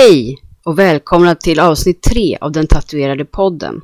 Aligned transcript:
Hej 0.00 0.38
och 0.64 0.78
välkomna 0.78 1.34
till 1.34 1.60
avsnitt 1.60 2.02
3 2.02 2.38
av 2.40 2.52
den 2.52 2.66
tatuerade 2.66 3.24
podden. 3.24 3.80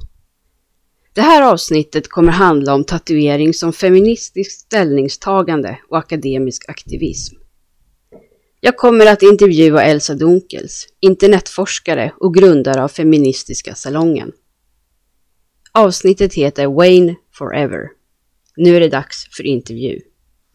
Det 1.12 1.21
här 1.21 1.52
avsnittet 1.52 2.08
kommer 2.08 2.33
handla 2.33 2.75
om 2.75 2.84
tatuering 2.84 3.54
som 3.54 3.72
feministiskt 3.72 4.60
ställningstagande 4.60 5.78
och 5.88 5.98
akademisk 5.98 6.68
aktivism. 6.68 7.36
Jag 8.61 8.77
kommer 8.77 9.06
att 9.06 9.22
intervjua 9.22 9.82
Elsa 9.82 10.14
Dunkels, 10.14 10.86
internetforskare 11.00 12.12
och 12.20 12.34
grundare 12.34 12.84
av 12.84 12.88
Feministiska 12.88 13.74
salongen. 13.74 14.32
Avsnittet 15.72 16.34
heter 16.34 16.66
Wayne 16.66 17.14
Forever. 17.32 17.88
Nu 18.56 18.76
är 18.76 18.80
det 18.80 18.88
dags 18.88 19.28
för 19.36 19.46
intervju. 19.46 20.00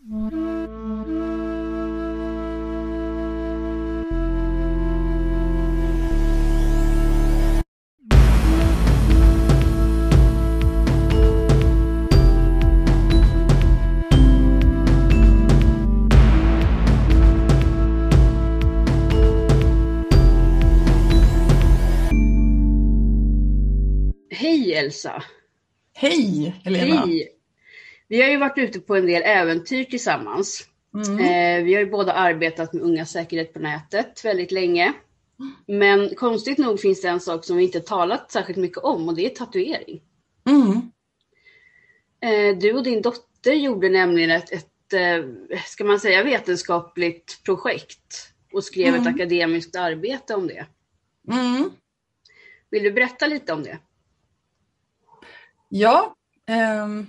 Mm. 0.03 0.58
Elsa! 24.79 25.23
Hej 25.93 26.55
Helena! 26.63 27.05
Hej! 27.05 27.31
Vi 28.07 28.21
har 28.21 28.29
ju 28.29 28.37
varit 28.37 28.57
ute 28.57 28.79
på 28.79 28.95
en 28.95 29.05
del 29.05 29.21
äventyr 29.25 29.83
tillsammans. 29.83 30.67
Mm. 30.93 31.19
Eh, 31.19 31.65
vi 31.65 31.73
har 31.73 31.81
ju 31.81 31.89
båda 31.89 32.13
arbetat 32.13 32.73
med 32.73 32.83
unga 32.83 33.05
säkerhet 33.05 33.53
på 33.53 33.59
nätet 33.59 34.25
väldigt 34.25 34.51
länge. 34.51 34.93
Men 35.67 36.15
konstigt 36.15 36.57
nog 36.57 36.79
finns 36.79 37.01
det 37.01 37.07
en 37.07 37.19
sak 37.19 37.45
som 37.45 37.57
vi 37.57 37.63
inte 37.63 37.79
talat 37.79 38.31
särskilt 38.31 38.59
mycket 38.59 38.77
om 38.77 39.07
och 39.07 39.15
det 39.15 39.25
är 39.25 39.29
tatuering. 39.29 40.01
Mm. 40.49 40.91
Eh, 42.21 42.57
du 42.57 42.73
och 42.73 42.83
din 42.83 43.01
dotter 43.01 43.53
gjorde 43.53 43.89
nämligen 43.89 44.31
ett, 44.31 44.51
ett 44.51 44.93
eh, 44.93 45.25
ska 45.65 45.83
man 45.83 45.99
säga 45.99 46.23
vetenskapligt 46.23 47.41
projekt 47.43 48.33
och 48.53 48.63
skrev 48.63 48.95
ett 48.95 49.01
Mm. 49.01 49.15
akademiskt 49.15 49.75
arbete 49.75 50.35
om 50.35 50.47
det. 50.47 50.65
Mm. 51.31 51.69
Vill 52.71 52.83
du 52.83 52.91
berätta 52.91 53.27
lite 53.27 53.53
om 53.53 53.63
det? 53.63 53.77
Ja, 55.69 56.15
ehm, 56.47 57.07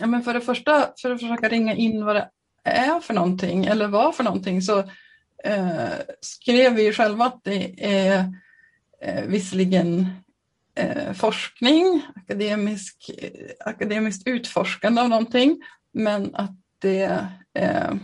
ja, 0.00 0.06
men 0.06 0.22
för 0.22 0.34
det 0.34 0.40
första, 0.40 0.92
för 1.02 1.10
att 1.10 1.20
försöka 1.20 1.48
ringa 1.48 1.74
in 1.74 2.04
vad 2.04 2.16
det 2.16 2.30
är 2.64 3.00
för 3.00 3.14
någonting 3.14 3.64
eller 3.64 3.88
vad 3.88 4.14
för 4.14 4.24
någonting 4.24 4.62
så 4.62 4.78
eh, 5.44 5.92
skrev 6.20 6.74
vi 6.74 6.84
ju 6.84 6.92
själva 6.92 7.24
att 7.24 7.44
det 7.44 7.84
är 7.84 8.32
eh, 9.02 9.24
visserligen 9.24 10.08
eh, 10.74 11.12
forskning, 11.12 12.02
akademisk, 12.16 13.10
eh, 13.18 13.68
akademiskt 13.70 14.28
utforskande 14.28 15.02
av 15.02 15.08
någonting, 15.08 15.62
men 15.92 16.34
att 16.34 16.56
det 16.78 17.26
eh, 17.54 17.94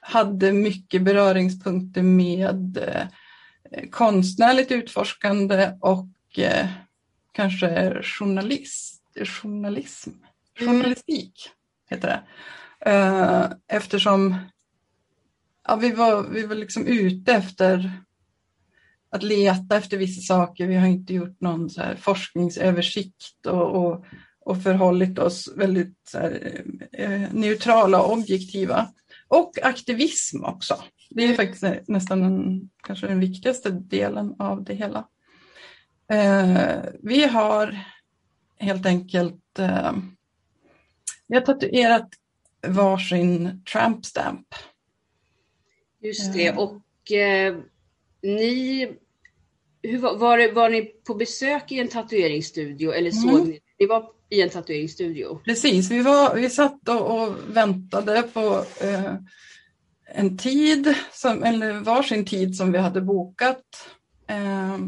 hade 0.00 0.52
mycket 0.52 1.02
beröringspunkter 1.02 2.02
med 2.02 2.78
eh, 2.78 3.06
konstnärligt 3.90 4.72
utforskande 4.72 5.72
och 5.80 6.38
eh, 6.38 6.66
kanske 7.32 8.02
journalist, 8.02 9.02
journalism, 9.24 10.10
journalistik 10.58 11.50
heter 11.90 12.08
det. 12.08 12.22
Eh, 12.90 13.50
eftersom 13.68 14.34
ja, 15.68 15.76
vi 15.76 15.90
var, 15.90 16.22
vi 16.22 16.46
var 16.46 16.54
liksom 16.54 16.86
ute 16.86 17.32
efter 17.32 17.92
att 19.10 19.22
leta 19.22 19.76
efter 19.76 19.96
vissa 19.96 20.34
saker. 20.34 20.66
Vi 20.66 20.74
har 20.74 20.86
inte 20.86 21.14
gjort 21.14 21.40
någon 21.40 21.70
så 21.70 21.80
här 21.80 21.96
forskningsöversikt 21.96 23.46
och, 23.46 23.84
och, 23.84 24.04
och 24.40 24.62
förhållit 24.62 25.18
oss 25.18 25.52
väldigt 25.56 26.10
här, 26.14 26.62
eh, 26.92 27.32
neutrala 27.32 28.02
och 28.02 28.12
objektiva. 28.12 28.88
Och 29.28 29.58
aktivism 29.62 30.44
också. 30.44 30.82
Det 31.10 31.24
är 31.24 31.34
faktiskt 31.34 31.88
nästan 31.88 32.20
den, 32.20 32.70
kanske 32.82 33.06
den 33.06 33.20
viktigaste 33.20 33.70
delen 33.70 34.34
av 34.38 34.64
det 34.64 34.74
hela. 34.74 35.08
Eh, 36.10 36.78
vi 37.02 37.24
har 37.26 37.78
helt 38.58 38.86
enkelt 38.86 39.58
eh, 39.58 39.92
vi 41.26 41.34
har 41.36 41.42
tatuerat 41.42 42.08
varsin 42.66 43.62
tramp 43.72 44.06
stamp. 44.06 44.46
Just 46.02 46.32
det, 46.32 46.46
Eh. 46.46 46.58
och 46.58 47.12
eh, 47.12 47.56
ni, 48.22 48.88
hur 49.82 49.98
var, 49.98 50.52
var, 50.52 50.68
ni 50.70 50.82
på 50.82 51.14
besök 51.14 51.72
i 51.72 51.80
en 51.80 51.88
tatueringsstudio 51.88 52.92
eller 52.92 53.10
såg 53.10 53.30
Mm. 53.30 53.48
ni, 53.48 53.60
ni 53.78 53.86
var 53.86 54.10
i 54.28 54.42
en 54.42 54.50
tatueringsstudio? 54.50 55.40
Precis, 55.44 55.90
vi, 55.90 56.02
var, 56.02 56.34
vi 56.34 56.50
satt 56.50 56.88
och, 56.88 57.22
och 57.22 57.36
väntade 57.56 58.22
på 58.22 58.64
eh, 58.80 59.14
en 60.14 60.38
tid, 60.38 60.94
som, 61.12 61.42
eller 61.42 61.72
varsin 61.72 62.24
tid 62.24 62.56
som 62.56 62.72
vi 62.72 62.78
hade 62.78 63.00
bokat 63.00 63.64
eh, 64.26 64.78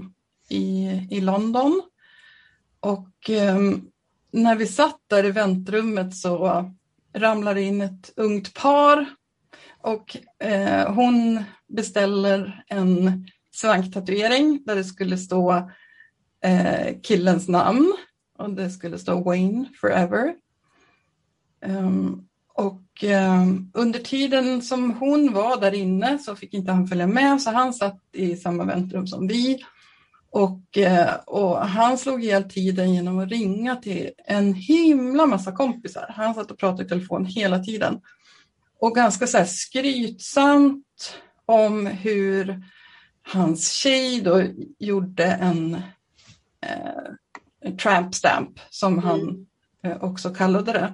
i, 0.53 1.07
i 1.11 1.21
London. 1.21 1.83
Och 2.81 3.31
eh, 3.31 3.59
när 4.31 4.57
vi 4.57 4.67
satt 4.67 5.01
där 5.07 5.25
i 5.25 5.31
väntrummet 5.31 6.17
så 6.17 6.65
ramlade 7.15 7.63
in 7.63 7.81
ett 7.81 8.13
ungt 8.17 8.55
par 8.55 9.07
och 9.79 10.17
eh, 10.39 10.93
hon 10.93 11.45
beställer 11.69 12.65
en 12.69 13.27
svanktatuering 13.55 14.63
där 14.65 14.77
det 14.77 14.85
skulle 14.85 15.19
stå 15.19 15.71
eh, 16.45 17.01
killens 17.03 17.49
namn 17.49 17.93
och 18.39 18.51
det 18.51 18.71
skulle 18.71 18.99
stå 18.99 19.21
Wayne 19.21 19.69
forever. 19.81 20.34
Um, 21.67 22.29
och 22.55 23.05
ehm, 23.05 23.71
under 23.75 23.99
tiden 23.99 24.63
som 24.63 24.91
hon 24.91 25.33
var 25.33 25.61
där 25.61 25.75
inne 25.75 26.19
så 26.19 26.37
fick 26.37 26.55
inte 26.55 26.73
han 26.73 26.87
följa 26.87 27.07
med 27.07 27.43
så 27.43 27.51
han 27.51 27.75
satt 27.75 28.01
i 28.13 28.37
samma 28.37 28.65
väntrum 28.65 29.07
som 29.07 29.29
vi. 29.29 29.65
Och, 30.32 30.78
eh, 30.78 31.15
och 31.26 31.59
han 31.59 31.98
slog 31.98 32.25
ihjäl 32.25 32.44
tiden 32.44 32.94
genom 32.94 33.19
att 33.19 33.28
ringa 33.28 33.76
till 33.76 34.10
en 34.26 34.54
himla 34.54 35.26
massa 35.26 35.53
kompisar. 35.53 36.06
Han 36.16 36.34
satt 36.34 36.50
och 36.50 36.59
pratade 36.59 36.84
i 36.84 36.88
telefon 36.88 37.26
hela 37.26 37.59
tiden. 37.59 38.00
Och 38.78 38.94
ganska 38.94 39.26
så 39.26 39.44
skrytsamt 39.44 41.19
om 41.47 41.87
hur 41.87 42.62
hans 43.22 43.72
tjej 43.72 44.21
då 44.21 44.42
gjorde 44.78 45.25
en 45.25 45.75
eh, 46.66 47.75
tramp 47.76 48.15
stamp 48.15 48.60
som 48.71 48.92
Mm. 48.92 49.04
han 49.04 49.47
eh, 49.84 50.04
också 50.04 50.31
kallade 50.31 50.72
det 50.72 50.92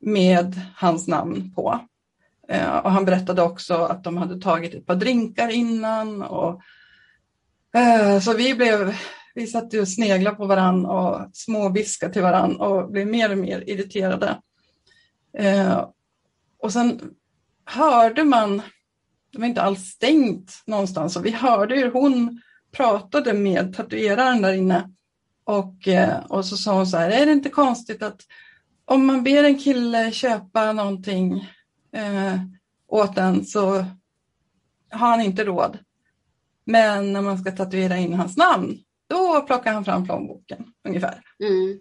med 0.00 0.60
hans 0.76 1.08
namn 1.08 1.54
på. 1.54 1.80
Eh, 2.48 2.76
och 2.76 2.90
han 2.90 3.04
berättade 3.04 3.42
också 3.42 3.74
att 3.74 4.04
de 4.04 4.16
hade 4.16 4.40
tagit 4.40 4.74
ett 4.74 4.86
par 4.86 4.94
drinkar 4.94 5.48
innan. 5.48 6.22
Och, 6.22 6.60
Eh, 7.74 8.20
så 8.20 8.34
vi 8.34 8.54
blev, 8.54 8.94
vi 9.34 9.46
satt 9.46 9.74
och 9.74 9.88
sneglade 9.88 10.36
på 10.36 10.46
varann 10.46 10.86
och 10.86 11.20
småviskade 11.32 12.12
till 12.12 12.22
varann 12.22 12.56
och 12.56 12.90
blev 12.90 13.06
mer 13.06 13.32
och 13.32 13.38
mer 13.38 13.64
irriterade. 13.66 14.40
Eh, 15.38 15.88
och 16.58 16.72
sen 16.72 17.00
hörde 17.64 18.24
man, 18.24 18.62
det 19.32 19.38
var 19.38 19.46
inte 19.46 19.62
alls 19.62 19.86
stängt 19.86 20.62
någonstans, 20.66 21.16
och 21.16 21.26
vi 21.26 21.30
hörde 21.30 21.74
hur 21.76 21.90
hon 21.90 22.40
pratade 22.72 23.32
med 23.32 23.76
tatueraren 23.76 24.42
där 24.42 24.52
inne. 24.52 24.90
Och, 25.44 25.88
eh, 25.88 26.24
och 26.28 26.44
så 26.46 26.56
sa 26.56 26.74
hon 26.74 26.86
så 26.86 26.96
här, 26.96 27.10
är 27.10 27.26
det 27.26 27.32
inte 27.32 27.48
konstigt 27.48 28.02
att 28.02 28.20
om 28.84 29.06
man 29.06 29.24
ber 29.24 29.44
en 29.44 29.58
kille 29.58 30.12
köpa 30.12 30.72
någonting 30.72 31.50
eh, 31.92 32.40
åt 32.88 33.18
en 33.18 33.44
så 33.44 33.84
har 34.90 35.08
han 35.08 35.20
inte 35.20 35.44
råd. 35.44 35.78
Men 36.66 37.12
när 37.12 37.22
man 37.22 37.38
ska 37.38 37.50
tatuera 37.50 37.96
in 37.96 38.14
hans 38.14 38.36
namn, 38.36 38.78
då 39.10 39.42
plockar 39.46 39.72
han 39.72 39.84
fram 39.84 40.04
plånboken 40.04 40.64
ungefär. 40.88 41.22
Mm. 41.40 41.78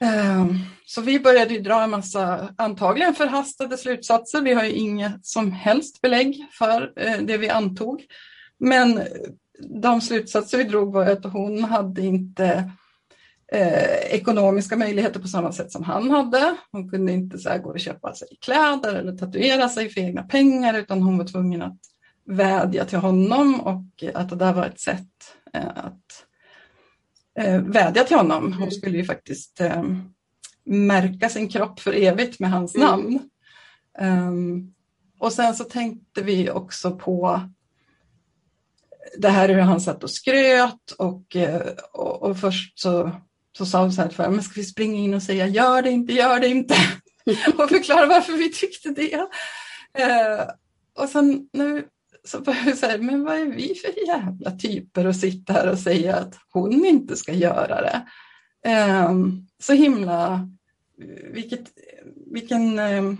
Ehm, 0.00 0.58
Så 0.86 1.00
vi 1.00 1.20
började 1.20 1.58
dra 1.58 1.82
en 1.82 1.90
massa 1.90 2.48
antagligen 2.58 3.14
förhastade 3.14 3.78
slutsatser. 3.78 4.40
Vi 4.42 4.54
har 4.54 4.64
ju 4.64 4.72
inget 4.72 5.26
som 5.26 5.52
helst 5.52 6.00
belägg 6.00 6.46
för 6.52 6.92
eh, 6.96 7.18
det 7.18 7.36
vi 7.36 7.48
antog. 7.48 8.04
Men 8.58 9.00
de 9.82 10.00
slutsatser 10.00 10.58
vi 10.58 10.64
drog 10.64 10.92
var 10.92 11.06
att 11.06 11.24
hon 11.24 11.64
hade 11.64 12.02
inte 12.02 12.70
eh, 13.52 14.14
ekonomiska 14.14 14.76
möjligheter 14.76 15.20
på 15.20 15.28
samma 15.28 15.52
sätt 15.52 15.72
som 15.72 15.84
han 15.84 16.10
hade. 16.10 16.56
Hon 16.72 16.90
kunde 16.90 17.12
inte 17.12 17.38
så 17.38 17.58
gå 17.58 17.70
och 17.70 17.80
köpa 17.80 18.14
sig 18.14 18.28
kläder 18.40 18.94
eller 18.94 19.16
tatuera 19.16 19.68
sig 19.68 19.88
för 19.88 20.00
egna 20.00 20.22
pengar 20.22 20.78
utan 20.78 21.02
hon 21.02 21.18
var 21.18 21.24
tvungen 21.24 21.62
att 21.62 21.78
vädja 22.26 22.84
till 22.84 22.98
honom 22.98 23.60
och 23.60 24.04
att 24.14 24.28
det 24.28 24.36
där 24.36 24.52
var 24.52 24.66
ett 24.66 24.80
sätt 24.80 25.36
eh, 25.52 25.68
att 25.68 26.24
eh, 27.38 27.60
vädja 27.60 28.04
till 28.04 28.16
honom. 28.16 28.52
Hon 28.52 28.62
Mm. 28.62 28.70
skulle 28.70 28.96
ju 28.96 29.04
faktiskt 29.04 29.60
eh, 29.60 29.82
märka 30.64 31.28
sin 31.28 31.48
kropp 31.48 31.80
för 31.80 31.92
evigt 31.92 32.40
med 32.40 32.50
hans 32.50 32.74
Mm. 32.74 32.88
namn. 32.88 33.20
Um, 33.98 34.74
och 35.18 35.32
sen 35.32 35.54
så 35.54 35.64
tänkte 35.64 36.22
vi 36.22 36.50
också 36.50 36.96
på 36.96 37.40
det 39.18 39.28
här 39.28 39.48
är 39.48 39.54
hur 39.54 39.60
han 39.60 39.80
satt 39.80 40.04
och 40.04 40.10
skröt 40.10 40.90
och, 40.98 41.36
och, 41.92 42.22
och 42.22 42.38
först 42.40 42.78
så, 42.78 43.10
så 43.58 43.66
sa 43.66 43.80
hon 43.80 43.92
så 43.92 44.02
här 44.02 44.08
för 44.08 44.30
men 44.30 44.42
ska 44.42 44.60
vi 44.60 44.66
springa 44.66 44.98
in 44.98 45.14
och 45.14 45.22
säga 45.22 45.46
gör 45.46 45.82
det 45.82 45.90
inte, 45.90 46.12
gör 46.12 46.40
det 46.40 46.48
inte 46.48 46.74
och 47.58 47.68
förklara 47.68 48.06
varför 48.06 48.32
vi 48.32 48.52
tyckte 48.52 48.88
det. 48.88 49.14
Eh, 49.98 50.48
och 50.98 51.08
sen 51.08 51.48
nu 51.52 51.88
så 52.24 52.40
började 52.40 52.70
vi 52.70 52.76
säga, 52.76 52.98
men 52.98 53.24
vad 53.24 53.36
är 53.36 53.46
vi 53.46 53.74
för 53.74 54.06
jävla 54.06 54.50
typer 54.50 55.04
att 55.04 55.20
sitta 55.20 55.52
här 55.52 55.70
och 55.70 55.78
säga 55.78 56.16
att 56.16 56.34
hon 56.52 56.84
inte 56.84 57.16
ska 57.16 57.32
göra 57.32 57.80
det? 57.80 58.06
Ehm, 58.68 59.46
så 59.62 59.72
himla, 59.72 60.48
vilket, 61.32 61.72
vilken 62.32 62.78
ehm, 62.78 63.16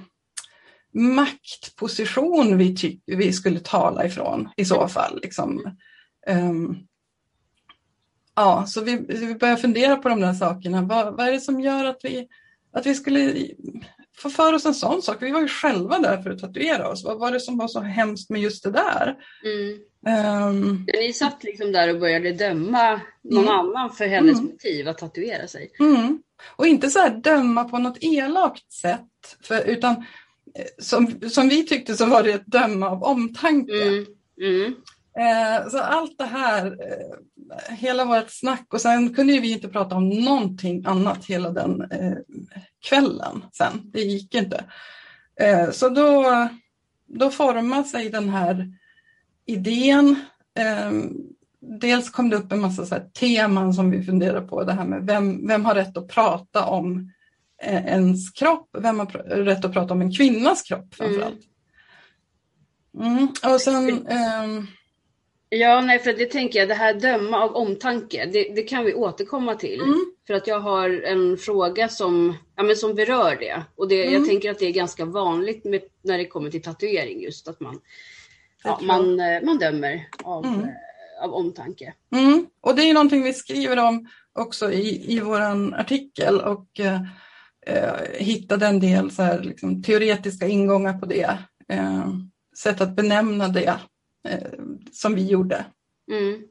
maktposition 0.94 2.58
vi, 2.58 2.76
ty- 2.76 3.00
vi 3.06 3.32
skulle 3.32 3.60
tala 3.60 4.06
ifrån 4.06 4.48
i 4.56 4.64
så 4.64 4.88
fall. 4.88 5.20
Liksom. 5.22 5.76
Um, 6.30 6.86
ja, 8.34 8.66
så 8.66 8.80
vi, 8.80 8.96
vi 8.96 9.34
börjar 9.34 9.56
fundera 9.56 9.96
på 9.96 10.08
de 10.08 10.20
där 10.20 10.34
sakerna. 10.34 10.82
Vad, 10.82 11.16
vad 11.16 11.28
är 11.28 11.32
det 11.32 11.40
som 11.40 11.60
gör 11.60 11.84
att 11.84 12.00
vi, 12.02 12.28
att 12.72 12.86
vi 12.86 12.94
skulle 12.94 13.48
få 14.16 14.30
för 14.30 14.52
oss 14.52 14.66
en 14.66 14.74
sån 14.74 15.02
sak? 15.02 15.16
Vi 15.20 15.30
var 15.30 15.40
ju 15.40 15.48
själva 15.48 15.98
där 15.98 16.22
för 16.22 16.30
att 16.30 16.38
tatuera 16.38 16.88
oss. 16.88 17.04
Vad 17.04 17.18
var 17.18 17.32
det 17.32 17.40
som 17.40 17.58
var 17.58 17.68
så 17.68 17.80
hemskt 17.80 18.30
med 18.30 18.40
just 18.40 18.64
det 18.64 18.70
där? 18.70 19.14
Mm. 19.44 20.48
Um, 20.48 20.86
Ni 21.00 21.12
satt 21.12 21.44
liksom 21.44 21.72
där 21.72 21.94
och 21.94 22.00
började 22.00 22.32
döma 22.32 23.00
någon 23.22 23.44
Mm. 23.44 23.54
annan 23.58 23.90
för 23.90 24.06
hennes 24.06 24.38
Mm. 24.38 24.50
motiv 24.50 24.88
att 24.88 24.98
tatuera 24.98 25.46
sig. 25.48 25.70
mm. 25.80 26.22
Och 26.56 26.66
inte 26.66 26.90
så 26.90 27.08
döma 27.08 27.64
på 27.64 27.78
något 27.78 27.98
elakt 28.00 28.72
sätt, 28.72 29.36
för, 29.42 29.64
utan 29.64 29.92
eh, 30.58 30.64
som, 30.78 31.20
som 31.30 31.48
vi 31.48 31.66
tyckte 31.66 31.94
så 31.94 32.06
var 32.06 32.22
det 32.22 32.30
ett 32.32 32.46
döma 32.46 32.88
av 32.90 33.02
omtanke. 33.02 33.82
Mm. 33.82 34.06
Mm. 34.40 34.74
Eh, 35.18 35.68
så 35.70 35.78
allt 35.78 36.18
det 36.18 36.24
här, 36.24 36.66
eh, 36.66 37.74
hela 37.76 38.04
vårt 38.04 38.30
snack 38.30 38.66
och 38.74 38.80
sen 38.80 39.14
kunde 39.14 39.40
vi 39.40 39.52
inte 39.52 39.68
prata 39.68 39.96
om 39.96 40.08
någonting 40.08 40.84
annat 40.86 41.24
hela 41.26 41.50
den 41.50 41.80
eh, 41.80 42.12
kvällen 42.84 43.44
sen. 43.52 43.80
Det 43.84 44.00
gick 44.00 44.34
inte. 44.34 44.64
Eh, 45.40 45.70
så 45.70 45.88
då, 45.88 46.48
då 47.06 47.30
formade 47.30 47.84
sig 47.84 48.10
den 48.10 48.28
här 48.28 48.72
idén. 49.46 50.16
Eh, 50.58 50.92
dels 51.60 52.10
kom 52.10 52.30
det 52.30 52.36
upp 52.36 52.52
en 52.52 52.60
massa 52.60 53.00
teman 53.00 53.74
som 53.74 53.90
vi 53.90 54.02
funderade 54.02 54.46
på. 54.46 54.64
Det 54.64 54.72
här 54.72 54.84
med 54.84 55.06
vem, 55.06 55.46
vem 55.46 55.64
har 55.64 55.74
rätt 55.74 55.96
att 55.96 56.08
prata 56.08 56.64
om 56.64 57.12
eh, 57.62 57.86
ens 57.86 58.30
kropp? 58.30 58.68
Vem 58.78 58.98
har 58.98 59.06
rätt 59.44 59.64
att 59.64 59.72
prata 59.72 59.94
om 59.94 60.00
en 60.00 60.14
kvinnas 60.14 60.62
kropp 60.62 60.94
framförallt? 60.94 61.40
Mm. 63.00 63.28
Och 63.54 63.60
sen 63.60 64.06
ehm, 64.06 64.66
Ja, 65.56 65.80
nej, 65.80 65.98
för 65.98 66.12
det 66.12 66.26
tänker 66.26 66.58
jag, 66.58 66.68
det 66.68 66.74
här 66.74 66.94
döma 66.94 67.44
av 67.44 67.56
omtanke, 67.56 68.26
det, 68.32 68.52
det 68.54 68.62
kan 68.62 68.84
vi 68.84 68.94
återkomma 68.94 69.54
till. 69.54 69.80
Mm. 69.80 70.04
För 70.26 70.34
att 70.34 70.46
jag 70.46 70.60
har 70.60 70.90
en 70.90 71.36
fråga 71.36 71.88
som, 71.88 72.36
ja, 72.56 72.62
men 72.62 72.76
som 72.76 72.94
berör 72.94 73.36
det. 73.36 73.62
Och 73.76 73.88
det, 73.88 74.02
Mm. 74.02 74.14
jag 74.14 74.28
tänker 74.28 74.50
att 74.50 74.58
det 74.58 74.66
är 74.66 74.72
ganska 74.72 75.04
vanligt 75.04 75.64
med, 75.64 75.80
när 76.02 76.18
det 76.18 76.26
kommer 76.26 76.50
till 76.50 76.62
tatuering 76.62 77.20
just 77.22 77.48
att 77.48 77.60
man, 77.60 77.80
ja, 78.64 78.80
man, 78.82 79.20
eh, 79.20 79.42
man 79.42 79.58
dömer 79.58 80.08
av, 80.22 80.46
Mm. 80.46 80.60
eh, 80.60 81.24
av 81.24 81.34
omtanke. 81.34 81.94
Mm. 82.12 82.46
Och 82.60 82.74
det 82.76 82.82
är 82.82 82.94
någonting 82.94 83.22
vi 83.22 83.32
skriver 83.32 83.78
om 83.88 84.08
också 84.38 84.72
i, 84.72 85.14
i 85.14 85.20
vår 85.20 85.40
artikel 85.80 86.40
och 86.40 86.80
eh, 86.80 87.00
eh, 87.66 87.94
hittade 88.18 88.66
en 88.66 88.80
del 88.80 89.10
så 89.10 89.22
här, 89.22 89.42
liksom, 89.42 89.82
teoretiska 89.82 90.46
ingångar 90.46 90.98
på 90.98 91.06
det. 91.06 91.38
Eh, 91.68 92.08
sätt 92.62 92.80
att 92.80 92.96
benämna 92.96 93.48
det 93.48 93.74
som 94.92 95.14
vi 95.14 95.26
gjorde. 95.26 95.64
Mm. 96.10 96.42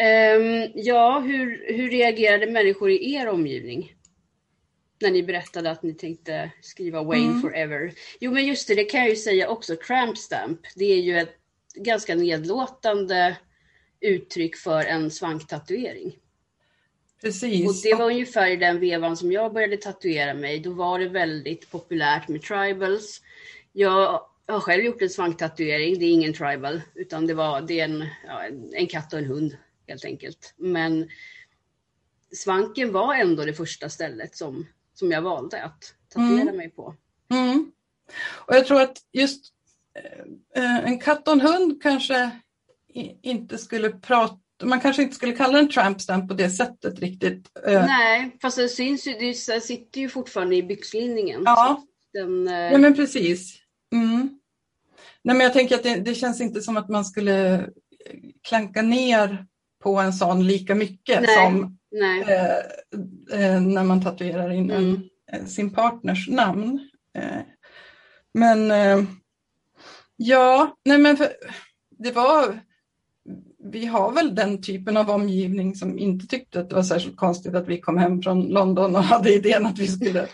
Ehm, 0.00 0.70
ja, 0.74 1.20
hur, 1.20 1.74
hur 1.74 1.90
reagerade 1.90 2.46
människor 2.50 2.90
i 2.90 3.14
er 3.14 3.28
omgivning? 3.28 3.94
När 5.00 5.10
ni 5.10 5.22
berättade 5.22 5.70
att 5.70 5.82
ni 5.82 5.94
tänkte 5.94 6.50
skriva 6.60 7.02
Wayne 7.02 7.26
Mm. 7.28 7.40
forever. 7.40 7.92
Jo 8.20 8.32
men 8.32 8.46
just 8.46 8.68
det, 8.68 8.74
det 8.74 8.84
kan 8.84 9.00
jag 9.00 9.10
ju 9.10 9.16
säga 9.16 9.48
också. 9.48 9.76
Tramp 9.76 10.18
stamp, 10.18 10.60
det 10.76 10.84
är 10.84 11.00
ju 11.00 11.18
ett 11.18 11.34
ganska 11.74 12.14
nedlåtande 12.14 13.36
uttryck 14.00 14.56
för 14.56 14.84
en 14.84 15.10
svanktatuering. 15.10 16.16
Precis. 17.22 17.68
Och 17.68 17.74
det 17.82 17.94
var 17.94 18.06
ungefär 18.06 18.50
i 18.50 18.56
den 18.56 18.80
vevan 18.80 19.16
som 19.16 19.32
jag 19.32 19.52
började 19.52 19.76
tatuera 19.76 20.34
mig. 20.34 20.60
Då 20.60 20.70
var 20.70 20.98
det 20.98 21.08
väldigt 21.08 21.70
populärt 21.70 22.28
med 22.28 22.42
tribals. 22.42 23.20
Jag 23.72 24.20
har 24.52 24.60
själv 24.60 24.84
gjort 24.84 25.02
en 25.02 25.10
svanktatuering. 25.10 25.98
Det 25.98 26.04
är 26.04 26.10
ingen 26.12 26.34
tribal, 26.34 26.80
utan 26.94 27.26
det, 27.26 27.34
var, 27.34 27.60
det 27.60 27.80
är 27.80 27.84
en, 27.84 28.04
ja, 28.26 28.42
en- 28.72 28.86
katt 28.86 29.12
och 29.12 29.18
en 29.18 29.24
hund 29.24 29.56
helt 29.88 30.04
enkelt. 30.04 30.54
Men 30.56 31.08
svanken 32.36 32.92
var 32.92 33.14
ändå 33.14 33.44
det 33.44 33.54
första 33.54 33.88
stället 33.88 34.36
som, 34.36 34.66
som 34.94 35.10
jag 35.10 35.22
valde 35.22 35.62
att 35.64 35.94
tatuera 36.08 36.40
Mm. 36.42 36.56
mig 36.56 36.70
på. 36.70 36.94
Mm. 37.30 37.72
Och 38.46 38.54
jag 38.54 38.66
tror 38.66 38.80
att 38.80 38.98
just 39.12 39.44
eh, 40.56 40.76
en 40.78 40.98
katt 41.00 41.28
och 41.28 41.34
en 41.34 41.40
hund 41.40 41.82
kanske 41.82 42.30
inte 43.22 43.58
skulle 43.58 43.90
prata 43.90 44.38
man 44.64 44.80
kanske 44.80 45.02
inte 45.02 45.14
skulle 45.14 45.32
kalla 45.36 45.58
den 45.58 45.70
tramp 45.70 46.00
stamp 46.00 46.28
på 46.28 46.34
det 46.34 46.50
sättet 46.50 46.98
riktigt. 46.98 47.50
Eh, 47.66 47.86
Nej, 47.86 48.36
fast 48.42 48.56
det 48.56 48.68
syns 48.68 49.06
ju, 49.06 49.12
det 49.12 49.34
sitter 49.62 50.00
ju 50.00 50.08
fortfarande 50.08 50.56
i 50.56 50.62
byxlinningen. 50.62 51.42
Ja. 51.44 51.82
Den, 52.12 52.48
eh, 52.48 52.54
Ja 52.54 52.78
men 52.78 52.94
precis. 52.94 53.58
Mm. 53.92 54.38
Nej 55.24 55.36
men 55.36 55.40
jag 55.44 55.52
tänker 55.52 55.74
att 55.74 55.82
det, 55.82 55.96
det 55.96 56.14
känns 56.14 56.40
inte 56.40 56.60
som 56.60 56.76
att 56.76 56.88
man 56.88 57.04
skulle 57.04 57.54
eh, 57.54 57.64
klanka 58.48 58.82
ner 58.82 59.46
på 59.82 59.96
en 59.96 60.12
sån 60.12 60.46
lika 60.46 60.74
mycket 60.74 61.22
Nej. 61.22 61.36
som 61.36 61.78
nej. 61.90 62.22
eh, 62.22 62.56
eh, 63.54 63.60
när 63.62 63.84
man 63.84 64.04
tatuerar 64.04 64.50
in 64.50 64.70
en, 64.70 64.84
Mm. 64.84 65.02
eh, 65.32 65.44
sin 65.44 65.70
partners 65.74 66.28
namn. 66.28 66.88
Eh, 67.18 67.40
men 68.34 68.70
eh, 68.70 69.04
ja, 70.16 70.76
nej 70.84 70.98
men 70.98 71.16
för, 71.16 71.28
det 71.98 72.12
var 72.12 72.60
vi 73.64 73.86
har 73.86 74.12
väl 74.12 74.34
den 74.34 74.62
typen 74.62 74.96
av 74.96 75.10
omgivning 75.10 75.74
som 75.74 75.98
inte 75.98 76.26
tyckte 76.26 76.60
att 76.60 76.68
det 76.70 76.74
var 76.76 76.82
särskilt 76.82 77.16
konstigt 77.16 77.54
att 77.54 77.68
vi 77.68 77.80
kom 77.80 77.98
hem 77.98 78.22
från 78.22 78.48
London 78.48 78.96
och 78.96 79.02
hade 79.02 79.34
idén 79.34 79.66
att 79.66 79.78
vi 79.78 79.86
skulle 79.88 80.26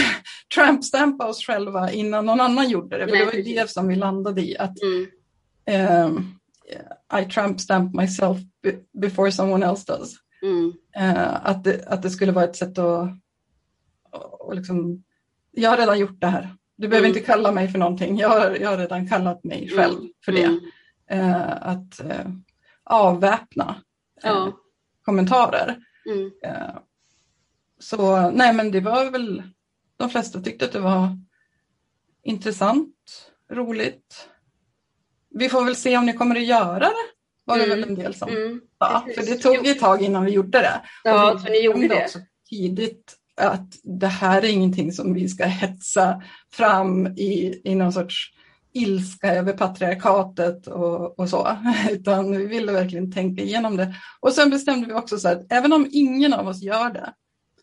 trampstampa 0.54 1.26
oss 1.28 1.44
själva 1.46 1.90
innan 1.92 2.26
någon 2.26 2.40
annan 2.40 2.68
gjorde 2.68 2.98
det. 2.98 3.08
För 3.08 3.16
det 3.16 3.24
var 3.24 3.32
ju 3.32 3.42
det 3.42 3.70
som 3.70 3.88
vi 3.88 3.96
landade 3.96 4.40
i, 4.40 4.58
att 4.58 4.74
Mm. 4.82 5.06
ehm, 5.66 6.32
I 7.22 7.24
tramp 7.30 7.60
stamp 7.60 7.94
myself 7.94 8.38
be- 8.62 8.78
before 9.00 9.32
someone 9.32 9.66
else 9.66 9.84
does. 9.92 10.14
Mm. 10.42 10.72
Eh, 10.96 11.46
att, 11.46 11.64
det, 11.64 11.86
att 11.86 12.02
det 12.02 12.10
skulle 12.10 12.32
vara 12.32 12.44
ett 12.44 12.56
sätt 12.56 12.78
att, 12.78 13.08
att 14.48 14.56
liksom, 14.56 15.02
jag 15.52 15.70
har 15.70 15.76
redan 15.76 15.98
gjort 15.98 16.20
det 16.20 16.26
här. 16.26 16.54
Du 16.76 16.88
behöver 16.88 17.08
Mm. 17.08 17.16
inte 17.18 17.26
kalla 17.32 17.52
mig 17.52 17.68
för 17.68 17.78
någonting. 17.78 18.18
Jag 18.18 18.28
har, 18.28 18.56
jag 18.60 18.70
har 18.70 18.78
redan 18.78 19.08
kallat 19.08 19.44
mig 19.44 19.68
själv 19.76 19.98
Mm. 19.98 20.10
för 20.24 20.32
det. 20.32 20.60
Eh, 21.10 21.52
att 21.68 22.00
eh, 22.90 22.96
avväpna 22.96 23.82
eh, 24.24 24.30
Ja. 24.30 24.52
kommentarer. 25.02 25.76
Mm. 26.10 26.30
Eh, 26.44 26.76
så 27.78 28.30
nej, 28.30 28.52
men 28.54 28.70
det 28.70 28.80
var 28.80 29.10
väl, 29.10 29.42
de 29.96 30.10
flesta 30.10 30.40
tyckte 30.40 30.64
att 30.64 30.72
det 30.72 30.80
var 30.80 31.08
intressant, 32.22 33.32
roligt. 33.52 34.28
Vi 35.30 35.48
får 35.48 35.64
väl 35.64 35.76
se 35.76 35.96
om 35.98 36.06
ni 36.06 36.12
kommer 36.12 36.36
att 36.36 36.46
göra 36.46 36.78
det, 36.78 36.92
var 37.44 37.58
det 37.58 37.64
Mm. 37.64 37.80
väl 37.80 37.88
en 37.88 37.94
del 37.94 38.14
som 38.14 38.28
Mm. 38.28 38.60
sa. 38.78 39.04
För 39.14 39.22
det 39.26 39.36
tog 39.36 39.66
ett 39.66 39.80
tag 39.80 40.02
innan 40.02 40.24
vi 40.24 40.30
gjorde 40.32 40.58
det. 40.58 40.82
Ja, 41.04 41.32
Och 41.32 41.38
vi 41.38 41.42
för 41.42 41.50
ni 41.50 41.64
gjorde 41.64 41.88
det. 41.88 42.04
också 42.04 42.18
tidigt 42.50 43.16
att 43.36 43.68
det 43.82 44.06
här 44.06 44.42
är 44.42 44.48
ingenting 44.48 44.92
som 44.92 45.14
vi 45.14 45.28
ska 45.28 45.44
hetsa 45.44 46.22
fram 46.52 47.06
i, 47.06 47.60
i 47.64 47.74
någon 47.74 47.92
sorts 47.92 48.32
ilska 48.76 49.34
över 49.34 49.52
patriarkatet 49.52 50.66
och, 50.66 51.18
och 51.18 51.28
så, 51.28 51.56
utan 51.90 52.36
vi 52.36 52.46
ville 52.46 52.72
verkligen 52.72 53.12
tänka 53.12 53.42
igenom 53.42 53.76
det. 53.76 53.94
Och 54.20 54.32
sen 54.32 54.50
bestämde 54.50 54.86
vi 54.86 54.92
också 54.92 55.18
så 55.18 55.28
att 55.28 55.52
även 55.52 55.72
om 55.72 55.88
ingen 55.92 56.32
av 56.32 56.48
oss 56.48 56.62
gör 56.62 56.90
det, 56.90 57.14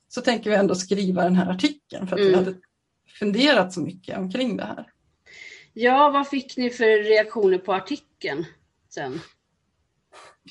så 0.07 0.21
tänker 0.21 0.49
vi 0.49 0.55
ändå 0.55 0.75
skriva 0.75 1.23
den 1.23 1.35
här 1.35 1.51
artikeln 1.51 2.07
för 2.07 2.15
att 2.15 2.21
vi 2.21 2.27
Mm. 2.33 2.45
hade 2.45 2.55
funderat 3.19 3.73
så 3.73 3.81
mycket 3.81 4.17
omkring 4.17 4.57
det 4.57 4.65
här. 4.65 4.87
Ja, 5.73 6.09
vad 6.09 6.27
fick 6.27 6.57
ni 6.57 6.69
för 6.69 7.03
reaktioner 7.03 7.57
på 7.57 7.73
artikeln 7.73 8.45
sen? 8.89 9.19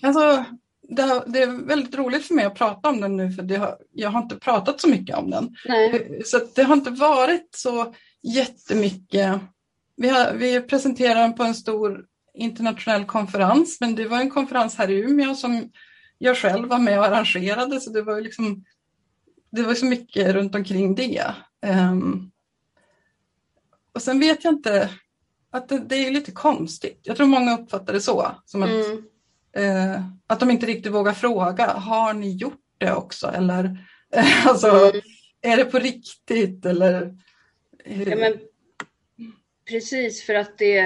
Alltså, 0.02 0.45
det, 0.88 1.25
det 1.26 1.42
är 1.42 1.66
väldigt 1.66 1.95
roligt 1.95 2.26
för 2.26 2.35
mig 2.35 2.45
att 2.45 2.54
prata 2.54 2.88
om 2.88 3.00
den 3.00 3.16
nu, 3.16 3.33
för 3.33 3.57
har, 3.59 3.78
jag 3.92 4.11
har 4.11 4.23
inte 4.23 4.37
pratat 4.37 4.81
så 4.81 4.88
mycket 4.88 5.16
om 5.16 5.31
den. 5.31 5.57
Nej. 5.69 6.21
Så 6.25 6.40
det 6.54 6.62
har 6.62 6.75
inte 6.75 6.90
varit 6.90 7.49
så 7.54 7.95
jättemycket. 8.23 9.40
Vi, 10.02 10.09
har, 10.09 10.32
vi 10.32 10.61
presenterade 10.61 11.21
den 11.21 11.35
på 11.35 11.42
en 11.42 11.54
stor 11.54 12.04
internationell 12.35 13.04
konferens, 13.04 13.80
men 13.80 13.94
det 13.94 14.09
var 14.09 14.21
en 14.21 14.30
konferens 14.30 14.76
här 14.76 14.90
i 14.90 15.00
Umeå 15.00 15.35
som 15.35 15.71
jag 16.18 16.37
själv 16.37 16.68
var 16.68 16.78
med 16.78 16.99
och 16.99 17.04
arrangerade, 17.04 17.80
så 17.80 17.90
det 17.90 18.02
var 18.02 18.16
ju 18.16 18.23
liksom 18.23 18.64
det 19.50 19.62
var 19.62 19.75
så 19.75 19.87
mycket 19.87 20.35
runt 20.35 20.54
omkring 20.54 20.94
det. 20.94 21.35
Ehm, 21.66 22.30
och 23.94 24.02
sen 24.02 24.21
vet 24.21 24.44
jag 24.44 24.52
inte, 24.52 24.90
att 25.50 25.68
det, 25.68 25.78
det, 25.78 26.06
är 26.06 26.11
lite 26.11 26.32
konstigt. 26.32 27.00
Jag 27.02 27.16
tror 27.16 27.26
många 27.26 27.59
uppfattar 27.59 27.92
det 27.92 28.00
så. 28.00 28.37
Som 28.44 28.62
att, 28.62 28.68
mm. 28.68 29.04
eh, 29.56 30.02
att 30.26 30.40
de 30.40 30.50
inte 30.50 30.66
riktigt 30.66 30.92
vågar 30.92 31.12
fråga, 31.12 31.66
har 31.66 32.12
ni 32.12 32.37
gjort 32.37 32.61
det 32.78 32.92
också? 32.92 33.26
Eller 33.26 33.87
alltså, 34.47 34.68
mm. 34.68 35.00
är 35.42 35.56
det 35.56 35.64
på 35.64 35.78
riktigt? 35.78 36.66
Eller, 36.66 37.18
ja, 37.85 38.16
men, 38.16 38.38
precis, 39.73 40.23
för 40.23 40.35
att 40.35 40.59
det... 40.59 40.79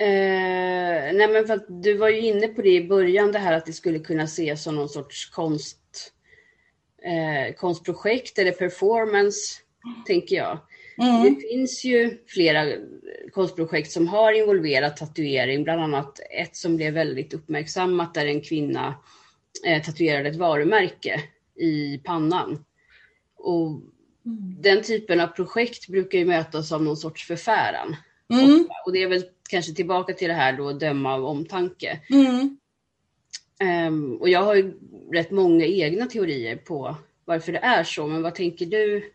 Eh, 0.00 1.14
nej 1.14 1.28
men 1.28 1.46
för 1.46 1.54
att 1.54 1.82
du 1.82 1.94
var 1.94 2.08
ju 2.08 2.20
inne 2.20 2.48
på 2.48 2.62
det 2.62 2.74
i 2.74 2.88
början, 2.88 3.32
det 3.32 3.38
här 3.38 3.52
att 3.52 3.66
det 3.66 3.72
skulle 3.72 3.98
kunna 3.98 4.22
ses 4.22 4.62
som 4.62 4.74
någon 4.74 4.88
sorts 4.88 5.30
konst, 5.30 6.12
eh, 7.02 7.54
konstprojekt 7.54 8.38
eller 8.38 8.52
performance, 8.52 9.60
mm. 9.84 10.04
tänker 10.04 10.36
jag. 10.36 10.58
Mm. 10.98 11.22
Det 11.24 11.40
finns 11.40 11.84
ju 11.84 12.18
flera 12.26 12.72
konstprojekt 13.32 13.92
som 13.92 14.08
har 14.08 14.32
involverat 14.32 14.96
tatuering, 14.96 15.64
bland 15.64 15.80
annat 15.80 16.20
ett 16.30 16.56
som 16.56 16.76
blev 16.76 16.94
väldigt 16.94 17.34
uppmärksammat 17.34 18.14
där 18.14 18.26
en 18.26 18.40
kvinna 18.40 18.94
eh, 19.66 19.82
tatuerade 19.82 20.28
ett 20.28 20.36
varumärke 20.36 21.22
i 21.56 21.98
pannan. 21.98 22.64
Och 23.36 23.80
mm. 24.28 24.62
Den 24.62 24.82
typen 24.82 25.20
av 25.20 25.26
projekt 25.26 25.88
brukar 25.88 26.18
ju 26.18 26.24
mötas 26.24 26.72
av 26.72 26.82
någon 26.82 26.96
sorts 26.96 27.26
förfäran. 27.26 27.96
Mm. 28.32 28.68
Och 28.86 28.92
det 28.92 29.02
är 29.02 29.08
väl 29.08 29.24
kanske 29.50 29.74
tillbaka 29.74 30.12
till 30.12 30.28
det 30.28 30.34
här 30.34 30.56
då, 30.56 30.72
döma 30.72 31.14
av 31.14 31.24
omtanke. 31.24 32.00
Mm. 32.10 32.58
Um, 33.88 34.16
och 34.16 34.28
jag 34.28 34.42
har 34.42 34.54
ju 34.54 34.74
rätt 35.12 35.30
många 35.30 35.64
egna 35.64 36.06
teorier 36.06 36.56
på 36.56 36.96
varför 37.24 37.52
det 37.52 37.58
är 37.58 37.84
så, 37.84 38.06
men 38.06 38.22
vad 38.22 38.34
tänker 38.34 38.66
du 38.66 39.12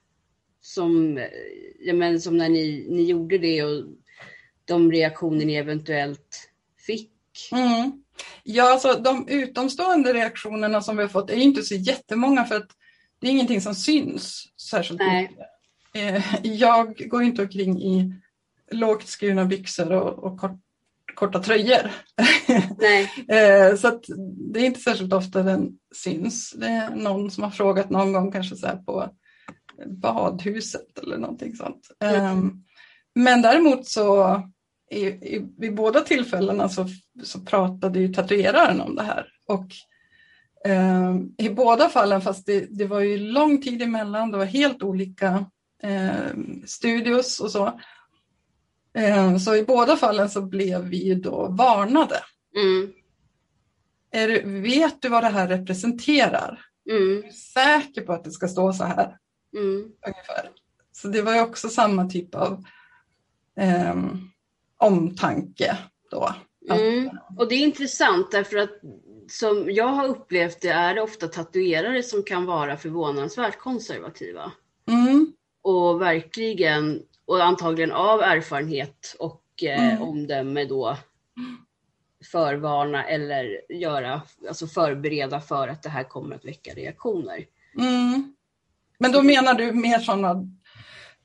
som, 0.62 1.20
ja, 1.80 1.94
men 1.94 2.22
som 2.22 2.38
när 2.38 2.50
ni, 2.50 2.86
ni 2.90 3.04
gjorde 3.04 3.38
det 3.38 3.64
och 3.64 3.84
de 4.66 4.92
reaktioner 4.92 5.46
ni 5.46 5.56
eventuellt 5.56 6.50
fick? 6.88 7.12
Mm. 7.52 8.04
Ja, 8.44 8.74
alltså 8.74 8.94
de 8.94 9.28
utomstående 9.28 10.14
reaktionerna 10.14 10.82
som 10.82 10.98
vi 10.98 11.04
har 11.04 11.10
fått 11.10 11.30
är 11.30 11.36
inte 11.36 11.64
så 11.64 11.76
jättemånga 11.76 12.46
för 12.46 12.56
att 12.56 12.72
det 13.24 13.30
är 13.30 13.32
ingenting 13.32 13.62
som 13.62 13.76
syns 13.76 14.44
särskilt 14.70 15.00
Nej. 15.00 15.22
mycket. 15.22 15.48
Eh, 15.96 16.46
jag 16.46 16.96
går 17.10 17.24
inte 17.24 17.42
omkring 17.42 17.82
i 17.82 18.14
lågt 18.72 19.08
skurna 19.08 19.46
byxor 19.46 19.92
och, 19.92 20.24
och 20.24 20.40
kort, 20.40 20.60
korta 21.16 21.40
tröjor. 21.40 21.92
Eh, 23.28 23.76
så 23.76 23.88
att 23.88 24.04
det 24.54 24.60
är 24.60 24.66
inte 24.66 24.80
särskilt 24.80 25.14
ofta 25.14 25.44
den 25.44 25.72
syns. 25.96 26.52
Det 26.52 26.68
är 26.68 26.96
någon 26.96 27.32
som 27.32 27.44
har 27.44 27.52
frågat 27.52 27.90
någon 27.90 28.14
gång 28.14 28.32
kanske 28.32 28.56
så 28.56 28.68
på 28.86 29.10
badhuset 29.86 31.00
eller 31.00 31.18
någonting 31.18 31.56
sånt. 31.56 31.88
Mm. 32.00 32.64
Men 33.16 33.42
däremot 33.42 33.88
så 33.88 34.42
i, 34.92 35.06
i, 35.06 35.46
vid 35.58 35.76
båda 35.76 36.02
tillfällena 36.02 36.70
så, 36.70 36.88
så 37.24 37.40
pratade 37.40 38.00
ju 38.00 38.14
tatueraren 38.14 38.82
om 38.82 38.96
det 38.96 39.04
här. 39.04 39.28
Och 39.48 39.68
i 41.38 41.50
båda 41.50 41.90
fallen, 41.90 42.22
fast 42.22 42.46
det, 42.46 42.66
det, 42.70 42.86
var 42.86 43.00
ju 43.00 43.18
lång 43.18 43.62
tid 43.62 43.82
emellan, 43.82 44.32
det 44.32 44.38
var 44.38 44.46
helt 44.46 44.84
olika 44.84 45.46
eh, 45.84 46.38
studios 46.66 47.40
och 47.40 47.52
så. 47.52 47.80
Eh, 48.94 49.38
så 49.38 49.56
i 49.56 49.64
båda 49.64 49.98
fallen 49.98 50.30
så 50.30 50.42
blev 50.42 50.82
vi 50.82 50.98
ju 51.04 51.16
då 51.16 51.48
varnade. 51.48 52.20
Mm. 52.56 52.94
Är, 54.12 54.62
vet 54.62 55.02
du 55.02 55.10
vad 55.10 55.24
det 55.24 55.30
här 55.30 55.48
representerar? 55.48 56.66
Mm. 56.90 57.18
Är 57.18 57.22
du 57.24 57.32
säker 57.32 58.02
på 58.02 58.14
att 58.14 58.24
det 58.24 58.32
ska 58.32 58.48
stå 58.48 58.74
så 58.74 58.84
här? 58.84 59.18
Mm. 59.58 59.92
Ungefär. 60.08 60.50
Så 60.92 61.08
det 61.08 61.22
var 61.22 61.34
ju 61.36 61.42
också 61.42 61.70
samma 61.70 62.10
typ 62.10 62.36
av 62.36 62.64
eh, 63.60 63.96
omtanke 64.78 65.78
då. 66.12 66.36
Mm. 66.70 67.10
Och 67.38 67.50
det 67.50 67.56
är 67.56 67.60
intressant 67.60 68.32
därför 68.32 68.58
att 68.58 68.82
som 69.30 69.72
jag 69.72 69.88
har 69.88 70.08
upplevt 70.08 70.62
det 70.62 70.70
är 70.70 70.96
det 70.96 71.02
ofta 71.02 71.28
tatuerare 71.28 72.04
som 72.04 72.24
kan 72.24 72.46
vara 72.46 72.78
förvånansvärt 72.78 73.58
konservativa. 73.58 74.52
Mm. 74.88 75.34
Och 75.62 76.02
verkligen, 76.02 77.02
och 77.26 77.44
antagligen 77.44 77.92
av 77.92 78.22
erfarenhet 78.22 79.16
och 79.20 79.44
eh, 79.62 79.92
mm. 79.92 80.02
omdöme 80.02 80.66
då 80.66 80.98
förvarna 82.32 83.06
eller 83.06 83.62
göra, 83.70 84.22
alltså 84.48 84.68
förbereda 84.68 85.42
för 85.42 85.68
att 85.68 85.84
det 85.84 85.90
här 85.90 86.04
kommer 86.04 86.36
att 86.36 86.46
väcka 86.46 86.74
reaktioner. 86.74 87.46
Mm. 87.80 88.34
Men 88.98 89.12
då 89.12 89.22
menar 89.22 89.54
du 89.54 89.72
mer 89.72 90.00
sådana 90.00 90.48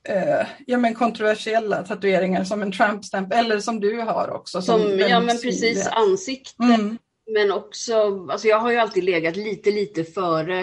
eh, 0.09 0.47
ja, 0.67 0.79
men 0.79 0.95
kontroversiella 0.95 1.83
tatueringar 1.83 2.45
som 2.45 2.63
en 2.63 2.73
Trump-stämpel 2.73 3.45
eller 3.45 3.61
som 3.61 3.81
du 3.81 4.01
har 4.01 4.31
också. 4.31 4.63
Som, 4.63 4.81
som 4.81 4.99
ja 4.99 5.21
men 5.21 5.39
precis, 5.39 5.87
ansikte. 5.87 6.63
Mm. 6.63 6.99
Men 7.29 7.53
också, 7.53 8.27
alltså 8.31 8.49
jag 8.49 8.59
har 8.59 8.73
ju 8.73 8.79
alltid 8.79 9.05
legat 9.05 9.37
lite, 9.37 9.71
lite 9.71 10.05
före 10.05 10.61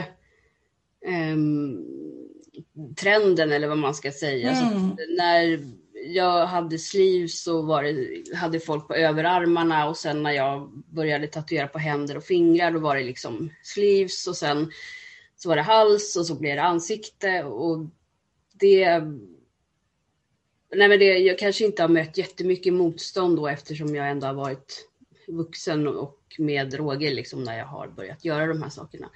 eh, 1.05 1.38
trenden 3.00 3.51
eller 3.51 3.67
vad 3.67 3.77
man 3.77 3.95
ska 3.95 4.12
säga. 4.12 4.51
Mm. 4.51 4.98
när 5.17 5.60
jag 6.07 6.45
hade 6.45 6.77
sleeves 6.77 7.43
så 7.43 7.62
var 7.62 7.84
det, 7.84 8.24
hade 8.36 8.60
folk 8.60 8.88
på 8.88 8.95
överarmarna 8.95 9.89
och 9.89 9.98
sen 9.98 10.24
när 10.24 10.31
jag 10.31 10.84
började 10.93 11.27
tatuera 11.27 11.67
på 11.67 11.79
händer 11.79 12.17
och 12.17 12.24
fingrar 12.24 12.72
då 12.72 12.79
var 12.79 12.95
det 12.95 13.03
liksom 13.03 13.50
sleeves 13.63 14.27
och 14.27 14.38
sen 14.38 14.72
så 15.36 15.50
var 15.50 15.55
det 15.55 15.62
hals 15.62 16.15
och 16.15 16.25
så 16.25 16.36
blev 16.36 16.55
det 16.55 16.63
ansikte 16.63 17.43
och 17.43 17.86
det 18.53 19.01
Nej 20.75 20.88
men 20.88 21.00
det, 21.00 21.05
jag 21.05 21.39
kanske 21.39 21.65
inte 21.65 21.81
har 21.81 21.89
mött 21.89 22.17
jättemycket 22.17 22.74
motstånd 22.74 23.38
då 23.38 23.48
eftersom 23.48 23.95
jag 23.95 24.10
ändå 24.10 24.27
har 24.27 24.34
varit 24.34 24.88
vuxen 25.27 25.88
och 25.88 26.19
med 26.38 26.74
råge 26.74 27.13
liksom 27.13 27.44
när 27.44 27.58
jag 27.58 27.65
har 27.65 27.88
börjat 27.88 28.25
göra 28.25 28.48
de 28.48 28.62
här 28.62 28.70
sakerna. 28.70 29.10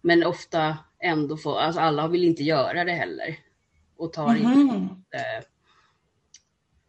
Men 0.00 0.24
ofta 0.24 0.78
ändå 0.98 1.36
får, 1.36 1.58
alltså 1.58 1.80
alla 1.80 2.08
vill 2.08 2.24
inte 2.24 2.42
göra 2.42 2.84
det 2.84 2.92
heller. 2.92 3.38
Och 3.96 4.12
tar 4.12 4.34
mm 4.36 4.42
-hmm. 4.42 4.74
inte, 4.74 5.44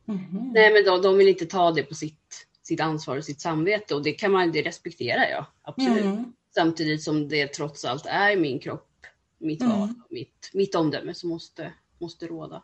mm 0.08 0.22
-hmm. 0.22 0.52
nej 0.54 0.74
men 0.74 0.86
de, 0.86 1.02
de 1.02 1.18
vill 1.18 1.28
inte 1.28 1.46
ta 1.46 1.72
det 1.72 1.84
på 1.84 1.96
sitt, 1.96 2.48
sitt 2.63 2.80
ansvar 2.80 3.18
och 3.18 3.25
sitt 3.25 3.42
samvete 3.42 3.96
och 3.96 4.04
det 4.04 4.13
kan 4.13 4.32
man, 4.32 4.52
det 4.52 4.62
respekterar 4.62 5.30
jag 5.30 5.46
absolut. 5.62 6.06
Mm. 6.06 6.34
Samtidigt 6.56 7.04
som 7.04 7.28
det 7.28 7.48
trots 7.48 7.86
allt 7.86 8.06
är 8.06 8.38
min 8.38 8.60
kropp, 8.60 8.90
mitt 9.38 9.62
mm. 9.62 9.80
val, 9.80 9.90
mitt, 10.10 10.50
mitt 10.54 10.75
omdöme 10.75 11.13
som 11.13 11.30
måste, 11.30 11.74
måste 12.00 12.28
råda. 12.28 12.63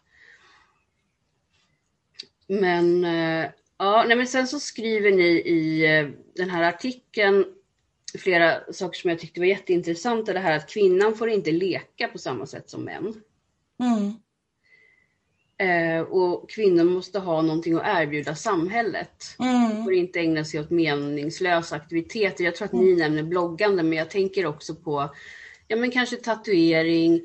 Men, 2.48 3.06
eh, 3.06 3.52
ja, 3.80 4.06
nej, 4.08 4.18
men 4.18 4.28
sen 4.28 4.48
så 4.48 4.60
skriver 4.60 5.12
ni 5.12 5.28
i 5.28 5.86
eh, 6.00 6.10
den 6.36 6.50
här 6.50 6.64
artikeln 6.64 7.46
flera 8.18 8.74
saker 8.74 9.00
som 9.00 9.10
jag 9.10 9.20
tyckte 9.20 9.40
var 9.40 9.48
jätteintressanta. 9.48 10.34
Det 10.34 10.40
här 10.40 10.58
att 10.58 10.70
kvinnan 10.70 11.16
får 11.16 11.30
inte 11.30 11.52
leka 11.52 12.08
på 12.08 12.18
samma 12.18 12.46
sätt 12.46 12.70
som 12.70 12.84
män. 12.84 13.22
Mm. 13.80 14.14
Eh, 15.58 16.02
och 16.02 16.50
kvinnor 16.50 16.84
måste 16.84 17.20
ha 17.20 17.42
någonting 17.42 17.76
att 17.76 18.02
erbjuda 18.02 18.36
samhället. 18.36 19.36
Mm. 19.40 19.84
Får 19.84 19.94
inte 19.94 20.20
ägna 20.20 20.46
sig 20.46 20.60
åt 20.60 20.70
meningslösa 20.70 21.76
aktiviteter. 21.76 22.44
Jag 22.44 22.56
tror 22.56 22.66
att 22.66 22.74
ni 22.74 22.88
mm. 22.88 22.98
nämner 22.98 23.24
bloggande, 23.24 23.84
men 23.84 23.98
jag 23.98 24.10
tänker 24.10 24.46
också 24.46 24.76
på 24.76 25.16
ja, 25.68 25.76
men 25.76 25.92
kanske 25.92 26.16
tatuering 26.16 27.22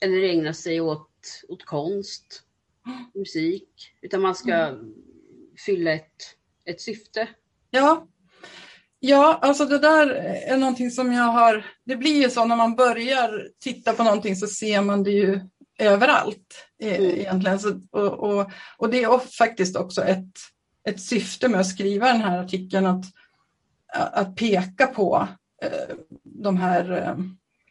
eller 0.00 0.22
ägna 0.22 0.54
sig 0.54 0.80
åt, 0.80 1.44
åt 1.48 1.64
konst, 1.64 2.42
musik. 3.14 3.92
Utan 4.00 4.20
man 4.20 4.34
ska 4.34 4.54
mm. 4.54 4.94
Fylla 5.66 5.92
ett, 5.92 6.34
ett 6.64 6.80
syfte. 6.80 7.28
Ja. 7.70 8.06
Ja, 9.00 9.38
alltså 9.42 9.64
det 9.64 9.78
där 9.78 10.10
är 10.46 10.56
någonting 10.56 10.90
som 10.90 11.12
jag 11.12 11.24
har, 11.24 11.66
det 11.84 11.96
blir 11.96 12.22
ju 12.22 12.30
så 12.30 12.44
när 12.44 12.56
man 12.56 12.76
börjar 12.76 13.48
titta 13.60 13.92
på 13.92 14.02
någonting 14.02 14.36
så 14.36 14.46
ser 14.46 14.82
man 14.82 15.02
det 15.02 15.10
ju 15.10 15.40
överallt 15.78 16.66
eh, 16.82 16.96
mm. 16.96 17.10
egentligen. 17.10 17.60
Så, 17.60 17.80
och, 17.90 18.12
och, 18.12 18.50
och, 18.76 18.90
det 18.90 19.02
är 19.02 19.18
faktiskt 19.18 19.76
också 19.76 20.04
ett, 20.04 20.32
ett 20.88 21.00
syfte 21.00 21.48
med 21.48 21.60
att 21.60 21.68
skriva 21.68 22.06
den 22.06 22.20
här 22.20 22.38
artikeln 22.38 22.86
att, 22.86 23.04
att 23.92 24.36
peka 24.36 24.86
på 24.86 25.28
eh, 25.62 25.96
de 26.22 26.56
här 26.56 26.92
eh, 26.92 27.16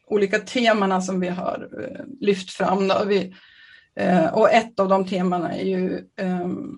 olika 0.07 0.39
temana 0.39 1.01
som 1.01 1.19
vi 1.19 1.27
har 1.27 1.69
eh, 1.81 2.05
lyft 2.19 2.51
fram. 2.51 2.87
Då. 2.87 3.03
Vi, 3.05 3.35
eh, 3.95 4.33
och 4.33 4.51
ett 4.51 4.79
av 4.79 4.89
de 4.89 5.07
temana 5.07 5.53
är 5.53 5.65
ju 5.65 6.07
ehm, 6.17 6.77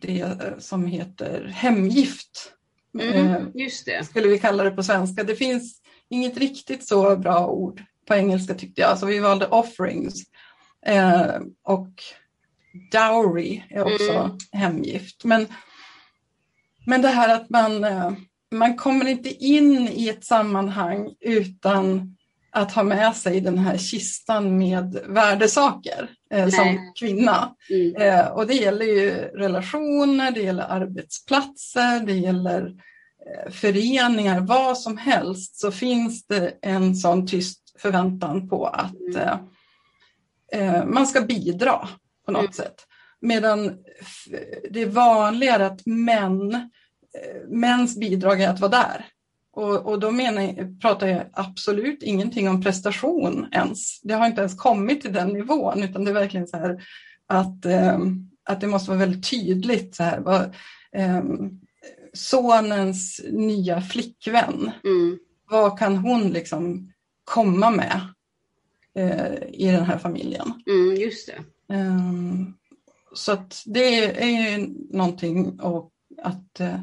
det 0.00 0.54
som 0.58 0.86
heter 0.86 1.44
hemgift. 1.54 2.52
Mm, 3.00 3.52
just 3.54 3.86
det. 3.86 4.06
Skulle 4.06 4.28
vi 4.28 4.38
kalla 4.38 4.64
det 4.64 4.70
på 4.70 4.82
svenska. 4.82 5.24
Det 5.24 5.36
finns 5.36 5.80
inget 6.08 6.36
riktigt 6.36 6.88
så 6.88 7.16
bra 7.16 7.46
ord 7.46 7.82
på 8.06 8.14
engelska 8.14 8.54
tyckte 8.54 8.80
jag, 8.80 8.98
så 8.98 9.06
vi 9.06 9.18
valde 9.18 9.46
offerings. 9.46 10.22
Eh, 10.86 11.40
och 11.62 11.90
dowry 12.92 13.62
är 13.70 13.94
också 13.94 14.12
mm. 14.12 14.38
hemgift. 14.52 15.24
Men, 15.24 15.46
men 16.86 17.02
det 17.02 17.08
här 17.08 17.34
att 17.34 17.50
man, 17.50 17.84
eh, 17.84 18.12
man 18.50 18.76
kommer 18.76 19.08
inte 19.08 19.44
in 19.44 19.88
i 19.88 20.08
ett 20.08 20.24
sammanhang 20.24 21.14
utan 21.20 22.16
att 22.52 22.72
ha 22.72 22.82
med 22.82 23.16
sig 23.16 23.40
den 23.40 23.58
här 23.58 23.76
kistan 23.76 24.58
med 24.58 24.98
värdesaker 25.06 26.10
eh, 26.30 26.48
som 26.48 26.92
kvinna. 26.98 27.54
Mm. 27.70 27.96
Eh, 27.96 28.26
och 28.26 28.46
det 28.46 28.54
gäller 28.54 28.86
ju 28.86 29.10
relationer, 29.34 30.30
det 30.30 30.40
gäller 30.40 30.64
arbetsplatser, 30.64 32.06
det 32.06 32.12
gäller 32.12 32.74
eh, 33.26 33.52
föreningar, 33.52 34.40
vad 34.40 34.78
som 34.78 34.96
helst 34.96 35.60
så 35.60 35.70
finns 35.70 36.26
det 36.26 36.52
en 36.62 36.96
sån 36.96 37.26
tyst 37.26 37.60
förväntan 37.78 38.48
på 38.48 38.66
att 38.66 38.94
mm. 38.94 39.38
Eh, 40.52 40.76
eh, 40.76 40.84
man 40.84 41.06
ska 41.06 41.20
bidra 41.20 41.88
på 42.26 42.32
något 42.32 42.40
mm. 42.40 42.52
sätt. 42.52 42.86
Medan 43.20 43.76
det 44.70 44.82
är 44.82 44.86
vanligare 44.86 45.66
att 45.66 45.86
män, 45.86 46.54
eh, 46.54 47.48
mäns 47.48 47.96
bidrag 47.96 48.40
är 48.40 48.48
att 48.48 48.60
vara 48.60 48.70
där. 48.70 49.06
Och, 49.60 49.86
och 49.86 50.00
då 50.00 50.10
menar, 50.10 50.78
pratar 50.80 51.06
jag 51.06 51.24
absolut 51.32 52.02
ingenting 52.02 52.48
om 52.48 52.62
prestation 52.62 53.46
ens. 53.52 54.00
Det 54.02 54.14
har 54.14 54.26
inte 54.26 54.40
ens 54.40 54.54
kommit 54.54 55.00
till 55.00 55.12
den 55.12 55.28
nivån 55.28 55.82
utan 55.82 56.04
det 56.04 56.10
är 56.10 56.14
verkligen 56.14 56.48
så 56.48 56.56
här 56.56 56.82
att, 57.26 57.64
eh, 57.66 57.98
att 58.44 58.60
det 58.60 58.66
måste 58.66 58.90
vara 58.90 58.98
väldigt 58.98 59.30
tydligt. 59.30 59.94
Så 59.94 60.02
här, 60.02 60.20
vad, 60.20 60.42
eh, 60.92 61.22
sonens 62.12 63.20
nya 63.30 63.80
flickvän, 63.80 64.70
mm. 64.84 65.18
vad 65.50 65.78
kan 65.78 65.96
hon 65.96 66.30
liksom 66.30 66.92
komma 67.24 67.70
med 67.70 68.00
eh, 68.94 69.34
i 69.52 69.66
den 69.66 69.84
här 69.84 69.98
familjen? 69.98 70.62
Mm, 70.66 70.94
just 70.94 71.28
det. 71.28 71.74
Um, 71.74 72.54
så 73.14 73.32
att 73.32 73.62
det 73.66 74.22
är 74.22 74.58
ju 74.58 74.74
någonting 74.90 75.58
att, 75.62 75.90
att 76.22 76.60
uh, 76.60 76.80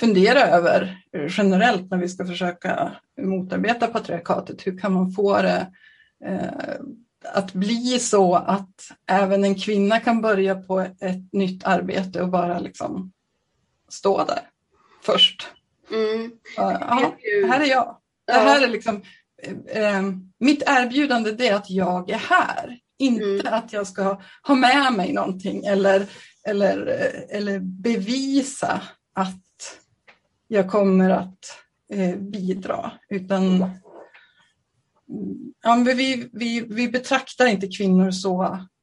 fundera 0.00 0.40
över 0.40 1.02
generellt 1.28 1.90
när 1.90 1.98
vi 1.98 2.08
ska 2.08 2.26
försöka 2.26 2.92
motarbeta 3.20 3.86
patriarkatet. 3.86 4.66
Hur 4.66 4.78
kan 4.78 4.92
man 4.92 5.12
få 5.12 5.42
det 5.42 5.66
uh, 6.28 6.80
att 7.24 7.52
bli 7.52 7.98
så 7.98 8.34
att 8.34 8.92
även 9.06 9.44
en 9.44 9.54
kvinna 9.54 10.00
kan 10.00 10.20
börja 10.20 10.54
på 10.54 10.80
ett 10.80 11.32
nytt 11.32 11.64
arbete 11.64 12.22
och 12.22 12.28
bara 12.28 12.58
liksom 12.58 13.12
stå 13.88 14.24
där 14.24 14.40
först. 15.02 15.48
Mm. 15.92 16.32
Ja, 16.56 17.14
här 17.48 17.60
är 17.60 17.64
jag. 17.64 17.96
Det 18.26 18.32
här 18.32 18.64
är 18.64 18.68
liksom, 18.68 19.02
mitt 20.38 20.62
erbjudande 20.66 21.32
det 21.32 21.48
är 21.48 21.54
att 21.54 21.70
jag 21.70 22.10
är 22.10 22.18
här. 22.18 22.78
Inte 22.98 23.24
mm. 23.24 23.54
att 23.54 23.72
jag 23.72 23.86
ska 23.86 24.20
ha 24.42 24.54
med 24.54 24.92
mig 24.92 25.12
någonting 25.12 25.64
eller, 25.64 26.06
eller, 26.44 26.86
eller 27.30 27.58
bevisa 27.58 28.82
att 29.14 29.49
jag 30.50 30.70
kommer 30.70 31.10
att 31.10 31.58
eh, 31.92 32.16
bidra. 32.16 32.92
Utan 33.08 33.70
ja, 35.62 35.84
vi, 35.86 36.28
vi, 36.32 36.60
vi 36.60 36.88
betraktar 36.88 37.46
inte 37.46 37.66
kvinnor 37.66 38.10
så 38.10 38.42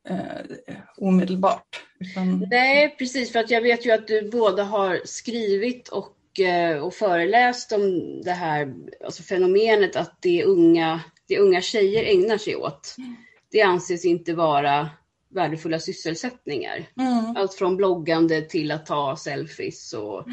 eh, 0.09 0.75
omedelbart. 0.97 1.81
Utan... 1.99 2.45
Nej, 2.49 2.95
precis. 2.97 3.31
För 3.31 3.39
att 3.39 3.51
jag 3.51 3.61
vet 3.61 3.85
ju 3.85 3.91
att 3.91 4.07
du 4.07 4.29
både 4.29 4.63
har 4.63 5.01
skrivit 5.05 5.87
och, 5.87 6.39
eh, 6.39 6.77
och 6.77 6.93
föreläst 6.93 7.71
om 7.71 7.81
det 8.21 8.31
här 8.31 8.73
alltså 9.05 9.23
fenomenet 9.23 9.95
att 9.95 10.17
det 10.21 10.43
unga, 10.43 11.01
det 11.27 11.39
unga 11.39 11.61
tjejer 11.61 12.03
ägnar 12.03 12.37
sig 12.37 12.55
åt. 12.55 12.95
Mm 12.97 13.15
det 13.51 13.61
anses 13.61 14.05
inte 14.05 14.33
vara 14.33 14.89
värdefulla 15.29 15.79
sysselsättningar. 15.79 16.85
Mm. 16.99 17.37
Allt 17.37 17.53
från 17.53 17.77
bloggande 17.77 18.41
till 18.41 18.71
att 18.71 18.85
ta 18.85 19.15
selfies 19.15 19.93
och 19.93 20.27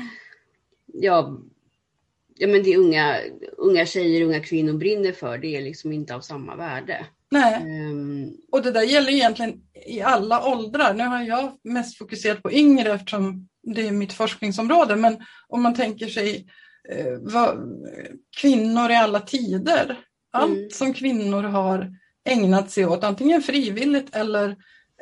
ja, 0.94 1.38
ja 2.36 2.46
men 2.46 2.62
det 2.62 2.76
unga, 2.76 3.20
unga 3.56 3.86
tjejer, 3.86 4.24
unga 4.24 4.40
kvinnor 4.40 4.72
brinner 4.72 5.12
för, 5.12 5.38
det 5.38 5.56
är 5.56 5.62
liksom 5.62 5.92
inte 5.92 6.14
av 6.14 6.20
samma 6.20 6.56
värde. 6.56 7.06
Nej, 7.30 7.62
um, 7.90 8.36
och 8.52 8.62
det 8.62 8.70
där 8.70 8.82
gäller 8.82 9.12
egentligen 9.12 9.60
i 9.86 10.00
alla 10.00 10.46
åldrar. 10.46 10.94
Nu 10.94 11.04
har 11.04 11.22
jag 11.22 11.52
mest 11.62 11.98
fokuserat 11.98 12.42
på 12.42 12.52
yngre 12.52 12.92
eftersom 12.92 13.48
det 13.62 13.86
är 13.86 13.92
mitt 13.92 14.12
forskningsområde, 14.12 14.96
men 14.96 15.16
om 15.48 15.62
man 15.62 15.74
tänker 15.74 16.06
sig 16.06 16.46
eh, 16.88 17.18
vad, 17.20 17.58
kvinnor 18.40 18.90
i 18.90 18.94
alla 18.94 19.20
tider. 19.20 19.98
Allt 20.33 20.57
mm. 20.59 20.70
som 20.70 20.94
kvinnor 20.94 21.42
har 21.42 21.90
ägnat 22.28 22.70
sig 22.70 22.87
åt, 22.87 23.04
antingen 23.04 23.42
frivilligt 23.42 24.16
eller 24.16 24.57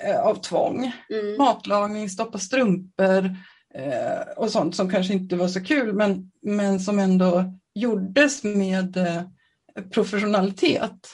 eh, 0.04 0.20
av 0.20 0.34
tvång. 0.34 0.92
Mm. 1.10 1.36
Matlagning, 1.38 2.08
stoppa 2.08 2.38
strumpor 2.38 3.36
eh, 3.74 4.20
och 4.36 4.50
sånt 4.50 4.76
som 4.76 4.90
kanske 4.90 5.12
inte 5.12 5.36
var 5.36 5.48
så 5.48 5.64
kul 5.64 5.92
men, 5.92 6.30
men 6.42 6.80
som 6.80 6.98
ändå 6.98 7.44
gjordes 7.74 8.44
med 8.44 8.96
eh, 8.96 9.22
professionalitet. 9.90 11.08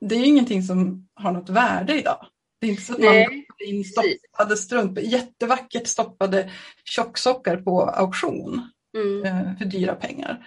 Det 0.00 0.14
är 0.14 0.24
ingenting 0.24 0.62
som 0.62 1.08
har 1.14 1.32
något 1.32 1.48
värde 1.48 1.98
idag. 1.98 2.26
Det 2.60 2.66
är 2.66 2.70
inte 2.70 2.82
så 2.82 2.92
att 2.92 3.00
Nej. 3.00 3.46
man 3.72 3.84
stoppade 3.84 4.56
strumpor, 4.56 5.02
jättevackert 5.02 5.86
stoppade 5.86 6.50
tjocksockar 6.84 7.56
på 7.56 7.82
auktion 7.82 8.70
mm. 8.96 9.24
eh, 9.24 9.58
för 9.58 9.64
dyra 9.64 9.94
pengar. 9.94 10.46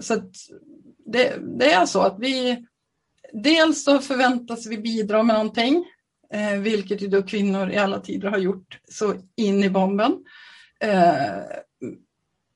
Så 0.00 0.22
det, 1.06 1.36
det, 1.58 1.72
är 1.72 1.86
så 1.86 2.00
att 2.00 2.18
vi 2.18 2.66
dels 3.32 3.84
så 3.84 3.98
förväntas 3.98 4.66
vi 4.66 4.78
bidra 4.78 5.22
med 5.22 5.34
någonting, 5.34 5.84
eh, 6.32 6.58
vilket 6.58 7.02
ju 7.02 7.08
då 7.08 7.22
kvinnor 7.22 7.70
i 7.70 7.76
alla 7.76 8.00
tider 8.00 8.28
har 8.28 8.38
gjort 8.38 8.78
så 8.88 9.14
in 9.36 9.64
i 9.64 9.70
bomben. 9.70 10.24
Eh, 10.80 11.58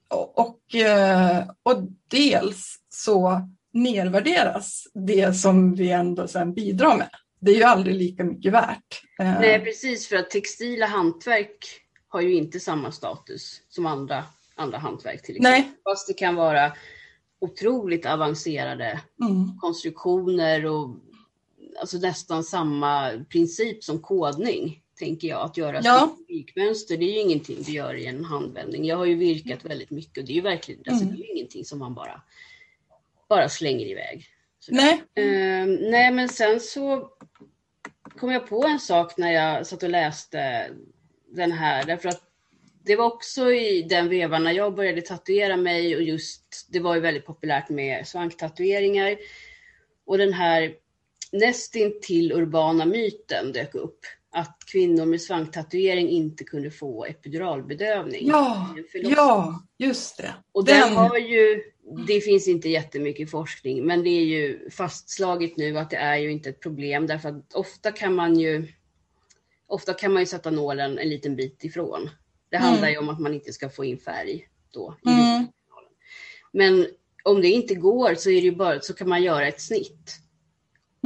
och, 0.09 0.75
eh, 0.75 1.51
och 1.63 1.83
dels 2.09 2.77
så 2.89 3.49
nedvärderas 3.73 4.87
det 4.95 5.37
som 5.37 5.75
vi 5.75 5.91
ändå 5.91 6.29
sen 6.29 6.55
bidrar 6.55 6.97
med. 6.97 7.11
Det 7.41 7.51
är 7.51 7.57
ju 7.57 7.63
aldrig 7.63 7.95
lika 7.95 8.25
mycket 8.25 8.53
värt. 8.53 9.03
Eh, 9.21 9.41
Nej, 9.41 9.65
precis, 9.65 10.09
för 10.09 10.17
att 10.17 10.31
textila 10.31 10.87
hantverk 10.87 11.81
har 12.09 12.21
ju 12.21 12.35
inte 12.35 12.61
samma 12.61 12.93
status 12.93 13.63
som 13.69 13.87
andra, 13.87 14.25
andra 14.55 14.79
hantverk 14.79 15.23
till 15.23 15.37
exempel. 15.37 15.63
Nej. 15.63 15.73
Fast 15.85 16.09
det 16.09 16.15
kan 16.15 16.35
vara 16.35 16.73
otroligt 17.41 18.07
avancerade 18.07 19.01
mm. 19.23 19.59
konstruktioner 19.61 20.67
och 20.67 20.97
alltså 21.81 21.99
nästan 21.99 22.45
samma 22.45 23.11
princip 23.29 23.85
som 23.85 24.03
kodning, 24.03 24.83
tänker 25.01 25.29
jag. 25.29 25.41
Att 25.41 25.57
göra 25.57 25.81
ja. 25.85 26.17
strykmönster, 26.25 26.97
det 26.97 27.05
är 27.05 27.13
ju 27.13 27.21
ingenting 27.21 27.63
du 27.63 27.73
gör 27.73 27.95
i 27.95 28.07
en 28.07 28.25
handvändning. 28.25 28.85
Jag 28.85 28.97
har 28.97 29.05
ju 29.05 29.15
virkat 29.15 29.65
väldigt 29.65 29.91
mycket 29.91 30.19
och 30.19 30.25
det 30.25 30.33
är 30.33 30.35
ju 30.35 30.41
verkligen 30.41 30.83
alltså, 30.89 31.05
mm. 31.05 31.17
det 31.17 31.23
är 31.23 31.33
ingenting 31.37 31.65
som 31.65 31.79
man 31.79 31.95
bara, 31.95 32.23
bara 33.29 33.49
slänger 33.49 33.87
iväg. 33.87 34.27
Nej. 34.69 34.95
Uh, 35.19 35.91
nej, 35.91 36.13
men 36.13 36.29
sen 36.29 36.61
så 36.61 37.11
kom 38.17 38.31
jag 38.31 38.49
på 38.49 38.65
en 38.65 38.81
sak 38.81 39.17
när 39.17 39.33
jag 39.33 39.67
satt 39.67 39.83
och 39.83 39.91
läste 39.91 40.71
den 41.29 41.53
här, 41.53 41.85
därför 41.85 42.09
att 42.09 42.23
det 42.85 42.97
var 42.97 43.05
också 43.05 43.53
i 43.53 43.83
den 43.83 44.09
vevan 44.09 44.45
när 44.45 44.53
jag 44.53 44.75
började 44.75 45.01
tatuera 45.01 45.57
mig 45.57 45.97
och 45.97 46.03
just 46.03 46.69
det 46.71 46.81
var 46.81 46.95
ju 46.95 47.01
väldigt 47.01 47.27
populärt 47.27 47.69
med 47.69 48.09
svanktatueringar. 48.09 49.17
Och 50.07 50.19
den 50.19 50.33
här 50.33 50.75
nästintill 51.33 52.33
urbana 52.33 52.85
myten 52.85 53.53
dök 53.53 53.75
upp. 53.75 54.01
Att 54.33 54.59
kvinnor 54.73 55.07
med 55.07 55.23
svanktatuering 55.23 56.09
inte 56.09 56.45
kunde 56.45 56.71
få 56.71 57.05
epiduralbedövning. 57.05 58.29
Ja, 58.29 58.75
ja 58.93 59.63
just 59.79 60.17
det. 60.17 60.35
Och 60.53 60.65
den... 60.65 60.81
den 60.81 60.97
har 60.97 61.19
ju, 61.19 61.63
det 62.07 62.21
finns 62.21 62.49
inte 62.49 62.69
jättemycket 62.69 63.31
forskning, 63.31 63.87
men 63.87 64.03
det 64.03 64.11
är 64.11 64.25
ju 64.25 64.71
fastslaget 64.71 65.57
nu 65.57 65.79
att 65.79 65.91
det 65.91 65.97
är 65.97 66.17
ju 66.17 66.33
inte 66.33 66.51
ett 66.51 66.61
problem 66.61 67.07
därför 67.07 67.29
att 67.29 67.55
ofta 67.55 67.93
kan 67.93 68.15
man 68.15 68.39
ju 68.39 68.73
Ofta 69.67 69.95
kan 69.95 70.13
man 70.13 70.23
ju 70.23 70.27
sätta 70.27 70.51
nålen 70.51 70.99
en 70.99 71.09
liten 71.09 71.37
bit 71.37 71.65
ifrån 71.65 72.11
det 72.51 72.57
handlar 72.57 72.89
mm. 72.89 72.93
ju 72.93 72.99
om 72.99 73.09
att 73.09 73.21
man 73.21 73.35
inte 73.35 73.53
ska 73.53 73.71
få 73.71 73.85
in 73.85 73.99
färg 73.99 74.49
då. 74.71 74.97
Mm. 75.07 75.47
Men 76.53 76.87
om 77.25 77.41
det 77.41 77.49
inte 77.49 77.75
går 77.75 78.15
så, 78.15 78.31
är 78.31 78.43
det 78.43 78.53
bara, 78.53 78.81
så 78.81 78.95
kan 78.95 79.09
man 79.09 79.23
göra 79.23 79.49
ett 79.49 79.61
snitt. 79.61 80.17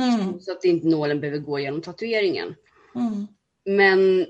Mm. 0.00 0.40
Så 0.40 0.52
att 0.52 0.64
inte 0.64 0.86
nålen 0.86 1.20
behöver 1.20 1.38
gå 1.38 1.60
genom 1.60 1.82
tatueringen. 1.82 2.54
Mm. 2.94 3.26
Men 3.64 4.26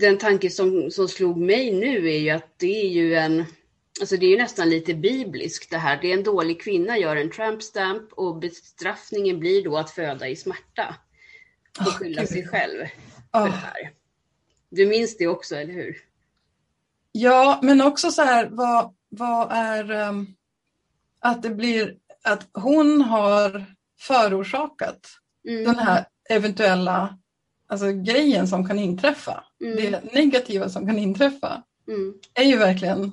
den 0.00 0.18
tanke 0.18 0.50
som, 0.50 0.90
som 0.90 1.08
slog 1.08 1.36
mig 1.36 1.72
nu 1.72 2.08
är 2.08 2.18
ju 2.18 2.30
att 2.30 2.58
det 2.58 2.80
är 2.80 2.88
ju 2.88 3.14
en 3.14 3.44
Alltså 4.00 4.16
det 4.16 4.26
är 4.26 4.30
ju 4.30 4.38
nästan 4.38 4.70
lite 4.70 4.94
bibliskt 4.94 5.70
det 5.70 5.78
här. 5.78 5.98
Det 6.00 6.12
är 6.12 6.16
en 6.16 6.22
dålig 6.22 6.62
kvinna 6.62 6.98
gör 6.98 7.16
en 7.16 7.30
tramp 7.30 7.62
stamp 7.62 8.12
och 8.12 8.38
bestraffningen 8.38 9.38
blir 9.38 9.64
då 9.64 9.76
att 9.76 9.90
föda 9.90 10.28
i 10.28 10.36
smärta. 10.36 10.96
Och 11.80 11.86
skylla 11.86 12.22
oh, 12.22 12.26
sig 12.26 12.46
själv 12.46 12.86
för 13.32 13.40
oh. 13.40 13.44
det 13.44 13.50
här. 13.50 13.92
Du 14.70 14.86
minns 14.86 15.16
det 15.16 15.26
också, 15.26 15.56
eller 15.56 15.72
hur? 15.72 15.96
Ja, 17.12 17.60
men 17.62 17.80
också 17.80 18.10
så 18.10 18.22
här, 18.22 18.48
vad, 18.50 18.94
vad 19.08 19.52
är 19.52 20.08
um, 20.08 20.34
att 21.20 21.42
det 21.42 21.50
blir 21.50 21.96
att 22.22 22.48
hon 22.52 23.00
har 23.00 23.64
förorsakat 24.00 25.00
mm. 25.48 25.64
den 25.64 25.78
här 25.78 26.06
eventuella 26.30 27.18
alltså, 27.68 27.92
grejen 27.92 28.48
som 28.48 28.68
kan 28.68 28.78
inträffa. 28.78 29.44
Mm. 29.60 29.76
Det 29.76 30.12
negativa 30.12 30.68
som 30.68 30.86
kan 30.86 30.98
inträffa 30.98 31.62
mm. 31.88 32.14
är 32.34 32.44
ju 32.44 32.56
verkligen 32.56 33.12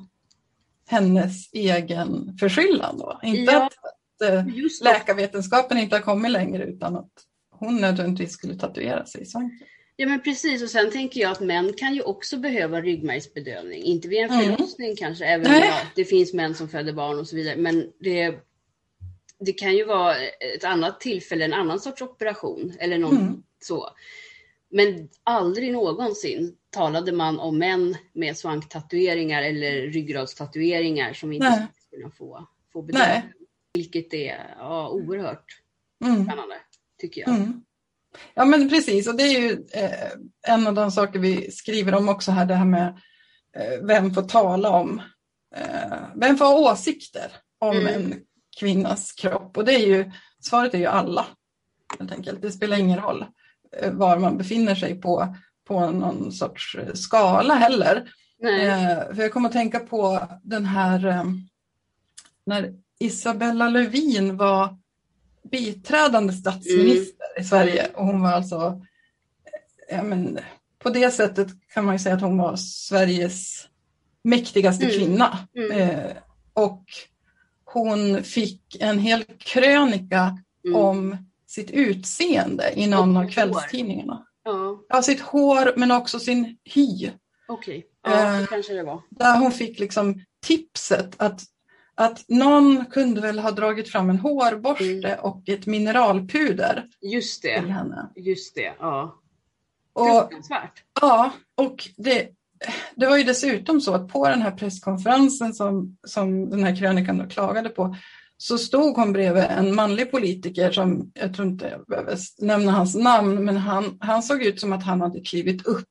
hennes 0.87 1.53
egen 1.53 2.37
förskyllan. 2.39 2.97
Då. 2.97 3.19
Inte, 3.23 3.51
ja. 3.51 3.65
att, 3.65 4.29
eh, 4.29 4.45
läkarvetenskapen 4.83 5.77
inte 5.77 5.95
har 5.95 6.01
kommit 6.01 6.31
längre 6.31 6.63
utan 6.63 6.95
att 6.95 7.11
hon 7.51 7.81
nödvändigtvis 7.81 8.33
skulle 8.33 8.55
tatuera 8.55 9.05
sig 9.05 9.21
i 9.21 9.25
svanken. 9.25 9.67
Ja 9.97 10.07
men 10.07 10.21
precis 10.21 10.63
och 10.63 10.69
sen 10.69 10.91
tänker 10.91 11.21
jag 11.21 11.31
att 11.31 11.39
män 11.39 11.73
kan 11.77 11.95
ju 11.95 12.01
också 12.01 12.37
behöva 12.37 12.81
ryggmärgsbedövning. 12.81 13.83
Inte 13.83 14.07
vid 14.07 14.19
en 14.19 14.29
mm. 14.29 14.45
förlossning 14.45 14.87
mm. 14.87 14.97
kanske, 14.97 15.25
även 15.25 15.47
om 15.47 15.61
det 15.95 16.05
finns 16.05 16.33
män 16.33 16.55
som 16.55 16.69
föder 16.69 16.93
barn 16.93 17.19
och 17.19 17.27
så 17.27 17.35
vidare. 17.35 17.55
Men 17.55 17.91
det, 17.99 18.35
det 19.39 19.53
kan 19.53 19.75
ju 19.75 19.85
vara 19.85 20.15
ett 20.55 20.63
annat 20.63 20.99
tillfälle, 20.99 21.45
en 21.45 21.53
annan 21.53 21.79
sorts 21.79 22.01
operation 22.01 22.73
eller 22.79 22.97
något 22.97 23.19
mm. 23.19 23.43
så. 23.63 23.89
Men 24.75 25.09
aldrig 25.23 25.71
någonsin 25.71 26.55
talade 26.69 27.11
man 27.11 27.39
om 27.39 27.57
män 27.57 27.97
med 28.13 28.37
svanktatueringar 28.37 29.41
eller 29.41 29.71
ryggradstatueringar 29.71 31.13
som 31.13 31.31
inte 31.31 31.49
Nej. 31.49 31.67
skulle 31.87 32.01
kunna 32.01 32.11
få, 32.15 32.47
få 32.73 32.81
bedövning. 32.81 33.31
Vilket 33.73 34.13
är 34.13 34.55
ja, 34.59 34.89
oerhört 34.89 35.61
mm. 36.05 36.25
spännande, 36.25 36.55
tycker 36.97 37.21
jag. 37.21 37.29
Mm. 37.29 37.63
Ja 38.33 38.45
men 38.45 38.69
precis, 38.69 39.07
och 39.07 39.15
det 39.15 39.23
är 39.23 39.41
ju 39.41 39.65
eh, 39.73 40.11
en 40.47 40.67
av 40.67 40.73
de 40.73 40.91
saker 40.91 41.19
vi 41.19 41.51
skriver 41.51 41.95
om 41.95 42.09
också 42.09 42.31
här, 42.31 42.45
det 42.45 42.55
här 42.55 42.65
med 42.65 42.87
eh, 43.53 43.85
vem 43.85 44.13
får 44.13 44.21
tala 44.21 44.69
om, 44.69 45.01
eh, 45.55 45.97
vem 46.15 46.37
får 46.37 46.45
ha 46.45 46.71
åsikter 46.71 47.31
om 47.59 47.77
mm. 47.77 47.95
en 47.95 48.21
kvinnas 48.59 49.11
kropp? 49.11 49.57
Och 49.57 49.65
det 49.65 49.73
är 49.73 49.87
ju, 49.87 50.11
svaret 50.39 50.73
är 50.73 50.77
ju 50.77 50.85
alla, 50.85 51.25
helt 51.99 52.11
enkelt. 52.11 52.41
Det 52.41 52.51
spelar 52.51 52.77
ingen 52.77 52.99
roll 52.99 53.25
var 53.91 54.17
man 54.17 54.37
befinner 54.37 54.75
sig 54.75 55.01
på, 55.01 55.35
på 55.67 55.89
någon 55.89 56.31
sorts 56.31 56.75
eh, 56.75 56.93
skala 56.93 57.53
heller. 57.53 57.95
Eh, 58.43 59.15
för 59.15 59.21
jag 59.21 59.33
kommer 59.33 59.49
att 59.49 59.53
tänka 59.53 59.79
på 59.79 60.27
den 60.43 60.65
här, 60.65 61.25
när 62.45 62.73
Isabella 62.99 63.69
Lövin 63.69 64.37
var 64.37 64.77
biträdande 65.51 66.33
statsminister 66.33 67.25
mm. 67.35 67.41
i 67.41 67.43
Sverige 67.43 67.87
och 67.93 68.05
hon 68.05 68.21
var 68.21 68.31
alltså, 68.31 68.81
ja, 69.89 70.03
men, 70.03 70.39
på 70.79 70.89
det 70.89 71.11
sättet 71.11 71.47
kan 71.73 71.85
man 71.85 71.99
säga 71.99 72.15
att 72.15 72.21
hon 72.21 72.37
var 72.37 72.55
Sveriges 72.55 73.67
mäktigaste 74.23 74.85
mm. 74.85 74.97
kvinna. 74.97 75.37
Mm. 75.55 75.71
Eh, 75.71 76.11
och 76.53 76.83
hon 77.65 78.23
fick 78.23 78.77
en 78.79 78.99
hel 78.99 79.23
krönika 79.23 80.37
mm. 80.65 80.75
om 80.75 81.17
sitt 81.55 81.71
utseende 81.71 82.73
i 82.75 82.87
någon 82.87 83.17
av 83.17 83.29
kvällstidningarna. 83.29 84.25
Ja. 84.43 84.81
ja, 84.89 85.01
sitt 85.01 85.21
hår 85.21 85.73
men 85.77 85.91
också 85.91 86.19
sin 86.19 86.57
hy. 86.63 87.11
Okej, 87.47 87.85
okay. 88.01 88.13
ja, 88.13 88.41
eh, 88.41 88.47
kanske 88.47 88.73
det 88.73 88.83
var. 88.83 89.01
Där 89.09 89.39
hon 89.39 89.51
fick 89.51 89.79
liksom 89.79 90.21
tipset 90.45 91.15
att 91.17 91.41
att 91.97 92.25
någon 92.27 92.85
kunde 92.85 93.21
väl 93.21 93.39
ha 93.39 93.51
dragit 93.51 93.91
fram 93.91 94.09
en 94.09 94.19
hårborste 94.19 95.09
mm. 95.09 95.19
och 95.19 95.49
ett 95.49 95.65
mineralpuder. 95.65 96.87
Just 97.01 97.41
det. 97.41 97.59
Till 97.59 97.71
henne. 97.71 98.09
Just 98.15 98.55
det, 98.55 98.73
ja. 98.79 99.21
Fruktansvärt. 99.99 100.83
Ja, 101.01 101.31
och 101.55 101.89
det, 101.97 102.29
det 102.95 103.07
var 103.07 103.17
ju 103.17 103.23
dessutom 103.23 103.81
så 103.81 103.93
att 103.93 104.07
på 104.07 104.29
den 104.29 104.41
här 104.41 104.51
presskonferensen 104.51 105.53
som, 105.53 105.97
som 106.07 106.49
den 106.49 106.63
här 106.63 106.75
krönikan 106.75 107.29
klagade 107.29 107.69
på 107.69 107.95
så 108.37 108.57
stod 108.57 108.95
hon 108.95 109.13
bredvid 109.13 109.43
en 109.43 109.75
manlig 109.75 110.11
politiker 110.11 110.71
som, 110.71 111.11
jag 111.13 111.33
tror 111.33 111.47
inte 111.47 111.67
jag 111.67 111.85
behöver 111.85 112.17
nämna 112.37 112.71
hans 112.71 112.95
namn, 112.95 113.45
men 113.45 113.57
han, 113.57 113.97
han 113.99 114.23
såg 114.23 114.43
ut 114.43 114.59
som 114.59 114.73
att 114.73 114.83
han 114.83 115.01
hade 115.01 115.21
klivit 115.21 115.65
upp 115.65 115.87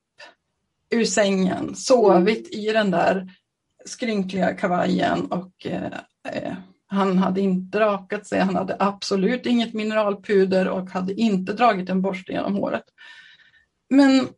ur 0.91 1.05
sängen, 1.05 1.75
sovit 1.75 2.55
i 2.55 2.73
den 2.73 2.91
där 2.91 3.29
skrynkliga 3.85 4.55
kavajen 4.55 5.27
och 5.27 5.67
eh, 5.67 5.93
eh, 6.29 6.55
han 6.87 7.19
hade 7.19 7.41
inte 7.41 7.81
rakat 7.81 8.27
sig, 8.27 8.41
han 8.41 8.57
hade 8.57 8.77
absolut 8.79 9.47
inget 9.47 9.75
mineralpuder 9.75 10.69
och 10.69 10.91
hade 10.91 11.15
inte 11.15 11.53
dragit 11.53 11.89
en 11.89 12.03
borste 12.03 12.33
genom 12.33 12.55
håret. 12.55 12.85
Men, 13.91 14.29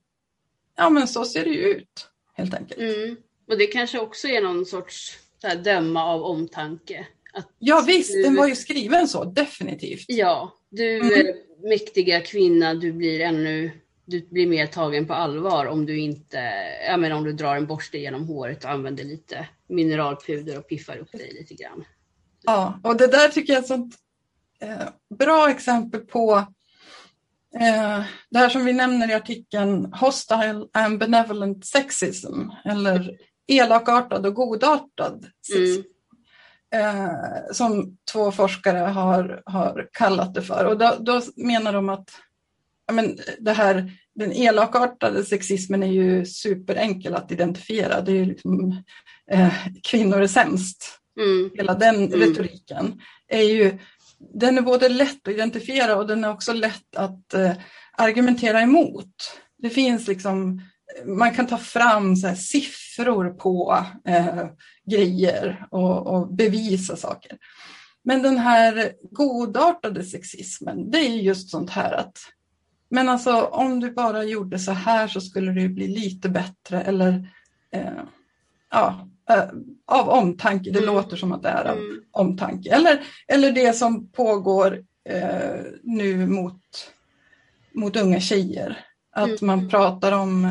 ja, 0.76 0.90
men 0.90 1.08
så 1.08 1.24
ser 1.24 1.44
det 1.44 1.50
ju 1.50 1.60
ut 1.60 2.08
helt 2.34 2.54
enkelt. 2.54 2.80
Mm. 2.80 3.16
Och 3.48 3.58
det 3.58 3.66
kanske 3.66 3.98
också 3.98 4.28
är 4.28 4.42
någon 4.42 4.66
sorts 4.66 5.18
här, 5.42 5.56
döma 5.56 6.04
av 6.04 6.22
omtanke. 6.22 7.06
Ja 7.58 7.84
visst, 7.86 8.12
du... 8.12 8.22
den 8.22 8.36
var 8.36 8.48
ju 8.48 8.54
skriven 8.54 9.08
så, 9.08 9.24
definitivt. 9.24 10.04
Ja, 10.08 10.52
du 10.68 11.00
mm. 11.00 11.36
mäktiga 11.62 12.20
kvinna, 12.20 12.74
du 12.74 12.92
blir 12.92 13.20
ännu 13.20 13.70
du 14.06 14.28
blir 14.30 14.46
mer 14.46 14.66
tagen 14.66 15.06
på 15.06 15.14
allvar 15.14 15.66
om 15.66 15.86
du 15.86 15.98
inte, 15.98 16.52
ja 16.86 16.96
men 16.96 17.12
om 17.12 17.24
du 17.24 17.32
drar 17.32 17.56
en 17.56 17.66
borste 17.66 17.98
genom 17.98 18.26
håret 18.26 18.64
och 18.64 18.70
använder 18.70 19.04
lite 19.04 19.48
mineralpuder 19.68 20.58
och 20.58 20.68
piffar 20.68 20.96
upp 20.96 21.12
dig 21.12 21.32
lite 21.40 21.54
grann. 21.54 21.84
Ja, 22.42 22.80
och 22.82 22.96
det 22.96 23.06
där 23.06 23.28
tycker 23.28 23.52
jag 23.52 23.58
är 23.58 23.62
ett 23.62 23.68
sånt 23.68 23.94
eh, 24.60 24.88
bra 25.18 25.50
exempel 25.50 26.00
på 26.00 26.32
eh, 27.54 28.04
det 28.30 28.38
här 28.38 28.48
som 28.48 28.64
vi 28.64 28.72
nämner 28.72 29.10
i 29.10 29.14
artikeln 29.14 29.92
Hostile 29.92 30.66
and 30.72 30.98
benevolent 30.98 31.66
sexism 31.66 32.40
eller 32.64 33.18
elakartad 33.46 34.26
och 34.26 34.34
godartad 34.34 35.26
sexism. 35.46 35.80
Mm. 35.80 35.92
Eh, 36.74 37.52
som 37.52 37.96
två 38.12 38.32
forskare 38.32 38.78
har, 38.78 39.42
har 39.46 39.88
kallat 39.92 40.34
det 40.34 40.42
för. 40.42 40.64
Och 40.64 40.78
då, 40.78 40.96
då 41.00 41.22
menar 41.36 41.72
de 41.72 41.88
att 41.88 42.10
men 42.92 43.18
det 43.38 43.52
här, 43.52 43.92
den 44.14 44.32
elakartade 44.32 45.24
sexismen 45.24 45.82
är 45.82 45.92
ju 45.92 46.26
superenkel 46.26 47.14
att 47.14 47.32
identifiera. 47.32 48.00
Det 48.00 48.12
är 48.12 48.16
ju 48.16 48.24
liksom, 48.24 48.82
eh, 49.30 49.54
kvinnor 49.82 50.20
är 50.20 50.26
sämst. 50.26 50.98
Mm. 51.20 51.50
Hela 51.54 51.74
den 51.74 51.96
mm. 51.96 52.20
retoriken 52.20 53.00
är 53.28 53.42
ju, 53.42 53.78
den 54.18 54.58
är 54.58 54.62
både 54.62 54.88
lätt 54.88 55.28
att 55.28 55.34
identifiera 55.34 55.96
och 55.96 56.06
den 56.06 56.24
är 56.24 56.30
också 56.30 56.52
lätt 56.52 56.96
att 56.96 57.34
eh, 57.34 57.52
argumentera 57.92 58.60
emot. 58.60 59.38
Det 59.58 59.70
finns 59.70 60.08
liksom, 60.08 60.62
man 61.04 61.34
kan 61.34 61.46
ta 61.46 61.58
fram 61.58 62.16
så 62.16 62.34
siffror 62.34 63.30
på 63.30 63.84
eh, 64.04 64.46
grejer 64.90 65.66
och, 65.70 66.06
och 66.06 66.34
bevisa 66.34 66.96
saker. 66.96 67.38
Men 68.04 68.22
den 68.22 68.38
här 68.38 68.92
godartade 69.10 70.04
sexismen, 70.04 70.90
det 70.90 70.98
är 70.98 71.10
just 71.10 71.50
sånt 71.50 71.70
här 71.70 71.92
att 71.92 72.18
men 72.88 73.08
alltså 73.08 73.40
om 73.42 73.80
du 73.80 73.90
bara 73.90 74.24
gjorde 74.24 74.58
så 74.58 74.72
här 74.72 75.08
så 75.08 75.20
skulle 75.20 75.52
det 75.52 75.68
bli 75.68 75.88
lite 75.88 76.28
bättre 76.28 76.82
eller 76.82 77.28
eh, 77.72 78.02
ja, 78.70 79.08
eh, 79.30 79.44
av 79.86 80.08
omtanke. 80.08 80.70
Det 80.70 80.78
mm. 80.78 80.94
låter 80.94 81.16
som 81.16 81.32
att 81.32 81.42
det 81.42 81.48
är 81.48 81.64
av 81.64 81.78
mm. 81.78 82.02
omtanke. 82.10 82.70
Eller, 82.70 83.00
eller 83.28 83.52
det 83.52 83.72
som 83.72 84.08
pågår 84.08 84.84
eh, 85.08 85.60
nu 85.82 86.26
mot, 86.26 86.60
mot 87.74 87.96
unga 87.96 88.20
tjejer. 88.20 88.78
Att 89.12 89.42
mm. 89.42 89.46
man 89.46 89.68
pratar 89.68 90.12
om 90.12 90.46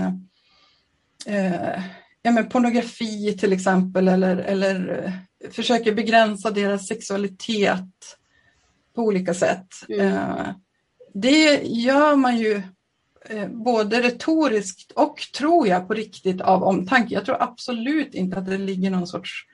eh, 1.26 1.84
ja, 2.22 2.32
men 2.32 2.50
pornografi 2.50 3.38
till 3.38 3.54
exempel 3.54 4.08
eller, 4.08 4.38
eller 4.38 5.04
eh, 5.04 5.50
försöker 5.52 5.94
begränsa 5.94 6.52
deras 6.52 6.88
sexualitet 6.88 8.18
på 8.96 9.02
olika 9.02 9.34
sätt. 9.34 9.68
Mm. 9.90 10.08
Eh, 10.08 10.48
det 11.14 11.62
gör 11.64 12.16
man 12.16 12.38
ju 12.38 12.62
eh, 13.30 13.48
både 13.48 14.02
retoriskt 14.02 14.92
och 14.92 15.18
tror 15.38 15.68
jag 15.68 15.88
på 15.88 15.94
riktigt 15.94 16.42
av 16.42 16.64
omtanke. 16.64 17.14
Jag 17.14 17.26
tror 17.26 17.44
absolut 17.44 18.14
inte 18.14 18.38
att 18.38 18.46
det 18.46 18.58
ligger 18.58 18.90
någon 18.90 19.08
sorts 19.08 19.46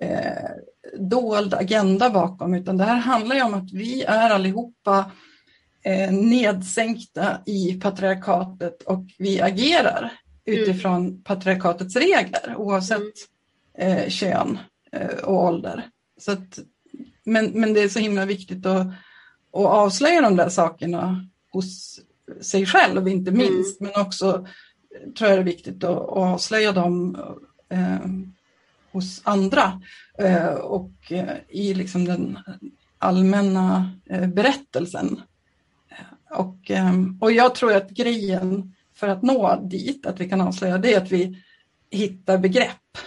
eh, 0.00 0.50
dold 0.98 1.54
agenda 1.54 2.10
bakom 2.10 2.54
utan 2.54 2.76
det 2.76 2.84
här 2.84 2.98
handlar 2.98 3.36
ju 3.36 3.42
om 3.42 3.54
att 3.54 3.72
vi 3.72 4.02
är 4.02 4.30
allihopa 4.30 5.10
eh, 5.84 6.12
nedsänkta 6.12 7.40
i 7.46 7.80
patriarkatet 7.80 8.82
och 8.82 9.04
vi 9.18 9.40
agerar 9.40 10.12
mm. 10.50 10.62
utifrån 10.62 11.22
patriarkatets 11.22 11.96
regler 11.96 12.54
oavsett 12.56 13.14
mm. 13.78 13.98
eh, 13.98 14.08
kön 14.08 14.58
eh, 14.92 15.18
och 15.24 15.44
ålder. 15.44 15.88
Så 16.18 16.32
att, 16.32 16.58
men, 17.24 17.46
men 17.46 17.74
det 17.74 17.80
är 17.80 17.88
så 17.88 17.98
himla 17.98 18.24
viktigt 18.24 18.66
att 18.66 18.86
och 19.50 19.66
avslöja 19.66 20.20
de 20.20 20.36
där 20.36 20.48
sakerna 20.48 21.26
hos 21.52 22.00
sig 22.40 22.66
själv, 22.66 23.08
inte 23.08 23.30
mm. 23.30 23.38
minst, 23.38 23.80
mm. 23.80 23.92
men 23.92 24.02
också 24.06 24.46
tror 25.18 25.30
jag 25.30 25.38
det 25.38 25.42
är 25.42 25.44
viktigt 25.44 25.84
att, 25.84 25.96
att 25.96 26.08
avslöja 26.08 26.72
dem 26.72 27.16
eh, 27.68 28.06
hos 28.92 29.20
andra 29.24 29.80
eh, 30.18 30.54
och 30.54 31.12
eh, 31.12 31.36
i 31.48 31.74
liksom 31.74 32.04
den 32.04 32.38
allmänna 32.98 33.90
eh, 34.06 34.26
berättelsen. 34.26 35.20
Och, 36.30 36.70
eh, 36.70 36.92
och 37.20 37.32
jag 37.32 37.54
tror 37.54 37.76
att 37.76 37.90
grejen 37.90 38.74
för 39.00 39.08
att 39.08 39.22
nå 39.22 39.60
dit, 39.62 40.06
att 40.06 40.20
vi 40.20 40.28
kan 40.28 40.40
avslöja 40.40 40.78
det, 40.78 40.94
är 40.94 41.00
att 41.00 41.12
vi 41.12 41.42
hittar 41.90 42.38
begrepp. 42.38 42.98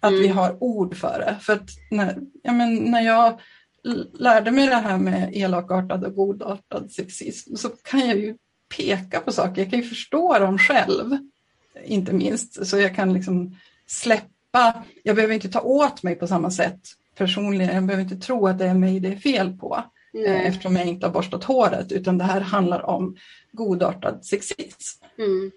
Att 0.00 0.10
mm. 0.10 0.22
vi 0.22 0.28
har 0.28 0.62
ord 0.62 0.96
för 0.96 1.18
det. 1.18 1.36
För 1.40 1.52
att 1.52 1.70
när, 1.90 2.18
ja, 2.42 2.52
men 2.52 2.74
när 2.74 3.00
jag 3.00 3.40
lärde 4.12 4.50
mig 4.50 4.66
det 4.66 4.74
här 4.74 4.98
med 4.98 5.36
elakartad 5.36 6.04
och 6.04 6.14
godartad 6.14 6.92
sexism 6.92 7.56
så 7.56 7.68
kan 7.68 8.08
jag 8.08 8.18
ju 8.18 8.36
peka 8.76 9.20
på 9.20 9.32
saker, 9.32 9.62
jag 9.62 9.70
kan 9.70 9.78
ju 9.80 9.84
förstå 9.84 10.38
dem 10.38 10.58
själv, 10.58 11.18
inte 11.84 12.12
minst, 12.12 12.66
så 12.66 12.78
jag 12.78 12.96
kan 12.96 13.12
liksom 13.12 13.56
släppa, 13.86 14.84
jag 15.02 15.16
behöver 15.16 15.34
inte 15.34 15.48
ta 15.48 15.60
åt 15.60 16.02
mig 16.02 16.14
på 16.14 16.26
samma 16.26 16.50
sätt 16.50 16.80
personligen, 17.16 17.74
jag 17.74 17.84
behöver 17.84 18.02
inte 18.04 18.26
tro 18.26 18.46
att 18.46 18.58
det 18.58 18.66
är 18.66 18.74
mig 18.74 19.00
det 19.00 19.12
är 19.12 19.16
fel 19.16 19.58
på. 19.58 19.84
Mm. 20.14 20.46
Eftersom 20.46 20.76
jag 20.76 20.86
inte 20.86 21.06
har 21.06 21.12
borstat 21.12 21.44
håret, 21.44 21.92
utan 21.92 22.18
det 22.18 22.24
här 22.24 22.40
handlar 22.40 22.86
om 22.86 23.16
godartad 23.52 24.24
sexism. 24.24 25.04
Mm. 25.18 25.50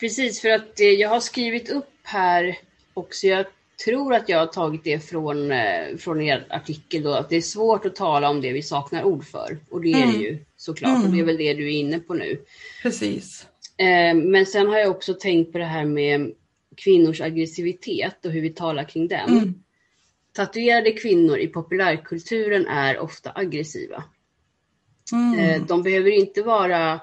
Precis, 0.00 0.40
för 0.40 0.48
att 0.48 0.72
jag 0.98 1.08
har 1.08 1.20
skrivit 1.20 1.70
upp 1.70 1.90
här 2.02 2.58
också, 2.94 3.26
jag 3.26 3.46
tror 3.84 4.14
att 4.14 4.28
jag 4.28 4.38
har 4.38 4.46
tagit 4.46 4.84
det 4.84 5.00
från, 5.00 5.52
eh, 5.52 5.96
från 5.98 6.22
er 6.22 6.46
artikel 6.50 7.02
då, 7.02 7.12
att 7.12 7.28
det 7.28 7.36
är 7.36 7.40
svårt 7.40 7.86
att 7.86 7.96
tala 7.96 8.30
om 8.30 8.40
det 8.40 8.52
vi 8.52 8.62
saknar 8.62 9.04
ord 9.04 9.24
för. 9.24 9.58
Och 9.70 9.80
det 9.80 9.92
är 9.92 10.02
mm. 10.02 10.12
det 10.12 10.24
ju 10.24 10.38
såklart, 10.56 10.96
mm. 10.96 11.06
och 11.06 11.12
det 11.14 11.20
är 11.20 11.24
väl 11.24 11.36
det 11.36 11.54
du 11.54 11.66
är 11.66 11.78
inne 11.78 12.00
på 12.00 12.14
nu. 12.14 12.40
Precis. 12.82 13.46
Eh, 13.76 14.14
men 14.14 14.46
sen 14.46 14.66
har 14.66 14.78
jag 14.78 14.90
också 14.90 15.14
tänkt 15.14 15.52
på 15.52 15.58
det 15.58 15.64
här 15.64 15.84
med 15.84 16.32
kvinnors 16.76 17.20
aggressivitet 17.20 18.24
och 18.24 18.30
hur 18.30 18.40
vi 18.40 18.50
talar 18.50 18.84
kring 18.84 19.08
den. 19.08 19.62
Tatuerade 20.38 20.92
kvinnor 20.92 21.38
i 21.38 21.46
populärkulturen 21.46 22.66
är 22.66 22.98
ofta 22.98 23.32
aggressiva. 23.34 24.04
Mm. 25.12 25.38
Eh, 25.38 25.66
de 25.66 25.82
behöver 25.82 26.10
inte 26.10 26.42
vara 26.42 27.00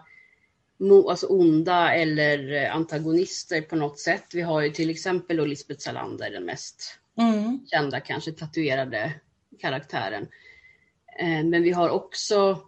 alltså 1.10 1.28
onda 1.28 1.94
eller 1.94 2.70
antagonister 2.70 3.62
på 3.62 3.76
något 3.76 4.00
sätt. 4.00 4.24
Vi 4.34 4.42
har 4.42 4.62
ju 4.62 4.70
till 4.70 4.90
exempel 4.90 5.38
då 5.38 5.46
Lisbeth 5.46 5.82
Salander, 5.82 6.32
den 6.32 6.46
mest 6.46 7.00
mm. 7.18 7.60
kända 7.72 8.00
kanske 8.00 8.32
tatuerade 8.32 9.14
karaktären. 9.60 10.28
Eh, 11.20 11.44
men 11.44 11.64
vi 11.64 11.72
har 11.72 11.90
också 11.90 12.62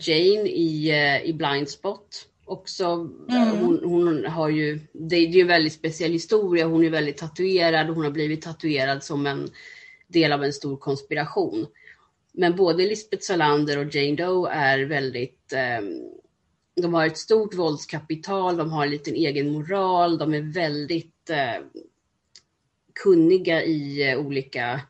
Jane 0.00 0.48
i, 0.48 0.92
i 1.24 1.32
Blind 1.32 1.68
Spot 1.68 2.28
också. 2.48 2.84
Mm. 3.28 3.58
Hon, 3.58 3.80
hon, 3.84 4.24
har 4.24 4.48
ju, 4.48 4.80
det, 4.92 5.16
är 5.16 5.36
en 5.36 5.46
väldigt 5.46 5.72
speciell 5.72 6.12
historia. 6.12 6.66
Hon 6.66 6.84
är 6.84 6.90
väldigt 6.90 7.16
tatuerad 7.16 7.88
och 7.88 7.94
hon 7.94 8.04
har 8.04 8.10
blivit 8.10 8.42
tatuerad 8.42 9.04
som 9.04 9.26
en 9.26 9.50
del 10.06 10.32
av 10.32 10.44
en 10.44 10.52
stor 10.52 10.76
konspiration. 10.76 11.66
Men 12.32 12.56
både 12.56 12.86
Lisbeth 12.86 13.22
Salander 13.22 13.78
och 13.78 13.94
Jane 13.94 14.16
Doe 14.16 14.50
är 14.50 14.78
väldigt 14.78 15.52
eh, 15.52 15.80
de 16.82 16.94
har 16.94 17.06
ett 17.06 17.18
stort 17.18 17.54
våldskapital, 17.54 18.56
de 18.56 18.70
har 18.70 18.84
en 18.84 18.90
liten 18.90 19.14
egen 19.14 19.52
moral, 19.52 20.18
de 20.18 20.34
är 20.34 20.40
väldigt 20.40 21.30
eh, 21.30 21.64
kunniga 23.02 23.62
i 23.62 24.10
eh, 24.10 24.18
olika 24.18 24.80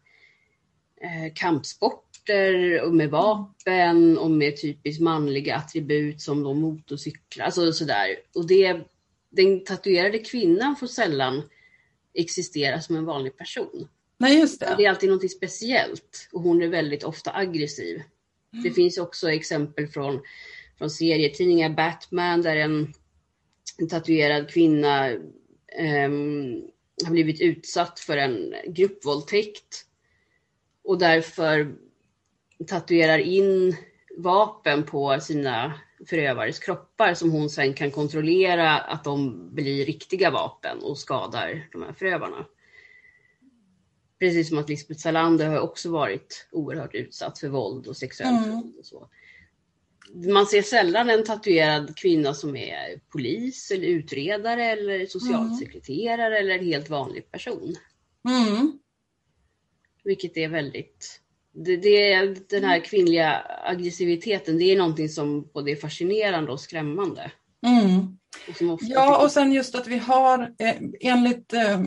eh, 1.01 1.33
kampsporter 1.35 2.08
sporter 2.29 2.83
och 2.83 2.95
med 2.95 3.11
vapen 3.11 4.19
och 4.19 4.31
med 4.31 4.61
typiskt 4.61 5.03
manliga 5.03 5.57
attribut 5.57 6.21
som 6.21 6.43
då 6.43 6.55
motorcyklar, 6.55 7.45
alltså 7.45 7.73
sådär. 7.73 8.17
Och 8.35 8.47
det, 8.47 8.81
den 9.31 9.65
tatuerade 9.65 10.19
kvinnan 10.19 10.77
får 10.77 10.87
sällan 10.87 11.43
existera 12.15 12.81
som 12.81 12.97
en 12.97 13.05
vanlig 13.05 13.37
person. 13.37 13.89
Nej, 14.19 14.39
just 14.39 14.61
det. 14.61 14.75
det 14.77 14.85
är 14.85 14.91
alltid 14.91 15.11
något 15.11 15.31
speciellt 15.31 16.29
och 16.33 16.43
hon 16.43 16.63
är 16.63 16.69
väldigt 16.69 17.05
ofta 17.05 17.35
aggressiv. 17.35 18.03
Mm. 18.53 18.65
Det 18.65 18.71
finns 18.71 18.99
också 18.99 19.31
exempel 19.31 19.87
från, 19.87 20.21
från 20.79 20.91
serietidningar, 20.91 21.71
Batman, 21.71 22.43
där 22.43 22.57
en, 22.57 22.93
en 23.79 23.89
tatuerad 23.89 24.51
kvinna 24.51 25.11
um, 25.11 26.63
har 27.05 27.11
blivit 27.11 27.41
utsatt 27.41 28.01
för 28.01 28.17
en 28.17 28.55
gruppvåldtäkt 28.67 29.85
och 30.85 30.99
därför 30.99 31.75
tatuerar 32.67 33.19
in 33.19 33.77
vapen 34.17 34.83
på 34.83 35.21
sina 35.21 35.81
förövares 36.07 36.59
kroppar 36.59 37.15
som 37.15 37.31
hon 37.31 37.51
sen 37.51 37.75
kan 37.75 37.91
kontrollera 37.91 38.79
att 38.79 39.05
de 39.05 39.49
blir 39.55 39.87
riktiga 39.87 40.31
vapen 40.31 40.79
och 40.79 40.99
skadar 40.99 41.69
de 41.73 41.83
här 41.83 41.93
förövarna. 41.93 42.47
Precis 44.19 44.49
som 44.49 44.59
att 44.59 44.69
Lisbeth 44.69 45.01
Salander 45.01 45.47
har 45.47 45.59
också 45.59 45.91
varit 45.91 46.49
oerhört 46.53 46.95
utsatt 46.95 47.39
för 47.39 47.49
våld 47.49 47.87
och 47.87 47.97
sexuellt 47.97 48.47
mm. 48.47 48.57
våld 48.57 48.77
och 48.79 48.87
så. 48.87 49.09
Man 50.15 50.47
ser 50.47 50.63
sällan 50.63 51.11
en 51.11 51.25
tatuerad 51.25 51.97
kvinna 51.97 52.35
som 52.35 52.57
är 52.57 53.01
polis 53.13 53.71
eller 53.71 53.87
utredare 53.87 54.65
eller 54.65 55.07
socialsekreterare 55.07 56.39
mm. 56.39 56.45
eller 56.45 56.59
en 56.59 56.65
helt 56.65 56.91
vanlig 56.91 57.31
person. 57.31 57.77
Mm. 58.29 58.79
Vilket 60.05 60.37
är 60.37 60.49
väldigt 60.49 61.21
det, 61.65 61.77
det, 61.77 62.51
den 62.51 62.65
här 62.65 62.81
kvinnliga 62.81 63.43
aggressiviteten, 63.65 64.59
det 64.59 64.65
är 64.65 64.79
någonting 64.79 65.09
som 65.09 65.51
både 65.55 65.71
är 65.71 65.77
fascinerande 65.77 66.53
och 66.53 66.61
skrämmande. 66.61 67.31
Mm. 67.67 68.19
Och 68.73 68.81
ja, 68.83 69.23
och 69.25 69.31
sen 69.31 69.53
just 69.53 69.75
att 69.75 69.87
vi 69.87 69.99
har, 69.99 70.55
eh, 70.59 70.77
enligt 71.01 71.53
eh, 71.53 71.81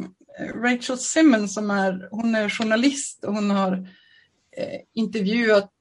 Rachel 0.55 0.97
Simmons, 0.97 1.53
som 1.53 1.71
är, 1.71 2.07
hon 2.11 2.35
är 2.35 2.49
journalist 2.49 3.23
och 3.23 3.33
hon 3.33 3.49
har 3.49 3.73
eh, 4.57 4.79
intervjuat 4.93 5.73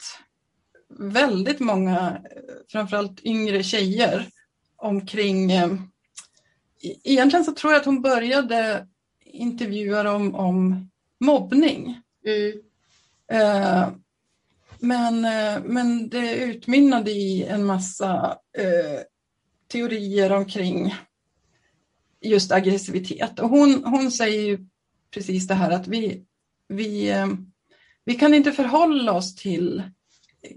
väldigt 0.99 1.61
många, 1.61 2.21
framförallt 2.73 3.25
yngre 3.25 3.63
tjejer, 3.63 4.29
omkring... 4.77 5.53
egentligen 7.05 7.45
så 7.45 7.53
tror 7.53 7.73
jag 7.73 7.81
att 7.81 7.87
hon 7.87 8.03
började 8.03 8.87
intervjua 9.25 10.03
dem 10.03 10.35
om 10.35 10.91
mobbning. 11.21 12.01
Mm. 12.27 12.63
Eh, 13.31 13.89
men, 14.79 15.25
eh, 15.25 15.63
men 15.65 16.09
det 16.09 16.35
utmynnade 16.35 17.11
i 17.11 17.45
en 17.45 17.65
massa 17.65 18.39
eh, 18.59 19.01
teorier 19.73 20.33
omkring 20.33 20.95
just 22.21 22.53
aggressivitet. 22.53 23.39
Och 23.39 23.49
hon, 23.49 23.85
hon 23.85 24.11
säger 24.11 24.43
ju 24.43 24.59
precis 25.15 25.47
det 25.47 25.55
här 25.55 25.71
att 25.71 25.89
vi, 25.89 26.25
vi, 26.69 27.15
vi 28.05 28.15
kan 28.15 28.35
inte 28.35 28.53
förhålla 28.53 29.13
oss 29.13 29.35
till 29.35 29.83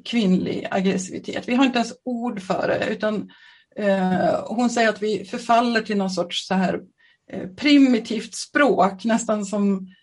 kvinnlig 0.05 0.67
aggressivitet. 0.71 1.47
Vi 1.47 1.55
har 1.55 1.65
inte 1.65 1.77
ens 1.77 1.93
ord 2.03 2.41
för 2.41 2.67
det, 2.67 2.87
utan 2.93 3.31
eh, 3.75 4.45
hon 4.47 4.69
säger 4.69 4.89
att 4.89 5.01
vi 5.01 5.25
förfaller 5.25 5.81
till 5.81 5.97
någon 5.97 6.09
sorts 6.09 6.47
så 6.47 6.53
här 6.53 6.81
eh, 7.31 7.49
primitivt 7.49 8.35
språk, 8.35 9.03
nästan 9.03 9.45
som 9.45 9.87
Eh, 9.87 10.02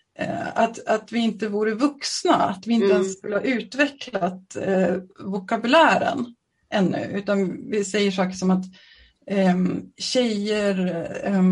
att, 0.53 0.87
att 0.87 1.11
vi 1.11 1.19
inte 1.19 1.47
vore 1.47 1.73
vuxna, 1.73 2.35
att 2.35 2.67
vi 2.67 2.73
inte 2.73 2.85
mm. 2.85 2.97
ens 2.97 3.17
skulle 3.17 3.35
ha 3.35 3.41
utvecklat 3.41 4.55
eh, 4.55 4.95
vokabulären 5.19 6.35
ännu, 6.73 7.11
utan 7.13 7.69
vi 7.69 7.85
säger 7.85 8.11
saker 8.11 8.31
som 8.31 8.51
att 8.51 8.65
eh, 9.27 9.55
tjejer 9.97 11.05
eh, 11.23 11.43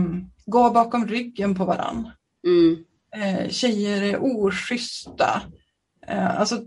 går 0.45 0.71
bakom 0.71 1.07
ryggen 1.07 1.55
på 1.55 1.65
varann. 1.65 2.11
Mm. 2.47 2.77
Eh, 3.15 3.49
tjejer 3.49 4.01
är 4.01 4.23
oschyssta. 4.23 5.41
Eh, 6.07 6.39
alltså 6.39 6.61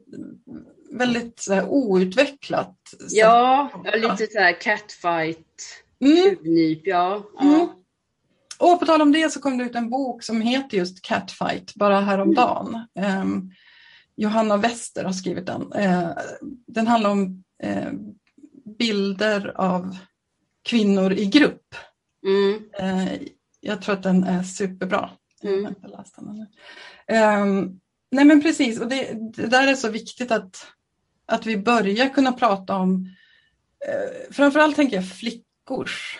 väldigt 0.93 1.41
så 1.41 1.55
här, 1.55 1.69
outvecklat. 1.69 2.77
Ja, 3.11 3.71
lite 3.95 4.27
så 4.33 4.39
här 4.39 4.61
catfight, 4.61 5.85
mm. 6.01 6.17
tjuvnyp, 6.17 6.81
ja. 6.85 7.23
ja. 7.39 7.43
Mm. 7.43 7.69
Och 8.63 8.81
på 8.81 8.87
tal 8.87 9.03
om 9.03 9.13
det 9.13 9.33
så 9.33 9.41
kom 9.41 9.59
det 9.59 9.65
ut 9.65 9.75
en 9.75 9.91
bok 9.91 10.23
som 10.23 10.41
heter 10.41 10.77
just 10.77 11.03
Catfight, 11.03 11.75
bara 11.75 12.01
häromdagen. 12.01 12.87
Um, 13.23 13.53
Johanna 14.17 14.57
Wester 14.57 15.05
har 15.05 15.13
skrivit 15.13 15.47
den. 15.47 15.73
Uh, 15.73 16.11
den 16.67 16.87
handlar 16.87 17.11
om 17.11 17.45
uh, 17.65 17.93
bilder 18.79 19.53
av 19.57 19.97
kvinnor 20.63 21.13
i 21.13 21.27
grupp. 21.27 21.75
Mm. 22.27 22.63
Uh, 22.81 23.29
jag 23.61 23.83
tror 23.83 23.95
att 23.95 24.03
den 24.03 24.25
är 24.25 24.43
superbra. 24.43 25.11
Mm. 25.43 25.67
Um, 27.09 27.81
nej 28.11 28.25
men 28.25 28.43
precis, 28.43 28.81
och 28.81 28.89
det, 28.89 29.13
det, 29.37 29.47
där 29.47 29.67
är 29.67 29.75
så 29.75 29.89
viktigt 29.89 30.31
att, 30.31 30.67
att 31.27 31.47
vi 31.47 31.57
börjar 31.57 32.09
kunna 32.09 32.33
prata 32.33 32.77
om, 32.77 33.09
uh, 33.89 34.33
framförallt 34.33 34.77
tänker 34.77 34.97
jag 34.97 35.09
flickors 35.09 36.19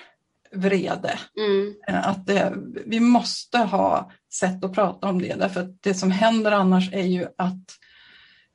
vrede. 0.55 1.19
Mm. 1.37 1.75
Eh, 1.89 2.09
att 2.09 2.27
det, 2.27 2.53
vi 2.87 3.01
måste 3.01 3.59
ha 3.59 4.11
sätt 4.33 4.65
att 4.65 4.75
prata 4.75 5.09
om 5.09 5.23
det 5.23 5.35
därför 5.35 5.61
att 5.61 5.83
det 5.83 5.95
som 5.95 6.11
händer 6.11 6.53
annars 6.53 6.93
är 6.93 7.07
ju 7.07 7.27
att 7.39 7.79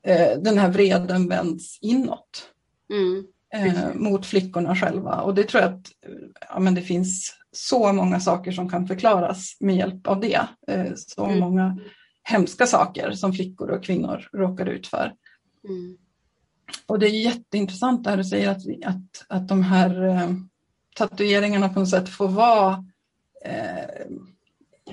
eh, 0.04 0.40
den 0.40 0.58
här 0.58 0.70
vreden 0.70 1.30
vänds 1.30 1.80
inåt. 1.82 2.50
Mm. 2.94 3.26
Eh, 3.54 3.94
mot 3.94 4.26
flickorna 4.26 4.76
själva 4.76 5.22
och 5.22 5.36
det 5.36 5.44
tror 5.44 5.64
jag 5.64 5.74
att 5.74 5.88
ja, 6.50 6.60
men 6.60 6.76
det 6.76 6.82
finns 6.82 7.36
så 7.52 7.94
många 7.94 8.20
saker 8.20 8.52
som 8.52 8.70
kan 8.70 8.88
förklaras 8.88 9.58
med 9.60 9.76
hjälp 9.76 10.08
av 10.08 10.20
det. 10.20 10.48
Eh, 10.68 10.92
så 10.96 11.26
mm. 11.26 11.40
många 11.40 11.78
hemska 12.24 12.66
saker 12.66 13.12
som 13.12 13.34
flickor 13.34 13.70
och 13.70 13.84
kvinnor 13.84 14.30
råkar 14.34 14.66
ut 14.66 14.88
för. 14.88 15.14
Mm. 15.70 15.98
Och 16.86 17.00
det 17.00 17.08
är 17.08 17.24
jätteintressant 17.24 18.04
det 18.04 18.10
här 18.10 18.18
du 18.18 18.24
säger 18.24 18.50
att, 18.50 18.62
att, 18.86 19.26
att 19.30 19.48
de 19.48 19.64
här 19.64 20.04
eh, 20.04 20.30
tatueringarna 20.98 21.70
på 21.70 21.80
något 21.80 21.90
sätt 21.90 22.10
får 22.10 22.28
vara 22.28 22.86
eh, 23.46 24.06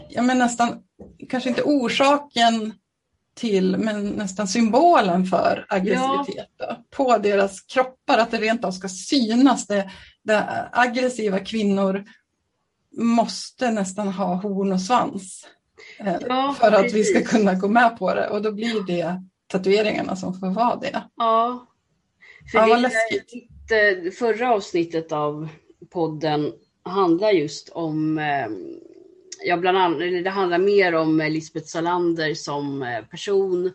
ja, 0.08 0.22
men 0.22 0.38
nästan, 0.38 0.82
kanske 1.28 1.48
inte 1.48 1.62
orsaken 1.62 2.72
till, 3.34 3.76
men 3.76 4.08
nästan 4.08 4.48
symbolen 4.48 5.26
för 5.26 5.66
aggressivitet 5.68 6.50
ja. 6.58 6.84
på 6.90 7.18
deras 7.18 7.60
kroppar, 7.60 8.18
att 8.18 8.30
det 8.30 8.36
rent 8.36 8.64
av 8.64 8.72
ska 8.72 8.88
synas. 8.88 9.66
Det, 9.66 9.90
det 10.22 10.68
aggressiva 10.72 11.38
kvinnor 11.38 12.04
måste 12.96 13.70
nästan 13.70 14.08
ha 14.08 14.34
horn 14.34 14.72
och 14.72 14.82
svans. 14.82 15.46
Eh, 15.98 16.16
ja, 16.28 16.56
för 16.60 16.72
att 16.72 16.82
precis. 16.82 16.94
vi 16.94 17.04
ska 17.04 17.38
kunna 17.38 17.54
gå 17.54 17.68
med 17.68 17.98
på 17.98 18.14
det 18.14 18.28
och 18.28 18.42
då 18.42 18.52
blir 18.52 18.86
det 18.86 19.22
tatueringarna 19.46 20.16
som 20.16 20.40
får 20.40 20.50
vara 20.50 20.76
det. 20.76 21.02
Ja, 21.16 21.66
för 22.52 22.58
ja, 22.58 22.66
vad 22.66 22.80
läskigt. 22.80 23.32
Det 23.68 24.18
förra 24.18 24.54
avsnittet 24.54 25.12
av 25.12 25.48
podden 25.94 26.52
handlar 26.82 27.30
just 27.30 27.68
om, 27.68 28.18
eh, 28.18 28.48
ja 29.44 29.56
bland 29.56 29.78
annat, 29.78 29.98
det 29.98 30.30
handlar 30.30 30.58
mer 30.58 30.94
om 30.94 31.18
Lisbeth 31.18 31.66
Salander 31.66 32.34
som 32.34 32.82
eh, 32.82 33.04
person 33.04 33.72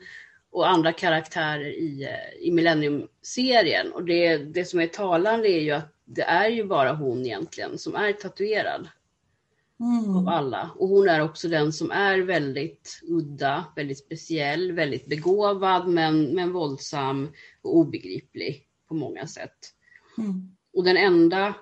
och 0.51 0.69
andra 0.69 0.93
karaktärer 0.93 1.65
i, 1.65 2.03
eh, 2.03 2.47
i 2.47 2.51
Millennium-serien. 2.51 3.91
Och 3.91 4.03
det, 4.03 4.37
det 4.37 4.65
som 4.65 4.79
är 4.79 4.87
talande 4.87 5.49
är 5.49 5.61
ju 5.61 5.71
att 5.71 5.95
det 6.05 6.21
är 6.23 6.49
ju 6.49 6.63
bara 6.63 6.93
hon 6.93 7.25
egentligen 7.25 7.77
som 7.77 7.95
är 7.95 8.13
tatuerad. 8.13 8.87
Mm. 9.79 10.17
Av 10.17 10.27
alla. 10.27 10.69
Och 10.75 10.87
hon 10.87 11.09
är 11.09 11.21
också 11.21 11.47
den 11.47 11.73
som 11.73 11.91
är 11.91 12.19
väldigt 12.19 13.01
udda, 13.03 13.65
väldigt 13.75 13.99
speciell, 13.99 14.71
väldigt 14.71 15.07
begåvad 15.07 15.87
men, 15.87 16.23
men 16.23 16.53
våldsam 16.53 17.29
och 17.61 17.77
obegriplig 17.77 18.67
på 18.87 18.93
många 18.93 19.27
sätt. 19.27 19.57
Mm. 20.17 20.55
Och 20.73 20.83
den 20.83 20.97
enda 20.97 21.53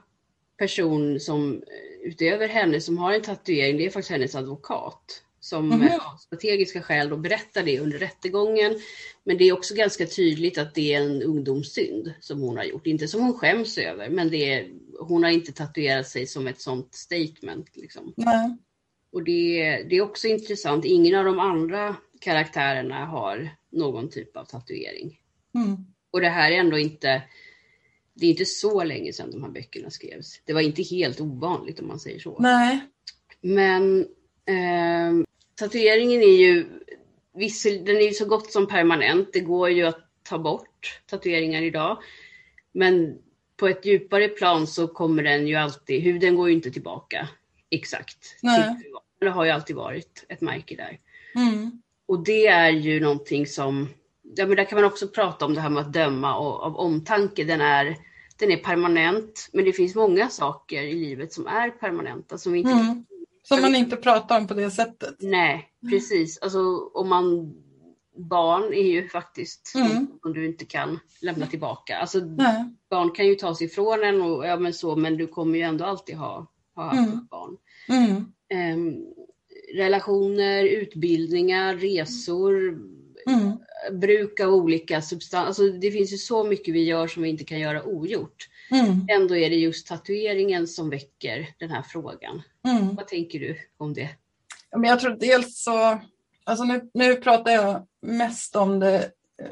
person 0.57 1.19
som 1.19 1.53
eh, 1.53 2.09
utöver 2.09 2.47
henne 2.47 2.81
som 2.81 2.97
har 2.97 3.13
en 3.13 3.21
tatuering, 3.21 3.77
det 3.77 3.85
är 3.85 3.89
faktiskt 3.89 4.11
hennes 4.11 4.35
advokat 4.35 5.23
som 5.39 5.71
mm. 5.71 5.87
av 5.93 6.17
strategiska 6.17 6.81
skäl 6.81 7.09
då 7.09 7.17
berättar 7.17 7.63
det 7.63 7.79
under 7.79 7.97
rättegången. 7.97 8.79
Men 9.23 9.37
det 9.37 9.43
är 9.43 9.53
också 9.53 9.75
ganska 9.75 10.05
tydligt 10.05 10.57
att 10.57 10.75
det 10.75 10.93
är 10.93 11.01
en 11.01 11.23
ungdomssynd 11.23 12.13
som 12.19 12.41
hon 12.41 12.57
har 12.57 12.63
gjort. 12.63 12.87
Inte 12.87 13.07
som 13.07 13.21
hon 13.21 13.33
skäms 13.33 13.77
över, 13.77 14.09
men 14.09 14.29
det 14.29 14.53
är, 14.53 14.67
hon 14.99 15.23
har 15.23 15.29
inte 15.29 15.51
tatuerat 15.51 16.07
sig 16.07 16.27
som 16.27 16.47
ett 16.47 16.61
sånt 16.61 16.93
statement. 16.93 17.75
Liksom. 17.75 18.13
Mm. 18.17 18.57
Och 19.11 19.23
det, 19.23 19.83
det 19.89 19.95
är 19.95 20.01
också 20.01 20.27
intressant, 20.27 20.85
ingen 20.85 21.15
av 21.15 21.25
de 21.25 21.39
andra 21.39 21.95
karaktärerna 22.21 23.05
har 23.05 23.49
någon 23.71 24.09
typ 24.09 24.37
av 24.37 24.45
tatuering. 24.45 25.19
Mm. 25.55 25.77
Och 26.11 26.21
det 26.21 26.29
här 26.29 26.51
är 26.51 26.55
ändå 26.55 26.77
inte, 26.77 27.21
det 28.19 28.25
är 28.25 28.29
inte 28.29 28.45
så 28.45 28.83
länge 28.83 29.13
sedan 29.13 29.31
de 29.31 29.43
här 29.43 29.49
böckerna 29.49 29.89
skrevs. 29.89 30.41
Det 30.45 30.53
var 30.53 30.61
inte 30.61 30.83
helt 30.83 31.21
ovanligt 31.21 31.79
om 31.79 31.87
man 31.87 31.99
säger 31.99 32.19
så. 32.19 32.37
Nej. 32.39 32.79
Men 33.41 33.99
eh, 34.45 35.27
tatueringen 35.55 36.21
är 36.21 36.37
ju, 36.37 36.65
den 37.63 37.97
är 37.97 38.07
ju 38.07 38.13
så 38.13 38.25
gott 38.25 38.51
som 38.51 38.67
permanent. 38.67 39.29
Det 39.33 39.39
går 39.39 39.69
ju 39.69 39.83
att 39.83 40.09
ta 40.23 40.37
bort 40.37 41.01
tatueringar 41.05 41.61
idag. 41.61 41.97
Men 42.71 43.17
på 43.57 43.67
ett 43.67 43.85
djupare 43.85 44.27
plan 44.27 44.67
så 44.67 44.87
kommer 44.87 45.23
den 45.23 45.47
ju 45.47 45.55
alltid, 45.55 46.01
huden 46.01 46.35
går 46.35 46.49
ju 46.49 46.55
inte 46.55 46.71
tillbaka 46.71 47.29
exakt. 47.69 48.37
Nej. 48.41 48.75
Det 49.19 49.29
har 49.29 49.45
ju 49.45 49.51
alltid 49.51 49.75
varit 49.75 50.25
ett 50.29 50.41
märke 50.41 50.75
där. 50.75 50.99
Mm. 51.35 51.81
Och 52.05 52.23
det 52.23 52.47
är 52.47 52.69
ju 52.69 52.99
någonting 52.99 53.47
som, 53.47 53.89
ja 54.35 54.45
men 54.45 54.55
där 54.55 54.65
kan 54.65 54.75
man 54.75 54.85
också 54.85 55.07
prata 55.07 55.45
om 55.45 55.53
det 55.53 55.61
här 55.61 55.69
med 55.69 55.81
att 55.81 55.93
döma 55.93 56.37
och, 56.37 56.63
av 56.63 56.75
omtanke. 56.75 57.43
Den 57.43 57.61
är, 57.61 57.97
den 58.39 58.51
är 58.51 58.57
permanent, 58.57 59.49
men 59.53 59.65
det 59.65 59.73
finns 59.73 59.95
många 59.95 60.29
saker 60.29 60.81
i 60.83 60.93
livet 60.93 61.33
som 61.33 61.47
är 61.47 61.69
permanenta 61.69 62.37
som 62.37 62.55
inte 62.55 62.71
mm. 62.71 63.05
Som 63.43 63.61
man 63.61 63.75
inte 63.75 63.95
pratar 63.95 64.37
om 64.37 64.47
på 64.47 64.53
det 64.53 64.71
sättet. 64.71 65.15
Nej, 65.19 65.69
precis. 65.89 66.37
Alltså 66.41 66.59
om 66.93 67.09
man 67.09 67.53
barn 68.17 68.73
är 68.73 68.91
ju 68.91 69.07
faktiskt 69.07 69.75
mm. 69.75 70.07
som 70.21 70.33
du 70.33 70.45
inte 70.45 70.65
kan 70.65 70.99
lämna 71.21 71.45
tillbaka. 71.45 71.97
Alltså, 71.97 72.19
Nej. 72.19 72.73
barn 72.89 73.11
kan 73.11 73.27
ju 73.27 73.35
tas 73.35 73.61
ifrån 73.61 74.03
en 74.03 74.21
och 74.21 74.45
ja, 74.45 74.57
men 74.59 74.73
så, 74.73 74.95
men 74.95 75.17
du 75.17 75.27
kommer 75.27 75.57
ju 75.57 75.63
ändå 75.63 75.85
alltid 75.85 76.15
ha, 76.15 76.47
ha 76.75 76.91
mm. 76.91 77.27
barn. 77.31 77.57
Mm. 77.89 78.15
Um, 78.73 79.05
relationer, 79.75 80.63
utbildningar, 80.63 81.75
resor, 81.75 82.79
mm. 83.27 83.57
bruk 83.99 84.39
av 84.39 84.53
olika 84.53 85.01
substanser. 85.01 85.47
Alltså, 85.47 85.79
det 85.79 85.91
finns 85.91 86.13
ju 86.13 86.17
så 86.17 86.43
mycket 86.43 86.73
vi 86.73 86.83
gör 86.83 87.07
som 87.07 87.23
vi 87.23 87.29
inte 87.29 87.43
kan 87.43 87.59
göra 87.59 87.83
ogjort. 87.83 88.49
Mm. 88.71 89.07
Ändå 89.09 89.35
är 89.35 89.49
det 89.49 89.55
just 89.55 89.87
tatueringen 89.87 90.67
som 90.67 90.89
väcker 90.89 91.49
den 91.59 91.71
här 91.71 91.81
frågan. 91.81 92.41
Mm. 92.67 92.95
Vad 92.95 93.07
tänker 93.07 93.39
du 93.39 93.57
om 93.77 93.93
det? 93.93 94.09
Men 94.71 94.83
jag 94.83 94.99
tror 94.99 95.17
dels 95.19 95.63
så, 95.63 95.99
alltså 96.43 96.63
nu, 96.63 96.89
nu 96.93 97.15
pratar 97.15 97.51
jag 97.51 97.87
mest 98.01 98.55
om 98.55 98.79
det 98.79 98.97
eh, 99.41 99.47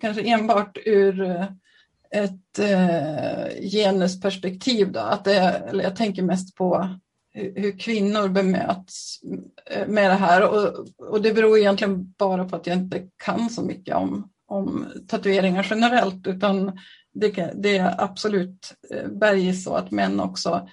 kanske 0.00 0.22
enbart 0.22 0.78
ur 0.84 1.22
eh, 1.22 1.46
ett 2.10 2.58
eh, 2.58 3.70
genusperspektiv. 3.70 4.92
Då, 4.92 5.00
att 5.00 5.24
det, 5.24 5.36
eller 5.38 5.84
jag 5.84 5.96
tänker 5.96 6.22
mest 6.22 6.54
på 6.54 6.88
hur, 7.32 7.78
kvinnor 7.78 8.28
bemöts 8.28 9.20
eh, 9.70 9.88
med 9.88 10.10
det 10.10 10.14
här 10.14 10.48
och, 10.48 10.86
och 10.98 11.22
det 11.22 11.32
beror 11.32 11.58
egentligen 11.58 12.14
bara 12.18 12.44
på 12.44 12.56
att 12.56 12.66
jag 12.66 12.76
inte 12.76 13.02
kan 13.24 13.50
så 13.50 13.62
mycket 13.62 13.96
om, 13.96 14.30
om 14.46 14.86
tatueringar 15.08 15.66
generellt 15.70 16.26
utan 16.26 16.78
det, 17.12 17.52
det 17.54 17.76
är 17.76 18.04
absolut 18.04 18.74
eh, 18.90 19.08
bergis 19.08 19.64
så 19.64 19.74
att 19.74 19.90
män 19.90 20.20
också 20.20 20.68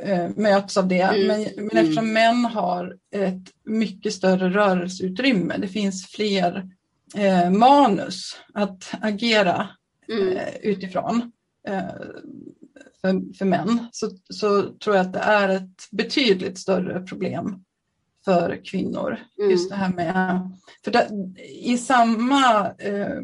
eh, 0.00 0.28
möts 0.36 0.76
av 0.76 0.88
det. 0.88 1.00
Mm. 1.00 1.26
Men, 1.26 1.66
men 1.66 1.76
eftersom 1.76 2.10
mm. 2.10 2.12
män 2.12 2.44
har 2.44 2.96
ett 3.14 3.50
mycket 3.64 4.12
större 4.12 4.50
rörelseutrymme, 4.50 5.56
det 5.58 5.68
finns 5.68 6.06
fler 6.06 6.68
eh, 7.16 7.50
manus 7.50 8.36
att 8.54 8.94
agera 9.00 9.68
mm. 10.08 10.36
eh, 10.36 10.54
utifrån 10.62 11.32
eh, 11.68 11.82
för, 13.02 13.36
för 13.38 13.44
män, 13.44 13.86
så, 13.92 14.10
så 14.30 14.62
tror 14.62 14.96
jag 14.96 15.06
att 15.06 15.12
det 15.12 15.18
är 15.18 15.48
ett 15.48 15.90
betydligt 15.90 16.58
större 16.58 17.02
problem 17.02 17.64
för 18.24 18.60
kvinnor. 18.64 19.18
Mm. 19.38 19.50
Just 19.50 19.70
det 19.70 19.76
här 19.76 19.92
med, 19.92 20.50
för 20.84 20.90
det, 20.90 21.08
i 21.48 21.78
samma 21.78 22.70
eh, 22.78 23.20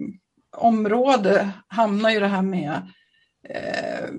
område 0.57 1.51
hamnar 1.69 2.11
ju 2.11 2.21
det 2.21 2.27
här 2.27 2.43
med 2.43 2.93
eh, 3.49 4.11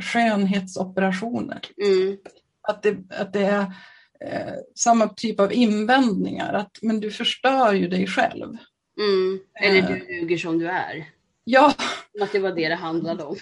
skönhetsoperationer. 0.00 1.60
Mm. 1.82 2.18
Att, 2.68 2.82
det, 2.82 2.96
att 3.10 3.32
det 3.32 3.44
är 3.44 3.60
eh, 4.20 4.54
samma 4.74 5.08
typ 5.08 5.40
av 5.40 5.52
invändningar, 5.52 6.52
att 6.52 6.78
men 6.82 7.00
du 7.00 7.10
förstör 7.10 7.72
ju 7.72 7.88
dig 7.88 8.06
själv. 8.06 8.56
Mm. 8.98 9.40
Eller 9.62 9.82
du 9.88 9.94
eh. 9.94 10.20
duger 10.20 10.38
som 10.38 10.58
du 10.58 10.68
är. 10.68 11.06
Ja. 11.44 11.74
Att 12.22 12.32
det 12.32 12.38
var 12.38 12.52
det 12.52 12.68
det 12.68 12.74
handlade 12.74 13.24
om. 13.24 13.36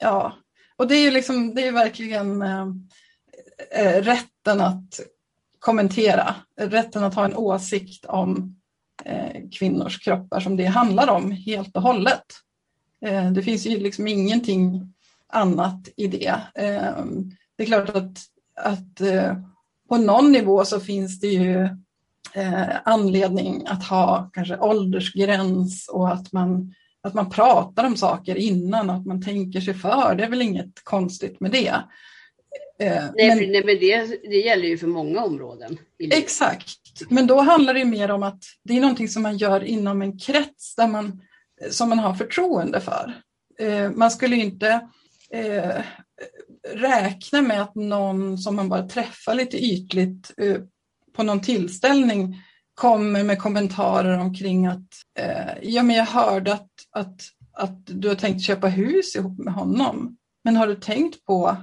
Ja, 0.00 0.36
och 0.80 0.88
det 0.88 0.94
är 0.94 1.02
ju 1.02 1.10
liksom, 1.10 1.54
det 1.54 1.66
är 1.66 1.72
verkligen 1.72 2.42
eh, 2.42 2.66
eh, 3.70 4.02
rätten 4.02 4.60
att 4.60 5.00
kommentera, 5.58 6.34
rätten 6.60 7.04
att 7.04 7.14
ha 7.14 7.24
en 7.24 7.36
åsikt 7.36 8.04
om 8.04 8.60
eh, 9.04 9.42
kvinnors 9.58 10.04
kroppar 10.04 10.40
som 10.40 10.56
det 10.56 10.64
handlar 10.64 11.08
om 11.08 11.32
helt 11.32 11.76
och 11.76 11.82
hållet. 11.82 12.24
Eh, 13.06 13.30
det 13.32 13.42
finns 13.42 13.66
ju 13.66 13.80
liksom 13.80 14.08
ingenting 14.08 14.94
annat 15.32 15.88
i 15.96 16.06
det. 16.06 16.40
Eh, 16.54 17.04
det 17.56 17.62
är 17.62 17.66
klart 17.66 17.88
att, 17.88 18.18
att 18.56 19.00
eh, 19.00 19.36
på 19.88 19.96
någon 19.96 20.32
nivå 20.32 20.64
så 20.64 20.80
finns 20.80 21.20
det 21.20 21.28
ju 21.28 21.64
eh, 22.34 22.76
anledning 22.84 23.66
att 23.66 23.84
ha 23.84 24.30
kanske 24.32 24.58
åldersgräns 24.58 25.88
och 25.88 26.12
att 26.12 26.32
man, 26.32 26.74
att 27.02 27.14
man 27.14 27.30
pratar 27.30 27.84
om 27.84 27.96
saker 27.96 28.36
innan 28.36 28.90
att 28.90 29.06
man 29.06 29.22
tänker 29.22 29.60
sig 29.60 29.74
för. 29.74 30.14
Det 30.14 30.24
är 30.24 30.30
väl 30.30 30.42
inget 30.42 30.84
konstigt 30.84 31.40
med 31.40 31.50
det. 31.50 31.74
Nej, 32.78 33.12
men, 33.16 33.38
för, 33.38 33.46
nej, 33.46 33.64
men 33.64 33.78
det, 33.78 34.20
det 34.30 34.40
gäller 34.40 34.68
ju 34.68 34.78
för 34.78 34.86
många 34.86 35.24
områden. 35.24 35.78
Exakt, 35.98 36.78
men 37.08 37.26
då 37.26 37.40
handlar 37.40 37.74
det 37.74 37.84
mer 37.84 38.10
om 38.10 38.22
att 38.22 38.44
det 38.64 38.76
är 38.76 38.80
någonting 38.80 39.08
som 39.08 39.22
man 39.22 39.36
gör 39.36 39.64
inom 39.64 40.02
en 40.02 40.18
krets 40.18 40.74
där 40.76 40.88
man, 40.88 41.22
som 41.70 41.88
man 41.88 41.98
har 41.98 42.14
förtroende 42.14 42.80
för. 42.80 43.14
Eh, 43.58 43.90
man 43.90 44.10
skulle 44.10 44.36
inte 44.36 44.88
eh, 45.30 45.82
räkna 46.72 47.42
med 47.42 47.62
att 47.62 47.74
någon 47.74 48.38
som 48.38 48.56
man 48.56 48.68
bara 48.68 48.88
träffar 48.88 49.34
lite 49.34 49.64
ytligt 49.64 50.32
eh, 50.36 50.56
på 51.16 51.22
någon 51.22 51.40
tillställning 51.40 52.36
kommer 52.80 53.24
med 53.24 53.38
kommentarer 53.38 54.18
omkring 54.18 54.66
att 54.66 54.88
eh, 55.18 55.52
ja, 55.62 55.82
men 55.82 55.96
jag 55.96 56.04
hörde 56.04 56.52
att, 56.52 56.70
att, 56.90 57.20
att 57.52 57.86
du 57.86 58.08
har 58.08 58.14
tänkt 58.14 58.42
köpa 58.42 58.68
hus 58.68 59.16
ihop 59.16 59.38
med 59.38 59.54
honom. 59.54 60.16
Men 60.44 60.56
har 60.56 60.66
du 60.66 60.74
tänkt 60.74 61.24
på 61.24 61.56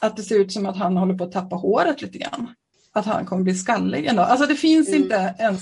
att 0.00 0.16
det 0.16 0.22
ser 0.22 0.40
ut 0.40 0.52
som 0.52 0.66
att 0.66 0.76
han 0.76 0.96
håller 0.96 1.14
på 1.14 1.24
att 1.24 1.32
tappa 1.32 1.56
håret 1.56 2.02
lite 2.02 2.18
grann? 2.18 2.54
Att 2.92 3.06
han 3.06 3.26
kommer 3.26 3.42
bli 3.42 3.54
skallig 3.54 4.16
dag. 4.16 4.18
Alltså 4.18 4.46
det 4.46 4.54
finns 4.54 4.88
mm. 4.88 5.02
inte 5.02 5.34
ens, 5.38 5.60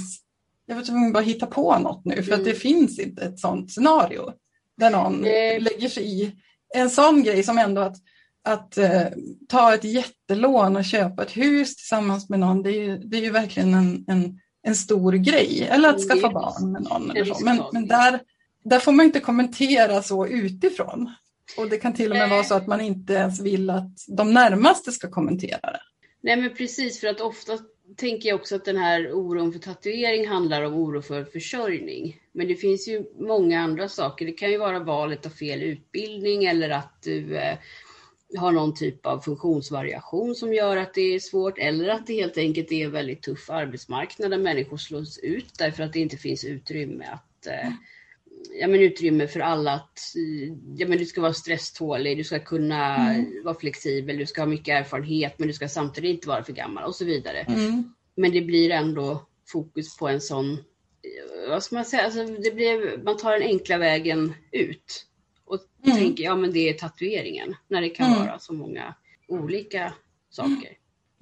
jag 0.66 0.76
vet 0.76 0.88
inte 0.88 1.12
bara 1.12 1.22
hitta 1.22 1.46
på 1.46 1.78
något 1.78 2.04
nu 2.04 2.22
för 2.22 2.32
mm. 2.32 2.34
att 2.34 2.44
det 2.44 2.50
mm. 2.50 2.60
finns 2.60 2.98
inte 2.98 3.22
ett 3.22 3.38
sådant 3.38 3.72
scenario 3.72 4.32
där 4.76 4.90
någon 4.90 5.24
mm. 5.24 5.62
lägger 5.62 5.88
sig 5.88 6.22
i 6.22 6.32
en 6.74 6.90
sån 6.90 7.22
grej 7.22 7.42
som 7.42 7.58
ändå 7.58 7.80
att, 7.80 7.96
att 8.44 8.78
uh, 8.78 9.02
ta 9.48 9.74
ett 9.74 9.84
jättelån 9.84 10.76
och 10.76 10.84
köpa 10.84 11.22
ett 11.22 11.36
hus 11.36 11.76
tillsammans 11.76 12.28
med 12.28 12.40
någon, 12.40 12.62
det 12.62 12.70
är 12.70 12.82
ju, 12.82 12.98
det 12.98 13.16
är 13.16 13.22
ju 13.22 13.30
verkligen 13.30 13.74
en, 13.74 14.04
en, 14.08 14.38
en 14.62 14.74
stor 14.74 15.12
grej. 15.12 15.68
Eller 15.70 15.88
att 15.88 16.00
skaffa 16.00 16.30
barn 16.30 16.72
med 16.72 16.82
någon. 16.82 17.10
Eller 17.10 17.34
så. 17.34 17.44
Men, 17.44 17.62
men 17.72 17.86
där, 17.86 18.20
där 18.64 18.78
får 18.78 18.92
man 18.92 19.06
inte 19.06 19.20
kommentera 19.20 20.02
så 20.02 20.26
utifrån. 20.26 21.10
Och 21.56 21.68
det 21.68 21.78
kan 21.78 21.94
till 21.94 22.10
och 22.10 22.18
med 22.18 22.30
vara 22.30 22.44
så 22.44 22.54
att 22.54 22.66
man 22.66 22.80
inte 22.80 23.12
ens 23.12 23.40
vill 23.40 23.70
att 23.70 24.04
de 24.08 24.34
närmaste 24.34 24.92
ska 24.92 25.10
kommentera 25.10 25.70
det. 25.70 25.80
Nej 26.22 26.36
men 26.36 26.54
precis 26.54 27.00
för 27.00 27.06
att 27.06 27.20
ofta 27.20 27.58
tänker 27.96 28.28
jag 28.28 28.40
också 28.40 28.56
att 28.56 28.64
den 28.64 28.76
här 28.76 29.12
oron 29.12 29.52
för 29.52 29.58
tatuering 29.58 30.28
handlar 30.28 30.62
om 30.62 30.74
oro 30.74 31.02
för 31.02 31.24
försörjning. 31.24 32.16
Men 32.32 32.48
det 32.48 32.54
finns 32.54 32.88
ju 32.88 33.04
många 33.18 33.60
andra 33.60 33.88
saker. 33.88 34.26
Det 34.26 34.32
kan 34.32 34.50
ju 34.50 34.58
vara 34.58 34.78
valet 34.78 35.26
av 35.26 35.30
fel 35.30 35.62
utbildning 35.62 36.44
eller 36.44 36.70
att 36.70 37.02
du 37.02 37.36
eh, 37.36 37.58
har 38.38 38.52
någon 38.52 38.74
typ 38.74 39.06
av 39.06 39.20
funktionsvariation 39.20 40.34
som 40.34 40.54
gör 40.54 40.76
att 40.76 40.94
det 40.94 41.14
är 41.14 41.18
svårt 41.18 41.58
eller 41.58 41.88
att 41.88 42.06
det 42.06 42.14
helt 42.14 42.38
enkelt 42.38 42.72
är 42.72 42.84
en 42.84 42.92
väldigt 42.92 43.22
tuff 43.22 43.50
arbetsmarknad 43.50 44.30
där 44.30 44.38
människor 44.38 44.76
slås 44.76 45.18
ut 45.18 45.58
därför 45.58 45.82
att 45.82 45.92
det 45.92 46.00
inte 46.00 46.16
finns 46.16 46.44
utrymme 46.44 47.04
att 47.04 47.46
eh, 47.46 47.70
ja, 48.60 48.68
men 48.68 48.80
utrymme 48.80 49.26
för 49.26 49.40
alla 49.40 49.72
att 49.72 50.00
ja, 50.76 50.88
men 50.88 50.98
du 50.98 51.06
ska 51.06 51.20
vara 51.20 51.32
stresstålig, 51.32 52.16
du 52.16 52.24
ska 52.24 52.38
kunna 52.38 52.96
mm. 52.96 53.44
vara 53.44 53.54
flexibel, 53.54 54.18
du 54.18 54.26
ska 54.26 54.40
ha 54.40 54.46
mycket 54.46 54.80
erfarenhet 54.80 55.38
men 55.38 55.48
du 55.48 55.54
ska 55.54 55.68
samtidigt 55.68 56.14
inte 56.14 56.28
vara 56.28 56.44
för 56.44 56.52
gammal 56.52 56.84
och 56.84 56.94
så 56.94 57.04
vidare. 57.04 57.38
Mm. 57.38 57.92
Men 58.14 58.32
det 58.32 58.40
blir 58.40 58.70
ändå 58.70 59.26
fokus 59.46 59.96
på 59.96 60.08
en 60.08 60.20
sån, 60.20 60.58
vad 61.48 61.62
ska 61.62 61.74
man 61.74 61.84
säga, 61.84 62.02
alltså 62.02 62.24
det 62.24 62.54
blir, 62.54 63.02
man 63.04 63.16
tar 63.16 63.32
den 63.32 63.42
enkla 63.42 63.78
vägen 63.78 64.34
ut 64.52 65.06
mm. 65.86 65.98
tänker 65.98 66.24
ja 66.24 66.36
men 66.36 66.52
det 66.52 66.68
är 66.68 66.74
tatueringen 66.74 67.54
när 67.68 67.80
det 67.80 67.88
kan 67.88 68.12
mm. 68.12 68.26
vara 68.26 68.38
så 68.38 68.52
många 68.52 68.94
olika 69.28 69.92
saker. 70.30 70.70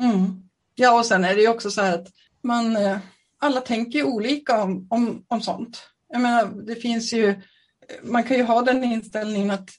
Mm. 0.03 0.43
Ja 0.75 0.99
och 0.99 1.07
sen 1.07 1.25
är 1.25 1.35
det 1.35 1.41
ju 1.41 1.49
också 1.49 1.71
så 1.71 1.83
här 1.83 1.95
att 1.95 2.09
man, 2.43 2.77
eh, 2.77 2.99
alla 3.39 3.61
tänker 3.61 4.03
olika 4.03 4.63
om, 4.63 4.87
om, 4.91 5.25
om 5.29 5.41
sånt. 5.41 5.83
Jag 6.13 6.23
menar, 6.23 6.67
det 6.67 6.75
finns 6.75 7.13
ju, 7.13 7.35
man 8.03 8.25
kan 8.25 8.37
ju 8.37 8.43
ha 8.43 8.63
den 8.63 8.85
inställningen 8.85 9.51
att 9.51 9.71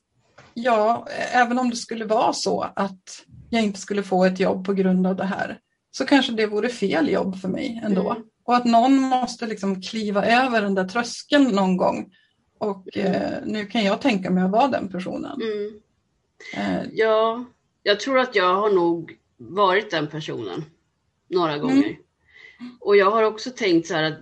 ja, 0.53 1.07
även 1.33 1.59
om 1.59 1.69
det 1.69 1.75
skulle 1.75 2.05
vara 2.05 2.33
så 2.33 2.61
att 2.75 3.25
jag 3.49 3.63
inte 3.63 3.79
skulle 3.79 4.03
få 4.03 4.25
ett 4.25 4.39
jobb 4.39 4.65
på 4.65 4.73
grund 4.73 5.07
av 5.07 5.15
det 5.15 5.25
här, 5.25 5.59
så 5.91 6.05
kanske 6.05 6.31
det 6.31 6.47
vore 6.47 6.69
fel 6.69 7.09
jobb 7.09 7.41
för 7.41 7.47
mig 7.47 7.81
ändå. 7.83 8.11
Mm. 8.11 8.23
Och 8.43 8.55
att 8.55 8.65
någon 8.65 8.95
måste 8.95 9.47
liksom 9.47 9.81
kliva 9.81 10.25
över 10.25 10.61
den 10.61 10.75
där 10.75 10.87
tröskeln 10.87 11.43
någon 11.43 11.77
gång. 11.77 12.11
Och 12.61 12.97
mm. 12.97 13.13
eh, 13.13 13.39
nu 13.45 13.65
kan 13.65 13.83
jag 13.83 14.01
tänka 14.01 14.29
mig 14.29 14.43
att 14.43 14.51
vara 14.51 14.67
den 14.67 14.89
personen. 14.89 15.41
Mm. 15.41 15.81
Eh. 16.55 16.89
Ja, 16.93 17.45
jag 17.83 17.99
tror 17.99 18.19
att 18.19 18.35
jag 18.35 18.55
har 18.55 18.69
nog 18.69 19.17
varit 19.37 19.91
den 19.91 20.07
personen 20.07 20.63
några 21.27 21.53
mm. 21.53 21.67
gånger. 21.67 21.97
Och 22.79 22.97
jag 22.97 23.11
har 23.11 23.23
också 23.23 23.49
tänkt 23.49 23.87
så 23.87 23.93
här 23.93 24.03
att 24.03 24.19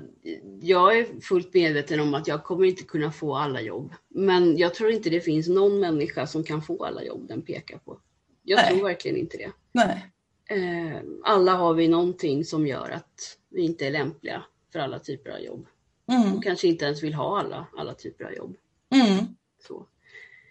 jag 0.62 0.98
är 0.98 1.22
fullt 1.22 1.54
medveten 1.54 2.00
om 2.00 2.14
att 2.14 2.28
jag 2.28 2.44
kommer 2.44 2.66
inte 2.66 2.84
kunna 2.84 3.12
få 3.12 3.36
alla 3.36 3.62
jobb. 3.62 3.94
Men 4.08 4.58
jag 4.58 4.74
tror 4.74 4.92
inte 4.92 5.10
det 5.10 5.22
finns 5.22 5.48
någon 5.48 5.80
människa 5.80 6.28
som 6.28 6.44
kan 6.44 6.62
få 6.62 6.86
alla 6.86 7.04
jobb 7.04 7.28
den 7.28 7.42
pekar 7.42 7.78
på. 7.78 8.00
Jag 8.44 8.58
Nej. 8.58 8.70
tror 8.70 8.84
verkligen 8.84 9.18
inte 9.18 9.38
det. 9.38 9.52
Nej. 9.72 10.12
Eh, 10.46 11.02
alla 11.24 11.54
har 11.54 11.74
vi 11.74 11.88
någonting 11.88 12.46
som 12.46 12.68
gör 12.68 12.90
att 12.90 13.38
vi 13.50 13.62
inte 13.62 13.88
är 13.88 13.92
lämpliga 13.92 14.44
för 14.72 14.80
alla 14.80 15.00
typer 15.00 15.32
av 15.32 15.40
jobb. 15.40 15.68
Mm. 16.10 16.34
Och 16.34 16.44
kanske 16.44 16.68
inte 16.68 16.86
ens 16.86 17.04
vill 17.04 17.14
ha 17.14 17.40
alla, 17.40 17.68
alla 17.78 17.94
typer 17.94 18.26
av 18.26 18.34
jobb. 18.34 18.56
Mm. 18.96 19.26
Så. 19.68 19.86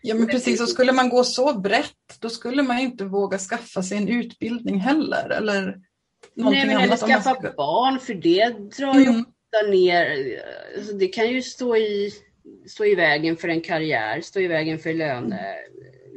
Ja 0.03 0.15
men 0.15 0.27
precis, 0.27 0.61
och 0.61 0.69
skulle 0.69 0.93
man 0.93 1.09
gå 1.09 1.25
så 1.25 1.59
brett 1.59 2.21
då 2.21 2.29
skulle 2.29 2.63
man 2.63 2.79
inte 2.79 3.05
våga 3.05 3.39
skaffa 3.39 3.83
sig 3.83 3.99
en 3.99 4.09
utbildning 4.09 4.81
heller. 4.81 5.31
Eller 5.31 5.81
Nej, 6.35 6.67
men 6.67 6.81
eller 6.81 6.97
skaffa 6.97 7.35
ska... 7.35 7.53
barn, 7.57 8.01
för 8.01 8.15
det 8.15 8.49
drar 8.49 8.95
mm. 8.95 9.03
ju 9.03 9.09
ofta 9.11 9.71
ner. 9.71 10.39
Alltså, 10.77 10.93
det 10.93 11.09
kan 11.09 11.31
ju 11.31 11.43
stå 11.43 11.77
i, 11.77 12.13
stå 12.67 12.85
i 12.85 12.95
vägen 12.95 13.37
för 13.37 13.49
en 13.49 13.61
karriär, 13.61 14.21
stå 14.21 14.41
i 14.41 14.47
vägen 14.47 14.79
för 14.79 14.95
löne, 14.95 15.55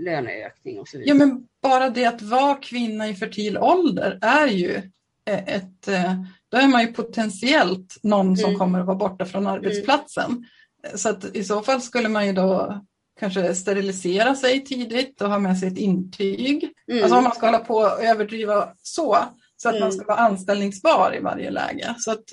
löneökning 0.05 0.79
och 0.79 0.87
så 0.87 0.97
vidare. 0.97 1.17
Ja, 1.17 1.25
men 1.25 1.47
bara 1.61 1.89
det 1.89 2.05
att 2.05 2.21
vara 2.21 2.55
kvinna 2.55 3.09
i 3.09 3.15
fertil 3.15 3.57
ålder 3.57 4.19
är 4.21 4.47
ju 4.47 4.81
ett, 5.25 5.87
eh, 5.87 6.13
då 6.51 6.57
är 6.57 6.67
man 6.67 6.81
ju 6.81 6.93
potentiellt 6.93 7.97
någon 8.03 8.37
som 8.37 8.49
mm. 8.49 8.59
kommer 8.59 8.79
att 8.79 8.85
vara 8.85 8.97
borta 8.97 9.25
från 9.25 9.47
arbetsplatsen. 9.47 10.31
Mm. 10.31 10.97
Så 10.97 11.09
att 11.09 11.35
i 11.35 11.43
så 11.43 11.61
fall 11.61 11.81
skulle 11.81 12.09
man 12.09 12.27
ju 12.27 12.33
då 12.33 12.81
kanske 13.19 13.55
sterilisera 13.55 14.35
sig 14.35 14.63
tidigt 14.63 15.21
och 15.21 15.29
ha 15.29 15.39
med 15.39 15.57
sig 15.57 15.67
ett 15.67 15.77
intyg. 15.77 16.69
Mm. 16.91 17.03
Alltså 17.03 17.17
om 17.17 17.23
man 17.23 17.35
ska 17.35 17.45
hålla 17.45 17.59
på 17.59 17.75
och 17.75 18.03
överdriva 18.03 18.69
så, 18.81 19.17
så 19.57 19.69
att 19.69 19.75
mm. 19.75 19.85
man 19.85 19.91
ska 19.91 20.05
vara 20.05 20.17
anställningsbar 20.17 21.15
i 21.17 21.19
varje 21.19 21.51
läge. 21.51 21.95
Så 21.97 22.11
att, 22.11 22.23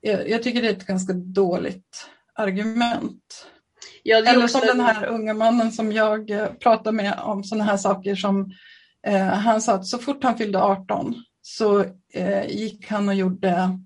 jag, 0.00 0.30
jag 0.30 0.42
tycker 0.42 0.62
det 0.62 0.68
är 0.68 0.72
ett 0.72 0.86
ganska 0.86 1.12
dåligt 1.12 2.06
argument. 2.34 3.46
Ja, 4.02 4.16
Eller 4.16 4.46
som 4.46 4.60
den 4.60 4.80
här 4.80 5.06
unga 5.06 5.34
mannen 5.34 5.72
som 5.72 5.92
jag 5.92 6.30
eh, 6.30 6.46
pratade 6.46 6.92
med 6.92 7.18
om 7.22 7.44
sådana 7.44 7.64
här 7.64 7.76
saker 7.76 8.14
som 8.14 8.52
eh, 9.06 9.26
han 9.26 9.62
sa 9.62 9.72
att 9.72 9.86
så 9.86 9.98
fort 9.98 10.24
han 10.24 10.38
fyllde 10.38 10.62
18 10.62 11.14
så 11.46 11.84
eh, 12.12 12.46
gick 12.48 12.90
han 12.90 13.08
och 13.08 13.14
gjorde 13.14 13.78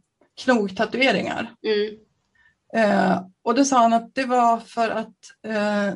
knogtatueringar. 0.45 1.55
Mm. 1.63 1.97
Eh, 2.75 3.23
och 3.43 3.55
då 3.55 3.65
sa 3.65 3.79
han 3.79 3.93
att 3.93 4.15
det 4.15 4.25
var 4.25 4.59
för 4.59 4.91
att 4.91 5.15
eh, 5.47 5.89
eh 5.89 5.95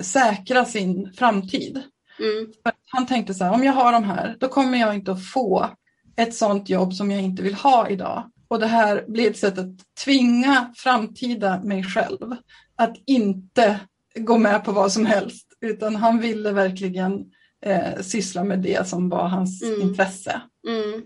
säkra 0.00 0.64
sin 0.64 1.12
framtid. 1.12 1.82
Mm. 2.20 2.52
Han 2.86 3.06
tänkte 3.06 3.34
så 3.34 3.44
här, 3.44 3.52
om 3.52 3.64
jag 3.64 3.72
har 3.72 3.92
de 3.92 4.04
här, 4.04 4.36
då 4.40 4.48
kommer 4.48 4.78
jag 4.78 4.94
inte 4.94 5.12
att 5.12 5.26
få 5.26 5.70
ett 6.16 6.34
sådant 6.34 6.68
jobb 6.68 6.94
som 6.94 7.10
jag 7.10 7.22
inte 7.22 7.42
vill 7.42 7.54
ha 7.54 7.88
idag. 7.88 8.30
Och 8.48 8.58
det 8.58 8.66
här 8.66 9.04
blir 9.08 9.30
ett 9.30 9.38
sätt 9.38 9.58
att 9.58 9.76
tvinga 10.04 10.72
framtida 10.76 11.62
mig 11.62 11.84
själv 11.84 12.36
att 12.76 12.96
inte 13.06 13.80
gå 14.14 14.38
med 14.38 14.64
på 14.64 14.72
vad 14.72 14.92
som 14.92 15.06
helst, 15.06 15.46
utan 15.60 15.96
han 15.96 16.20
ville 16.20 16.52
verkligen 16.52 17.32
eh, 17.60 18.02
syssla 18.02 18.44
med 18.44 18.58
det 18.58 18.88
som 18.88 19.08
var 19.08 19.28
hans 19.28 19.62
mm. 19.62 19.80
intresse. 19.82 20.40
Mm. 20.68 21.02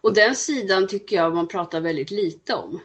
Och 0.00 0.14
den 0.14 0.36
sidan 0.36 0.88
tycker 0.88 1.16
jag 1.16 1.34
man 1.34 1.48
pratar 1.48 1.80
väldigt 1.80 2.10
lite 2.10 2.54
om. 2.54 2.80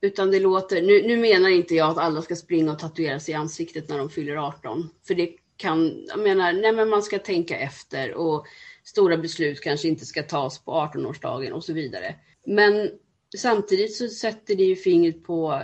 Utan 0.00 0.30
det 0.30 0.40
låter, 0.40 0.82
nu, 0.82 1.02
nu 1.02 1.16
menar 1.16 1.48
inte 1.48 1.74
jag 1.74 1.90
att 1.90 1.98
alla 1.98 2.22
ska 2.22 2.36
springa 2.36 2.72
och 2.72 2.78
tatuera 2.78 3.20
sig 3.20 3.32
i 3.32 3.36
ansiktet 3.36 3.88
när 3.88 3.98
de 3.98 4.10
fyller 4.10 4.36
18. 4.36 4.90
För 5.06 5.14
det 5.14 5.30
kan, 5.56 6.04
jag 6.08 6.18
menar, 6.18 6.52
nej 6.52 6.72
men 6.72 6.88
man 6.88 7.02
ska 7.02 7.18
tänka 7.18 7.58
efter 7.58 8.14
och 8.14 8.46
stora 8.84 9.16
beslut 9.16 9.60
kanske 9.60 9.88
inte 9.88 10.06
ska 10.06 10.22
tas 10.22 10.58
på 10.58 10.72
18-årsdagen 10.72 11.52
och 11.52 11.64
så 11.64 11.72
vidare. 11.72 12.14
Men 12.46 12.90
samtidigt 13.36 13.96
så 13.96 14.08
sätter 14.08 14.54
det 14.54 14.64
ju 14.64 14.76
fingret 14.76 15.24
på, 15.24 15.62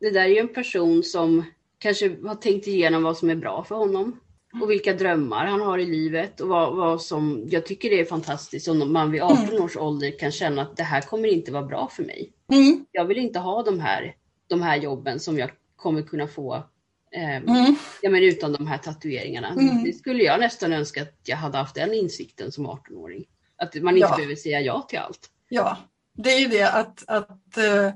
det 0.00 0.10
där 0.10 0.20
är 0.20 0.28
ju 0.28 0.38
en 0.38 0.54
person 0.54 1.02
som 1.02 1.44
kanske 1.78 2.16
har 2.26 2.34
tänkt 2.34 2.66
igenom 2.66 3.02
vad 3.02 3.18
som 3.18 3.30
är 3.30 3.36
bra 3.36 3.64
för 3.64 3.74
honom 3.74 4.20
och 4.62 4.70
vilka 4.70 4.92
drömmar 4.92 5.46
han 5.46 5.60
har 5.60 5.78
i 5.78 5.86
livet 5.86 6.40
och 6.40 6.48
vad, 6.48 6.76
vad 6.76 7.02
som, 7.02 7.44
jag 7.50 7.66
tycker 7.66 7.90
det 7.90 8.00
är 8.00 8.04
fantastiskt 8.04 8.68
om 8.68 8.92
man 8.92 9.10
vid 9.10 9.22
18 9.22 9.38
mm. 9.44 9.62
års 9.62 9.76
ålder 9.76 10.18
kan 10.18 10.32
känna 10.32 10.62
att 10.62 10.76
det 10.76 10.82
här 10.82 11.00
kommer 11.00 11.28
inte 11.28 11.52
vara 11.52 11.62
bra 11.62 11.88
för 11.92 12.02
mig. 12.02 12.32
Mm. 12.52 12.86
Jag 12.92 13.04
vill 13.04 13.18
inte 13.18 13.38
ha 13.38 13.62
de 13.62 13.80
här, 13.80 14.14
de 14.46 14.62
här 14.62 14.76
jobben 14.76 15.20
som 15.20 15.38
jag 15.38 15.50
kommer 15.76 16.02
kunna 16.02 16.28
få 16.28 16.64
Eh, 17.12 17.36
mm. 17.36 17.76
ja, 18.02 18.10
men 18.10 18.22
utan 18.22 18.52
de 18.52 18.66
här 18.66 18.78
tatueringarna. 18.78 19.48
Mm. 19.48 19.84
Det 19.84 19.92
skulle 19.92 20.22
jag 20.22 20.40
nästan 20.40 20.72
önska 20.72 21.02
att 21.02 21.14
jag 21.24 21.36
hade 21.36 21.58
haft 21.58 21.74
den 21.74 21.94
insikten 21.94 22.52
som 22.52 22.66
18-åring. 22.66 23.24
Att 23.56 23.74
man 23.74 23.96
inte 23.96 24.08
ja. 24.10 24.16
behöver 24.16 24.34
säga 24.34 24.60
ja 24.60 24.86
till 24.88 24.98
allt. 24.98 25.30
Ja, 25.48 25.76
det 26.14 26.30
är 26.30 26.40
ju 26.40 26.48
det 26.48 26.72
att, 26.72 27.04
att 27.08 27.58
uh, 27.58 27.92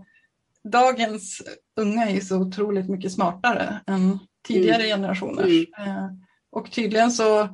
dagens 0.64 1.42
unga 1.76 2.08
är 2.10 2.20
så 2.20 2.36
otroligt 2.36 2.88
mycket 2.88 3.12
smartare 3.12 3.80
än 3.86 4.18
tidigare 4.46 4.82
mm. 4.82 4.88
generationers. 4.88 5.66
Och 6.52 6.70
tydligen 6.70 7.12
så 7.12 7.48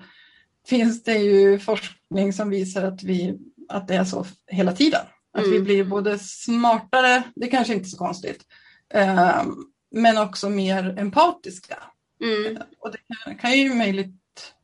finns 0.66 1.02
det 1.02 1.18
ju 1.18 1.58
forskning 1.58 2.32
som 2.32 2.50
visar 2.50 2.84
att, 2.84 3.02
vi, 3.02 3.38
att 3.68 3.88
det 3.88 3.94
är 3.94 4.04
så 4.04 4.26
hela 4.46 4.72
tiden. 4.72 5.00
Att 5.32 5.44
vi 5.44 5.50
mm. 5.50 5.64
blir 5.64 5.84
både 5.84 6.18
smartare, 6.18 7.22
det 7.36 7.46
kanske 7.46 7.74
inte 7.74 7.86
är 7.86 7.88
så 7.88 7.98
konstigt, 7.98 8.44
uh, 8.96 9.42
men 9.90 10.18
också 10.18 10.48
mer 10.48 10.98
empatiska. 10.98 11.76
Mm. 12.24 12.62
Och 12.78 12.92
det 12.92 12.98
kan, 12.98 13.36
kan 13.36 13.58
ju 13.58 13.74
möjligt, 13.74 14.54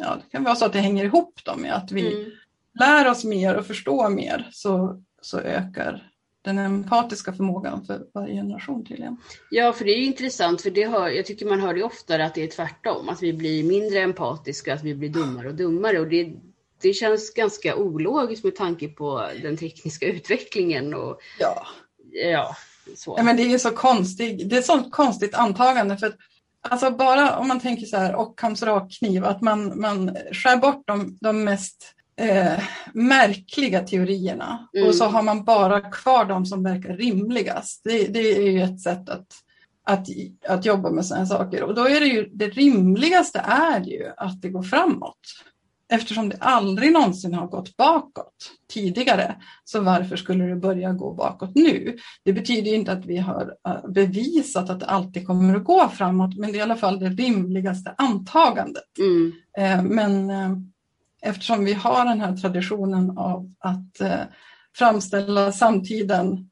ja, 0.00 0.16
det 0.24 0.30
kan 0.30 0.44
vara 0.44 0.56
så 0.56 0.64
att 0.64 0.72
det 0.72 0.80
hänger 0.80 1.04
ihop 1.04 1.40
då 1.44 1.56
med 1.56 1.74
att 1.74 1.92
vi 1.92 2.14
mm. 2.14 2.30
lär 2.78 3.10
oss 3.10 3.24
mer 3.24 3.56
och 3.56 3.66
förstår 3.66 4.08
mer 4.08 4.48
så, 4.52 5.02
så 5.20 5.38
ökar 5.38 6.09
den 6.42 6.58
empatiska 6.58 7.32
förmågan 7.32 7.84
för 7.84 8.06
varje 8.14 8.34
generation 8.34 8.84
tydligen. 8.84 9.16
Ja, 9.50 9.72
för 9.72 9.84
det 9.84 9.90
är 9.90 10.04
intressant, 10.04 10.62
för 10.62 10.70
det 10.70 10.86
hör, 10.86 11.08
jag 11.08 11.26
tycker 11.26 11.46
man 11.46 11.60
hör 11.60 11.74
det 11.74 11.82
oftare 11.82 12.24
att 12.24 12.34
det 12.34 12.42
är 12.42 12.46
tvärtom, 12.46 13.08
att 13.08 13.22
vi 13.22 13.32
blir 13.32 13.64
mindre 13.64 14.00
empatiska, 14.00 14.74
att 14.74 14.82
vi 14.82 14.94
blir 14.94 15.08
dummare 15.08 15.48
och 15.48 15.54
dummare. 15.54 16.00
Och 16.00 16.08
det, 16.08 16.32
det 16.82 16.92
känns 16.92 17.34
ganska 17.34 17.76
ologiskt 17.76 18.44
med 18.44 18.56
tanke 18.56 18.88
på 18.88 19.28
den 19.42 19.56
tekniska 19.56 20.06
utvecklingen. 20.06 20.94
Och, 20.94 21.20
ja. 21.38 21.66
Ja, 22.12 22.56
så. 22.96 23.14
Ja, 23.16 23.22
men 23.22 23.36
det 23.36 23.42
är 23.42 23.58
så 23.58 23.70
konstigt, 23.70 24.50
det 24.50 24.56
är 24.56 24.60
ett 24.60 24.66
sånt 24.66 24.92
konstigt 24.92 25.34
antagande. 25.34 25.96
för 25.96 26.06
att, 26.06 26.16
Alltså 26.62 26.90
bara 26.90 27.38
om 27.38 27.48
man 27.48 27.60
tänker 27.60 27.86
så 27.86 27.96
här, 27.96 28.16
Ockhams 28.16 28.62
rakkniv, 28.62 29.24
att 29.24 29.40
man, 29.40 29.80
man 29.80 30.16
skär 30.32 30.56
bort 30.56 30.82
de, 30.86 31.18
de 31.20 31.44
mest 31.44 31.94
eh, 32.20 32.62
märkliga 32.92 33.80
teorierna 33.80 34.68
mm. 34.74 34.88
och 34.88 34.94
så 34.94 35.04
har 35.04 35.22
man 35.22 35.44
bara 35.44 35.80
kvar 35.80 36.24
de 36.24 36.46
som 36.46 36.62
verkar 36.62 36.96
rimligast. 36.96 37.80
Det, 37.84 38.06
det 38.06 38.36
är 38.36 38.50
ju 38.50 38.62
ett 38.62 38.80
sätt 38.80 39.08
att, 39.08 39.26
att, 39.84 40.06
att 40.48 40.64
jobba 40.64 40.90
med 40.90 41.06
sådana 41.06 41.26
saker 41.26 41.62
och 41.62 41.74
då 41.74 41.88
är 41.88 42.00
det 42.00 42.06
ju 42.06 42.30
det 42.32 42.48
rimligaste 42.48 43.38
är 43.38 43.80
ju 43.80 44.12
att 44.16 44.42
det 44.42 44.48
går 44.48 44.62
framåt. 44.62 45.20
eftersom 45.92 46.28
det 46.28 46.36
aldrig 46.40 46.92
någonsin 46.92 47.34
har 47.34 47.46
gått 47.46 47.76
bakåt 47.76 48.52
tidigare, 48.72 49.36
så 49.64 49.80
varför 49.80 50.16
skulle 50.16 50.44
det 50.44 50.56
börja 50.56 50.92
gå 50.92 51.14
bakåt 51.14 51.54
nu? 51.54 51.96
Det 52.24 52.32
betyder 52.32 52.74
inte 52.74 52.92
att 52.92 53.06
vi 53.06 53.16
har 53.16 53.54
eh, 53.68 53.90
bevisat 53.90 54.70
att 54.70 54.80
det 54.80 54.86
alltid 54.86 55.26
kommer 55.26 55.56
att 55.56 55.64
gå 55.64 55.88
framåt, 55.88 56.38
men 56.38 56.52
det 56.52 56.56
är 56.56 56.60
i 56.60 56.62
alla 56.62 56.76
fall 56.76 56.98
det 57.00 57.08
rimligaste 57.08 57.94
antagandet. 57.98 58.98
Mm. 58.98 59.32
Eh, 59.58 59.82
men 59.82 60.30
eh, 60.30 60.50
eftersom 61.22 61.64
vi 61.64 61.72
har 61.72 62.04
den 62.04 62.20
här 62.20 62.36
traditionen 62.36 63.18
av 63.18 63.52
att 63.58 64.00
framställa 64.76 65.52
samtiden 65.52 66.50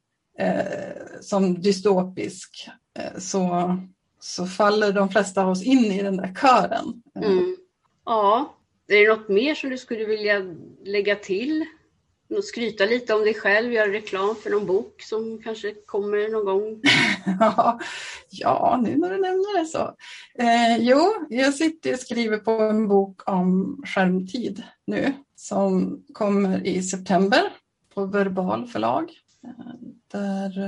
som 1.21 1.61
dystopisk 1.61 2.69
så, 3.17 3.75
så 4.19 4.45
faller 4.45 4.91
de 4.91 5.09
flesta 5.09 5.41
av 5.41 5.49
oss 5.49 5.63
in 5.63 5.85
i 5.85 6.03
den 6.03 6.17
där 6.17 6.33
kören. 6.41 7.03
Mm. 7.15 7.55
Ja, 8.05 8.55
är 8.87 8.95
det 8.95 9.15
något 9.15 9.29
mer 9.29 9.55
som 9.55 9.69
du 9.69 9.77
skulle 9.77 10.05
vilja 10.05 10.41
lägga 10.85 11.15
till? 11.15 11.65
Skryta 12.43 12.85
lite 12.85 13.13
om 13.13 13.21
dig 13.21 13.33
själv, 13.33 13.73
göra 13.73 13.93
reklam 13.93 14.35
för 14.35 14.49
någon 14.49 14.65
bok 14.65 15.01
som 15.01 15.41
kanske 15.43 15.73
kommer 15.85 16.29
någon 16.29 16.45
gång? 16.45 16.81
ja, 17.39 17.79
nu 18.81 18.97
när 18.97 19.09
du 19.09 19.21
nämner 19.21 19.59
det 19.59 19.65
så. 19.65 19.95
Eh, 20.39 20.77
jo, 20.77 21.13
jag 21.29 21.53
sitter 21.53 21.93
och 21.93 21.99
skriver 21.99 22.37
på 22.37 22.51
en 22.51 22.87
bok 22.87 23.29
om 23.29 23.81
skärmtid 23.85 24.63
nu 24.87 25.13
som 25.35 26.03
kommer 26.13 26.67
i 26.67 26.83
september 26.83 27.41
på 27.93 28.05
Verbal 28.05 28.67
förlag. 28.67 29.11
Eh, 29.43 29.75
där 30.11 30.59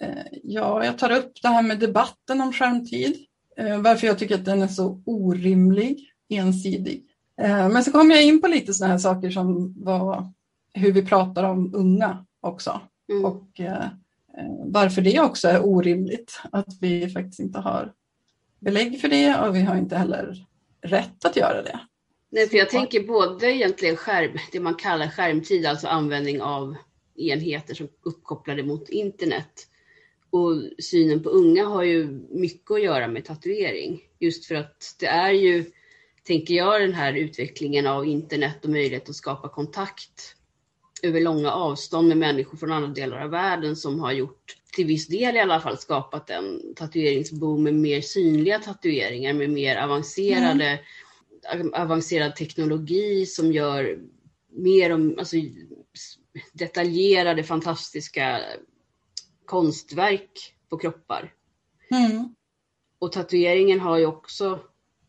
eh, 0.00 0.22
ja, 0.42 0.84
jag 0.84 0.98
tar 0.98 1.10
upp 1.10 1.32
det 1.42 1.48
här 1.48 1.62
med 1.62 1.78
debatten 1.78 2.40
om 2.40 2.52
skärmtid. 2.52 3.16
Eh, 3.56 3.78
varför 3.80 4.06
jag 4.06 4.18
tycker 4.18 4.34
att 4.34 4.44
den 4.44 4.62
är 4.62 4.68
så 4.68 5.02
orimlig, 5.06 6.10
ensidig 6.28 7.04
Eh, 7.40 7.68
men 7.68 7.84
så 7.84 7.92
kom 7.92 8.10
jag 8.10 8.24
in 8.24 8.40
på 8.40 8.48
lite 8.48 8.74
sådana 8.74 8.92
här 8.92 8.98
saker 8.98 9.30
som 9.30 9.74
var 9.84 10.32
hur 10.72 10.92
vi 10.92 11.06
pratar 11.06 11.44
om 11.44 11.74
unga 11.74 12.26
också. 12.40 12.80
Mm. 13.12 13.24
Och 13.24 13.60
eh, 13.60 13.72
eh, 13.72 13.88
varför 14.64 15.02
det 15.02 15.20
också 15.20 15.48
är 15.48 15.66
orimligt 15.66 16.40
att 16.52 16.78
vi 16.80 17.08
faktiskt 17.08 17.40
inte 17.40 17.58
har 17.58 17.92
belägg 18.60 19.00
för 19.00 19.08
det 19.08 19.38
och 19.38 19.56
vi 19.56 19.60
har 19.60 19.76
inte 19.76 19.96
heller 19.96 20.46
rätt 20.82 21.24
att 21.24 21.36
göra 21.36 21.62
det. 21.62 21.80
Nej, 22.30 22.48
för 22.48 22.56
jag 22.56 22.70
tänker 22.70 23.06
både 23.06 23.52
egentligen 23.52 23.96
skärm, 23.96 24.38
det 24.52 24.60
man 24.60 24.74
kallar 24.74 25.08
skärmtid, 25.08 25.66
alltså 25.66 25.86
användning 25.86 26.42
av 26.42 26.76
enheter 27.16 27.74
som 27.74 27.88
uppkopplade 28.02 28.62
mot 28.62 28.88
internet. 28.88 29.68
Och 30.30 30.62
synen 30.78 31.22
på 31.22 31.28
unga 31.28 31.64
har 31.64 31.82
ju 31.82 32.20
mycket 32.30 32.70
att 32.70 32.82
göra 32.82 33.08
med 33.08 33.24
tatuering. 33.24 34.00
Just 34.18 34.46
för 34.46 34.54
att 34.54 34.96
det 35.00 35.06
är 35.06 35.30
ju 35.30 35.64
tänker 36.24 36.54
jag, 36.54 36.80
den 36.80 36.94
här 36.94 37.12
utvecklingen 37.12 37.86
av 37.86 38.06
internet 38.06 38.64
och 38.64 38.70
möjlighet 38.70 39.08
att 39.08 39.16
skapa 39.16 39.48
kontakt 39.48 40.36
över 41.04 41.20
långa 41.20 41.52
avstånd 41.52 42.08
med 42.08 42.16
människor 42.16 42.58
från 42.58 42.72
andra 42.72 42.88
delar 42.88 43.20
av 43.20 43.30
världen 43.30 43.76
som 43.76 44.00
har 44.00 44.12
gjort, 44.12 44.56
till 44.72 44.86
viss 44.86 45.06
del 45.06 45.36
i 45.36 45.40
alla 45.40 45.60
fall, 45.60 45.78
skapat 45.78 46.30
en 46.30 46.74
tatueringsboom 46.76 47.62
med 47.62 47.74
mer 47.74 48.00
synliga 48.00 48.58
tatueringar, 48.58 49.32
med 49.32 49.50
mer 49.50 49.76
avancerade, 49.76 50.80
mm. 51.52 51.74
avancerad 51.74 52.36
teknologi 52.36 53.26
som 53.26 53.52
gör 53.52 53.98
mer 54.50 54.92
om, 54.92 55.14
alltså, 55.18 55.36
detaljerade, 56.52 57.42
fantastiska 57.42 58.40
konstverk 59.44 60.54
på 60.68 60.78
kroppar. 60.78 61.32
Mm. 61.90 62.34
Och 62.98 63.12
tatueringen 63.12 63.80
har 63.80 63.98
ju 63.98 64.06
också 64.06 64.60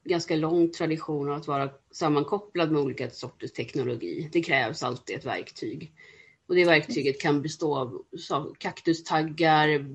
ganska 0.06 0.36
lång 0.36 0.72
tradition 0.72 1.30
av 1.30 1.38
att 1.38 1.48
vara 1.48 1.70
sammankopplad 1.92 2.72
med 2.72 2.82
olika 2.82 3.10
sorters 3.10 3.52
teknologi. 3.52 4.30
Det 4.34 4.42
krävs 4.42 4.84
alltid 4.84 5.16
ett 5.16 5.26
verktyg. 5.26 5.94
Och 6.48 6.56
det 6.56 6.66
verktyget 6.66 7.22
kan 7.22 7.42
bestå 7.42 7.78
av 8.32 8.54
kaktustaggar, 8.58 9.86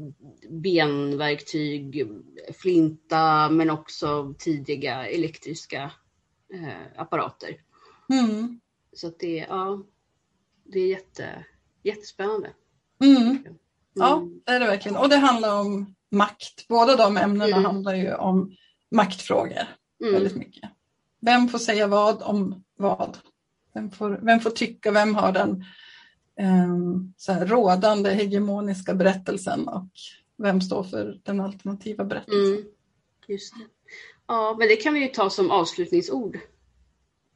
benverktyg, 0.51 2.09
flinta 2.55 3.51
men 3.51 3.71
också 3.71 4.35
tidiga 4.39 5.07
elektriska 5.07 5.91
eh, 6.55 7.01
apparater. 7.01 7.57
Mm. 8.13 8.61
Så 8.93 9.07
att 9.07 9.19
det, 9.19 9.47
ja, 9.49 9.83
det 10.65 10.81
är 10.81 10.89
jätte, 10.89 11.45
jättespännande. 11.83 12.51
Mm. 13.05 13.23
Mm. 13.23 13.43
Ja, 13.95 14.29
det 14.47 14.53
är 14.53 14.61
det 14.61 14.67
verkligen. 14.67 14.97
Och 14.97 15.09
det 15.09 15.17
handlar 15.17 15.61
om 15.61 15.95
makt. 16.11 16.69
Båda 16.69 16.97
de 16.97 17.17
ämnena 17.17 17.57
mm. 17.57 17.65
handlar 17.65 17.95
ju 17.95 18.15
om 18.15 18.57
maktfrågor 18.91 19.80
mm. 20.01 20.13
väldigt 20.13 20.37
mycket. 20.37 20.71
Vem 21.21 21.49
får 21.49 21.59
säga 21.59 21.87
vad 21.87 22.23
om 22.23 22.65
vad? 22.77 23.19
Vem 23.75 23.91
får, 23.91 24.21
vem 24.23 24.41
får 24.41 24.51
tycka, 24.51 24.91
vem 24.91 25.15
har 25.15 25.33
den 25.33 25.65
um, 26.41 27.15
så 27.17 27.33
här, 27.33 27.47
rådande 27.47 28.11
hegemoniska 28.11 28.95
berättelsen 28.95 29.69
och 29.69 29.89
vem 30.37 30.61
står 30.61 30.83
för 30.83 31.21
den 31.23 31.41
alternativa 31.41 32.05
berättelsen? 32.05 32.53
Mm. 32.53 32.65
Just 33.27 33.55
det. 33.55 33.65
Ja, 34.27 34.57
men 34.59 34.69
det 34.69 34.77
kan 34.77 34.95
vi 34.95 35.01
ju 35.01 35.09
ta 35.09 35.31
som 35.31 35.51
avslutningsord 35.51 36.39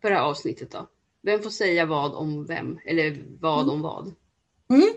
för 0.00 0.10
det 0.10 0.16
här 0.16 0.22
avsnittet 0.22 0.70
då. 0.70 0.88
Vem 1.22 1.42
får 1.42 1.50
säga 1.50 1.86
vad 1.86 2.14
om 2.14 2.46
vem? 2.46 2.78
Eller 2.84 3.24
vad 3.40 3.62
mm. 3.62 3.74
om 3.74 3.82
vad? 3.82 4.14
Mm. 4.68 4.94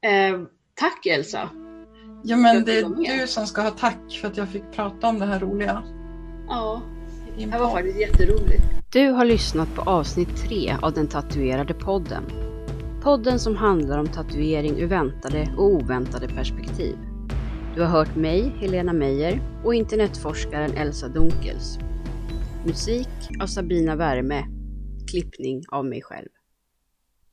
Eh, 0.00 0.48
tack 0.74 1.06
Elsa! 1.06 1.65
Ja, 2.28 2.36
men 2.36 2.64
det 2.64 2.78
är 2.78 3.20
du 3.20 3.26
som 3.26 3.46
ska 3.46 3.62
ha 3.62 3.70
tack 3.70 4.18
för 4.20 4.28
att 4.28 4.36
jag 4.36 4.48
fick 4.48 4.62
prata 4.72 5.08
om 5.08 5.18
det 5.18 5.26
här 5.26 5.40
roliga. 5.40 5.82
Ja, 6.48 6.82
det 7.38 7.58
var 7.58 7.70
faktiskt 7.70 8.00
jätteroligt. 8.00 8.62
Du 8.92 9.10
har 9.10 9.24
lyssnat 9.24 9.74
på 9.74 9.82
avsnitt 9.82 10.36
tre 10.36 10.76
av 10.82 10.92
den 10.92 11.08
tatuerade 11.08 11.74
podden. 11.74 12.24
Podden 13.02 13.38
som 13.38 13.56
handlar 13.56 13.98
om 13.98 14.06
tatuering 14.06 14.80
ur 14.80 14.86
väntade 14.86 15.54
och 15.56 15.64
oväntade 15.64 16.28
perspektiv. 16.28 16.96
Du 17.74 17.82
har 17.82 17.88
hört 17.88 18.16
mig, 18.16 18.52
Helena 18.60 18.92
Meijer, 18.92 19.40
och 19.64 19.74
internetforskaren 19.74 20.72
Elsa 20.72 21.08
Dunkels. 21.08 21.78
Musik 22.64 23.08
av 23.42 23.46
Sabina 23.46 23.96
Värme. 23.96 24.44
Klippning 25.10 25.64
av 25.68 25.84
mig 25.84 26.02
själv. 26.02 26.28